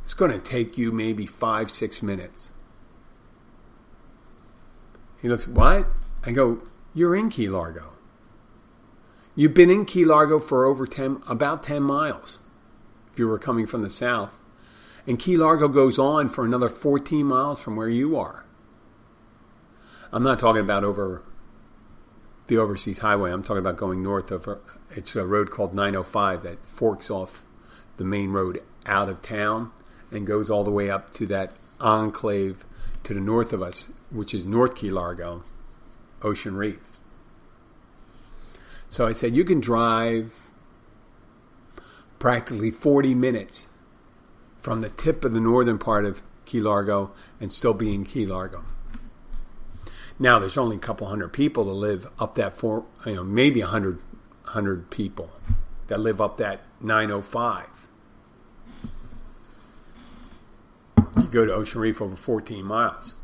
it's 0.00 0.14
going 0.14 0.30
to 0.30 0.38
take 0.38 0.78
you 0.78 0.92
maybe 0.92 1.26
five, 1.26 1.68
six 1.68 2.00
minutes. 2.00 2.52
He 5.26 5.30
looks, 5.30 5.48
what? 5.48 5.88
I 6.24 6.30
go, 6.30 6.62
you're 6.94 7.16
in 7.16 7.30
Key 7.30 7.48
Largo. 7.48 7.94
You've 9.34 9.54
been 9.54 9.70
in 9.70 9.84
Key 9.84 10.04
Largo 10.04 10.38
for 10.38 10.64
over 10.64 10.86
10, 10.86 11.20
about 11.28 11.64
10 11.64 11.82
miles 11.82 12.38
if 13.12 13.18
you 13.18 13.26
were 13.26 13.36
coming 13.36 13.66
from 13.66 13.82
the 13.82 13.90
south. 13.90 14.38
And 15.04 15.18
Key 15.18 15.36
Largo 15.36 15.66
goes 15.66 15.98
on 15.98 16.28
for 16.28 16.44
another 16.44 16.68
14 16.68 17.26
miles 17.26 17.60
from 17.60 17.74
where 17.74 17.88
you 17.88 18.16
are. 18.16 18.44
I'm 20.12 20.22
not 20.22 20.38
talking 20.38 20.62
about 20.62 20.84
over 20.84 21.24
the 22.46 22.58
overseas 22.58 22.98
highway. 22.98 23.32
I'm 23.32 23.42
talking 23.42 23.58
about 23.58 23.76
going 23.76 24.04
north 24.04 24.30
of. 24.30 24.46
Uh, 24.46 24.58
it's 24.92 25.16
a 25.16 25.26
road 25.26 25.50
called 25.50 25.74
905 25.74 26.44
that 26.44 26.64
forks 26.64 27.10
off 27.10 27.42
the 27.96 28.04
main 28.04 28.30
road 28.30 28.62
out 28.86 29.08
of 29.08 29.22
town 29.22 29.72
and 30.12 30.24
goes 30.24 30.50
all 30.50 30.62
the 30.62 30.70
way 30.70 30.88
up 30.88 31.10
to 31.14 31.26
that 31.26 31.52
enclave 31.80 32.64
to 33.06 33.14
the 33.14 33.20
north 33.20 33.52
of 33.52 33.62
us, 33.62 33.86
which 34.10 34.34
is 34.34 34.44
North 34.44 34.74
Key 34.74 34.90
Largo, 34.90 35.44
Ocean 36.22 36.56
Reef. 36.56 36.80
So 38.88 39.06
I 39.06 39.12
said, 39.12 39.32
you 39.32 39.44
can 39.44 39.60
drive 39.60 40.50
practically 42.18 42.72
40 42.72 43.14
minutes 43.14 43.68
from 44.58 44.80
the 44.80 44.88
tip 44.88 45.24
of 45.24 45.32
the 45.32 45.40
northern 45.40 45.78
part 45.78 46.04
of 46.04 46.20
Key 46.46 46.58
Largo 46.58 47.12
and 47.40 47.52
still 47.52 47.74
be 47.74 47.94
in 47.94 48.02
Key 48.02 48.26
Largo. 48.26 48.64
Now 50.18 50.40
there's 50.40 50.58
only 50.58 50.74
a 50.74 50.80
couple 50.80 51.06
hundred 51.06 51.32
people 51.32 51.64
that 51.66 51.74
live 51.74 52.08
up 52.18 52.34
that 52.34 52.54
four, 52.56 52.86
you 53.04 53.14
know, 53.14 53.24
maybe 53.24 53.60
a 53.60 53.68
hundred 53.68 54.00
hundred 54.46 54.90
people 54.90 55.30
that 55.86 56.00
live 56.00 56.20
up 56.20 56.38
that 56.38 56.62
905. 56.80 57.75
You 61.16 61.28
go 61.28 61.46
to 61.46 61.54
Ocean 61.54 61.80
Reef 61.80 62.00
over 62.00 62.16
14 62.16 62.64
miles, 62.64 63.16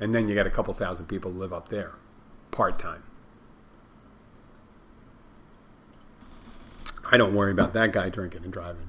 and 0.00 0.14
then 0.14 0.28
you 0.28 0.34
got 0.34 0.46
a 0.46 0.50
couple 0.50 0.74
thousand 0.74 1.06
people 1.06 1.30
live 1.30 1.52
up 1.52 1.68
there, 1.68 1.92
part 2.50 2.78
time. 2.78 3.02
I 7.10 7.16
don't 7.16 7.34
worry 7.34 7.52
about 7.52 7.72
that 7.74 7.92
guy 7.92 8.08
drinking 8.08 8.44
and 8.44 8.52
driving, 8.52 8.88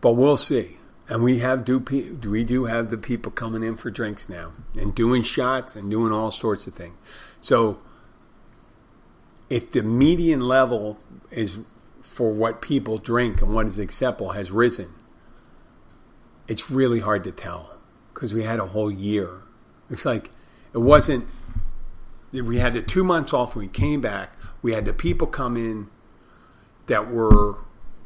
but 0.00 0.14
we'll 0.14 0.36
see 0.36 0.78
and 1.08 1.22
we 1.22 1.38
have 1.40 1.64
do 1.64 1.78
we 2.24 2.44
do 2.44 2.64
have 2.64 2.90
the 2.90 2.96
people 2.96 3.30
coming 3.30 3.62
in 3.62 3.76
for 3.76 3.90
drinks 3.90 4.28
now 4.28 4.52
and 4.74 4.94
doing 4.94 5.22
shots 5.22 5.76
and 5.76 5.90
doing 5.90 6.12
all 6.12 6.30
sorts 6.30 6.66
of 6.66 6.74
things. 6.74 6.96
So 7.40 7.78
if 9.50 9.70
the 9.70 9.82
median 9.82 10.40
level 10.40 10.98
is 11.30 11.58
for 12.00 12.32
what 12.32 12.62
people 12.62 12.98
drink 12.98 13.42
and 13.42 13.52
what 13.54 13.66
is 13.66 13.78
acceptable 13.78 14.30
has 14.30 14.50
risen, 14.50 14.94
it's 16.48 16.70
really 16.70 17.00
hard 17.00 17.24
to 17.24 17.32
tell 17.32 17.70
because 18.12 18.34
we 18.34 18.42
had 18.42 18.58
a 18.58 18.66
whole 18.66 18.90
year. 18.90 19.42
It's 19.90 20.04
like 20.04 20.30
it 20.72 20.78
wasn't. 20.78 21.28
We 22.32 22.58
had 22.58 22.74
the 22.74 22.82
two 22.82 23.04
months 23.04 23.32
off 23.32 23.54
when 23.54 23.66
we 23.66 23.72
came 23.72 24.00
back. 24.00 24.32
We 24.60 24.72
had 24.72 24.84
the 24.84 24.92
people 24.92 25.26
come 25.26 25.56
in 25.56 25.88
that 26.86 27.10
were 27.10 27.58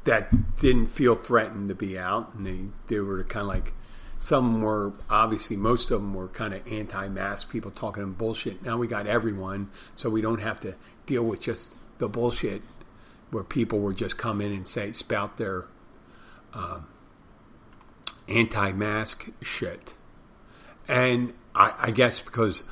that 0.05 0.57
didn't 0.57 0.87
feel 0.87 1.15
threatened 1.15 1.69
to 1.69 1.75
be 1.75 1.99
out, 1.99 2.35
and 2.35 2.47
they 2.47 2.65
they 2.95 3.01
were 3.01 3.23
kind 3.25 3.43
of 3.43 3.49
like 3.49 3.73
some 4.19 4.63
were 4.63 4.93
obviously 5.09 5.57
most 5.57 5.91
of 5.91 6.01
them 6.01 6.15
were 6.15 6.29
kind 6.29 6.53
of 6.53 6.71
anti-mask 6.71 7.51
people 7.51 7.71
talking 7.71 8.13
bullshit. 8.13 8.63
Now 8.63 8.77
we 8.77 8.87
got 8.87 9.07
everyone, 9.07 9.71
so 9.95 10.11
we 10.11 10.21
don't 10.21 10.41
have 10.41 10.59
to 10.61 10.75
deal 11.07 11.25
with 11.25 11.41
just 11.41 11.77
the 11.99 12.09
bullshit 12.09 12.63
where 13.31 13.45
people 13.45 13.79
were 13.81 13.95
just 13.95 14.19
come 14.19 14.41
in 14.41 14.53
and 14.53 14.67
say 14.67 14.93
spout 14.93 15.37
their 15.37 15.67
uh, 16.55 16.81
anti-mask 18.29 19.29
shit. 19.43 19.95
And 20.87 21.35
I, 21.55 21.75
I 21.79 21.91
guess 21.91 22.21
because 22.21 22.65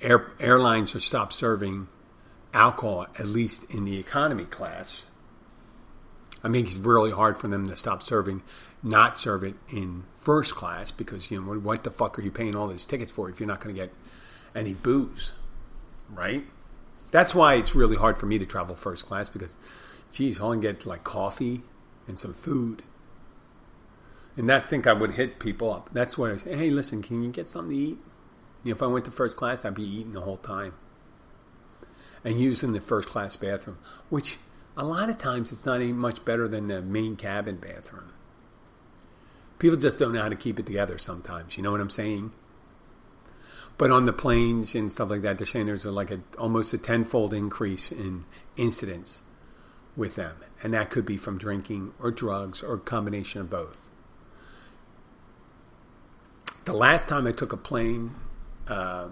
air, 0.00 0.32
airlines 0.40 0.94
are 0.94 1.00
stopped 1.00 1.32
serving 1.32 1.88
alcohol, 2.54 3.06
at 3.18 3.26
least 3.26 3.72
in 3.72 3.84
the 3.84 3.98
economy 3.98 4.44
class, 4.44 5.06
I 6.42 6.48
mean, 6.48 6.66
it's 6.66 6.76
really 6.76 7.10
hard 7.10 7.38
for 7.38 7.48
them 7.48 7.66
to 7.68 7.76
stop 7.76 8.02
serving, 8.02 8.42
not 8.82 9.18
serve 9.18 9.42
it 9.42 9.56
in 9.72 10.04
first 10.16 10.54
class 10.54 10.92
because 10.92 11.30
you 11.30 11.40
know 11.40 11.54
what 11.58 11.84
the 11.84 11.90
fuck 11.90 12.18
are 12.18 12.22
you 12.22 12.30
paying 12.30 12.54
all 12.54 12.68
these 12.68 12.86
tickets 12.86 13.10
for 13.10 13.28
if 13.28 13.40
you're 13.40 13.48
not 13.48 13.60
going 13.60 13.74
to 13.74 13.80
get 13.80 13.92
any 14.54 14.74
booze, 14.74 15.32
right? 16.08 16.44
That's 17.10 17.34
why 17.34 17.54
it's 17.54 17.74
really 17.74 17.96
hard 17.96 18.18
for 18.18 18.26
me 18.26 18.38
to 18.38 18.46
travel 18.46 18.76
first 18.76 19.06
class 19.06 19.28
because, 19.28 19.56
geez, 20.12 20.40
I 20.40 20.50
can 20.50 20.60
get 20.60 20.86
like 20.86 21.02
coffee 21.02 21.62
and 22.06 22.18
some 22.18 22.34
food. 22.34 22.82
And 24.38 24.48
that 24.48 24.68
think 24.68 24.86
I 24.86 24.92
would 24.92 25.14
hit 25.14 25.40
people 25.40 25.72
up. 25.72 25.90
That's 25.92 26.16
where 26.16 26.32
I 26.32 26.36
say, 26.36 26.56
hey, 26.56 26.70
listen, 26.70 27.02
can 27.02 27.24
you 27.24 27.30
get 27.30 27.48
something 27.48 27.76
to 27.76 27.76
eat? 27.76 27.98
You 28.62 28.70
know, 28.70 28.76
if 28.76 28.82
I 28.82 28.86
went 28.86 29.04
to 29.06 29.10
first 29.10 29.36
class, 29.36 29.64
I'd 29.64 29.74
be 29.74 29.82
eating 29.82 30.12
the 30.12 30.20
whole 30.20 30.36
time 30.36 30.74
and 32.22 32.40
using 32.40 32.72
the 32.72 32.80
first 32.80 33.08
class 33.08 33.36
bathroom, 33.36 33.80
which 34.10 34.38
a 34.76 34.84
lot 34.84 35.10
of 35.10 35.18
times 35.18 35.50
it's 35.50 35.66
not 35.66 35.80
even 35.82 35.98
much 35.98 36.24
better 36.24 36.46
than 36.46 36.68
the 36.68 36.80
main 36.80 37.16
cabin 37.16 37.56
bathroom. 37.56 38.12
People 39.58 39.76
just 39.76 39.98
don't 39.98 40.12
know 40.12 40.22
how 40.22 40.28
to 40.28 40.36
keep 40.36 40.60
it 40.60 40.66
together 40.66 40.98
sometimes. 40.98 41.56
You 41.56 41.64
know 41.64 41.72
what 41.72 41.80
I'm 41.80 41.90
saying? 41.90 42.30
But 43.76 43.90
on 43.90 44.06
the 44.06 44.12
planes 44.12 44.72
and 44.76 44.92
stuff 44.92 45.10
like 45.10 45.22
that, 45.22 45.38
they're 45.38 45.48
saying 45.48 45.66
there's 45.66 45.84
like 45.84 46.12
a 46.12 46.20
almost 46.38 46.72
a 46.72 46.78
tenfold 46.78 47.34
increase 47.34 47.90
in 47.90 48.24
incidents 48.56 49.24
with 49.96 50.14
them, 50.14 50.36
and 50.62 50.72
that 50.74 50.90
could 50.90 51.04
be 51.04 51.16
from 51.16 51.38
drinking 51.38 51.92
or 51.98 52.12
drugs 52.12 52.62
or 52.62 52.74
a 52.74 52.80
combination 52.80 53.40
of 53.40 53.50
both. 53.50 53.87
The 56.68 56.76
last 56.76 57.08
time 57.08 57.26
I 57.26 57.32
took 57.32 57.54
a 57.54 57.56
plane 57.56 58.14
uh, 58.66 59.08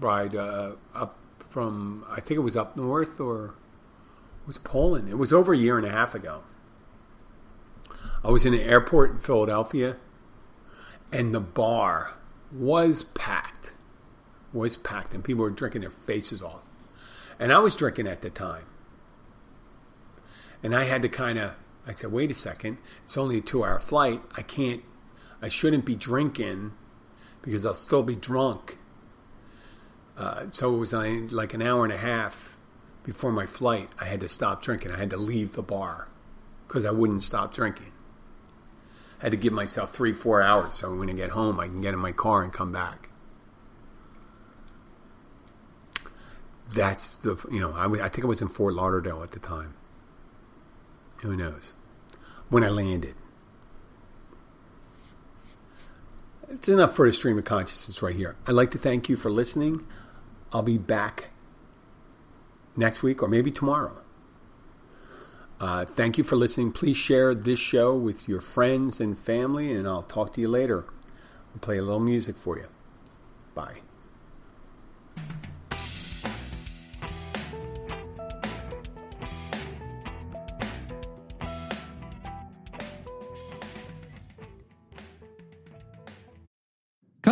ride 0.00 0.34
uh, 0.34 0.76
up 0.94 1.18
from, 1.50 2.06
I 2.08 2.18
think 2.20 2.38
it 2.38 2.40
was 2.40 2.56
up 2.56 2.78
north 2.78 3.20
or 3.20 3.48
it 3.48 4.46
was 4.46 4.56
Poland. 4.56 5.10
It 5.10 5.18
was 5.18 5.30
over 5.30 5.52
a 5.52 5.56
year 5.58 5.76
and 5.76 5.86
a 5.86 5.90
half 5.90 6.14
ago. 6.14 6.44
I 8.24 8.30
was 8.30 8.46
in 8.46 8.54
an 8.54 8.60
airport 8.60 9.10
in 9.10 9.18
Philadelphia, 9.18 9.98
and 11.12 11.34
the 11.34 11.40
bar 11.40 12.14
was 12.50 13.02
packed. 13.02 13.74
Was 14.54 14.78
packed, 14.78 15.12
and 15.12 15.22
people 15.22 15.42
were 15.42 15.50
drinking 15.50 15.82
their 15.82 15.90
faces 15.90 16.40
off. 16.42 16.66
And 17.38 17.52
I 17.52 17.58
was 17.58 17.76
drinking 17.76 18.06
at 18.06 18.22
the 18.22 18.30
time. 18.30 18.64
And 20.62 20.74
I 20.74 20.84
had 20.84 21.02
to 21.02 21.10
kind 21.10 21.38
of, 21.38 21.52
I 21.86 21.92
said, 21.92 22.12
wait 22.12 22.30
a 22.30 22.34
second, 22.34 22.78
it's 23.04 23.18
only 23.18 23.36
a 23.36 23.42
two 23.42 23.62
hour 23.62 23.78
flight. 23.78 24.22
I 24.38 24.40
can't, 24.40 24.82
I 25.42 25.48
shouldn't 25.48 25.84
be 25.84 25.96
drinking 25.96 26.72
because 27.42 27.66
I'll 27.66 27.74
still 27.74 28.04
be 28.04 28.14
drunk. 28.14 28.78
Uh, 30.16 30.46
so 30.52 30.74
it 30.74 30.78
was 30.78 30.92
like 30.92 31.52
an 31.52 31.60
hour 31.60 31.82
and 31.82 31.92
a 31.92 31.96
half 31.96 32.56
before 33.02 33.32
my 33.32 33.46
flight. 33.46 33.88
I 34.00 34.04
had 34.04 34.20
to 34.20 34.28
stop 34.28 34.62
drinking. 34.62 34.92
I 34.92 34.98
had 34.98 35.10
to 35.10 35.16
leave 35.16 35.54
the 35.54 35.62
bar 35.62 36.08
because 36.68 36.86
I 36.86 36.92
wouldn't 36.92 37.24
stop 37.24 37.52
drinking. 37.52 37.92
I 39.20 39.24
had 39.24 39.32
to 39.32 39.36
give 39.36 39.52
myself 39.52 39.92
three, 39.92 40.12
four 40.12 40.42
hours 40.42 40.74
so 40.74 40.94
when 40.94 41.10
I 41.10 41.12
get 41.12 41.30
home, 41.30 41.58
I 41.58 41.66
can 41.66 41.80
get 41.80 41.92
in 41.92 42.00
my 42.00 42.12
car 42.12 42.44
and 42.44 42.52
come 42.52 42.70
back. 42.70 43.08
That's 46.72 47.16
the, 47.16 47.36
you 47.50 47.60
know, 47.60 47.72
I, 47.72 48.04
I 48.04 48.08
think 48.08 48.24
I 48.24 48.28
was 48.28 48.40
in 48.40 48.48
Fort 48.48 48.74
Lauderdale 48.74 49.22
at 49.22 49.32
the 49.32 49.40
time. 49.40 49.74
Who 51.18 51.36
knows? 51.36 51.74
When 52.48 52.64
I 52.64 52.68
landed. 52.68 53.14
It's 56.52 56.68
enough 56.68 56.94
for 56.94 57.06
a 57.06 57.12
stream 57.14 57.38
of 57.38 57.44
consciousness 57.44 58.02
right 58.02 58.14
here. 58.14 58.36
I'd 58.46 58.52
like 58.52 58.70
to 58.72 58.78
thank 58.78 59.08
you 59.08 59.16
for 59.16 59.30
listening. 59.30 59.86
I'll 60.52 60.62
be 60.62 60.76
back 60.76 61.30
next 62.76 63.02
week 63.02 63.22
or 63.22 63.28
maybe 63.28 63.50
tomorrow. 63.50 64.02
Uh, 65.58 65.86
thank 65.86 66.18
you 66.18 66.24
for 66.24 66.36
listening. 66.36 66.70
Please 66.70 66.96
share 66.96 67.34
this 67.34 67.58
show 67.58 67.96
with 67.96 68.28
your 68.28 68.40
friends 68.40 69.00
and 69.00 69.18
family, 69.18 69.72
and 69.72 69.88
I'll 69.88 70.02
talk 70.02 70.34
to 70.34 70.40
you 70.42 70.48
later. 70.48 70.84
I'll 71.54 71.60
play 71.60 71.78
a 71.78 71.82
little 71.82 72.00
music 72.00 72.36
for 72.36 72.58
you. 72.58 72.66
Bye. 73.54 73.80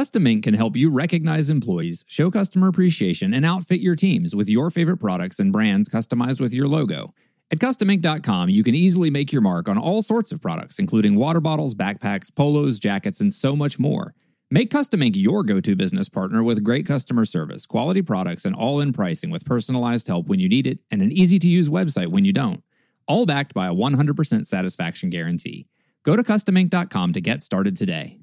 Custom 0.01 0.27
Ink 0.27 0.45
can 0.45 0.55
help 0.55 0.79
you 0.79 0.91
recognize 0.91 1.51
employees, 1.51 2.07
show 2.09 2.31
customer 2.31 2.69
appreciation, 2.69 3.35
and 3.35 3.45
outfit 3.45 3.81
your 3.81 3.95
teams 3.95 4.35
with 4.35 4.49
your 4.49 4.71
favorite 4.71 4.97
products 4.97 5.39
and 5.39 5.53
brands 5.53 5.91
customized 5.91 6.41
with 6.41 6.55
your 6.55 6.67
logo. 6.67 7.13
At 7.51 7.59
CustomInk.com, 7.59 8.49
you 8.49 8.65
can 8.65 8.75
easily 8.75 9.11
make 9.11 9.31
your 9.31 9.43
mark 9.43 9.69
on 9.69 9.77
all 9.77 10.01
sorts 10.01 10.33
of 10.33 10.41
products, 10.41 10.79
including 10.79 11.17
water 11.17 11.39
bottles, 11.39 11.75
backpacks, 11.75 12.35
polos, 12.35 12.79
jackets, 12.79 13.21
and 13.21 13.31
so 13.31 13.55
much 13.55 13.79
more. 13.79 14.15
Make 14.51 14.71
Custom 14.71 15.03
Ink 15.03 15.17
your 15.19 15.45
go 15.45 15.61
to 15.61 15.77
business 15.77 16.09
partner 16.09 16.43
with 16.43 16.65
great 16.65 16.87
customer 16.87 17.27
service, 17.27 17.67
quality 17.67 18.01
products, 18.01 18.47
and 18.47 18.57
all 18.57 18.81
in 18.81 18.95
pricing 18.95 19.29
with 19.29 19.45
personalized 19.45 20.07
help 20.07 20.29
when 20.29 20.41
you 20.41 20.49
need 20.49 20.67
it 20.67 20.79
and 20.91 21.03
an 21.03 21.13
easy 21.13 21.39
to 21.39 21.47
use 21.47 21.69
website 21.69 22.09
when 22.09 22.25
you 22.25 22.33
don't. 22.33 22.65
All 23.07 23.27
backed 23.27 23.53
by 23.53 23.67
a 23.67 23.75
100% 23.75 24.47
satisfaction 24.47 25.11
guarantee. 25.11 25.67
Go 26.05 26.17
to 26.17 26.23
CustomInk.com 26.23 27.13
to 27.13 27.21
get 27.21 27.43
started 27.43 27.77
today. 27.77 28.20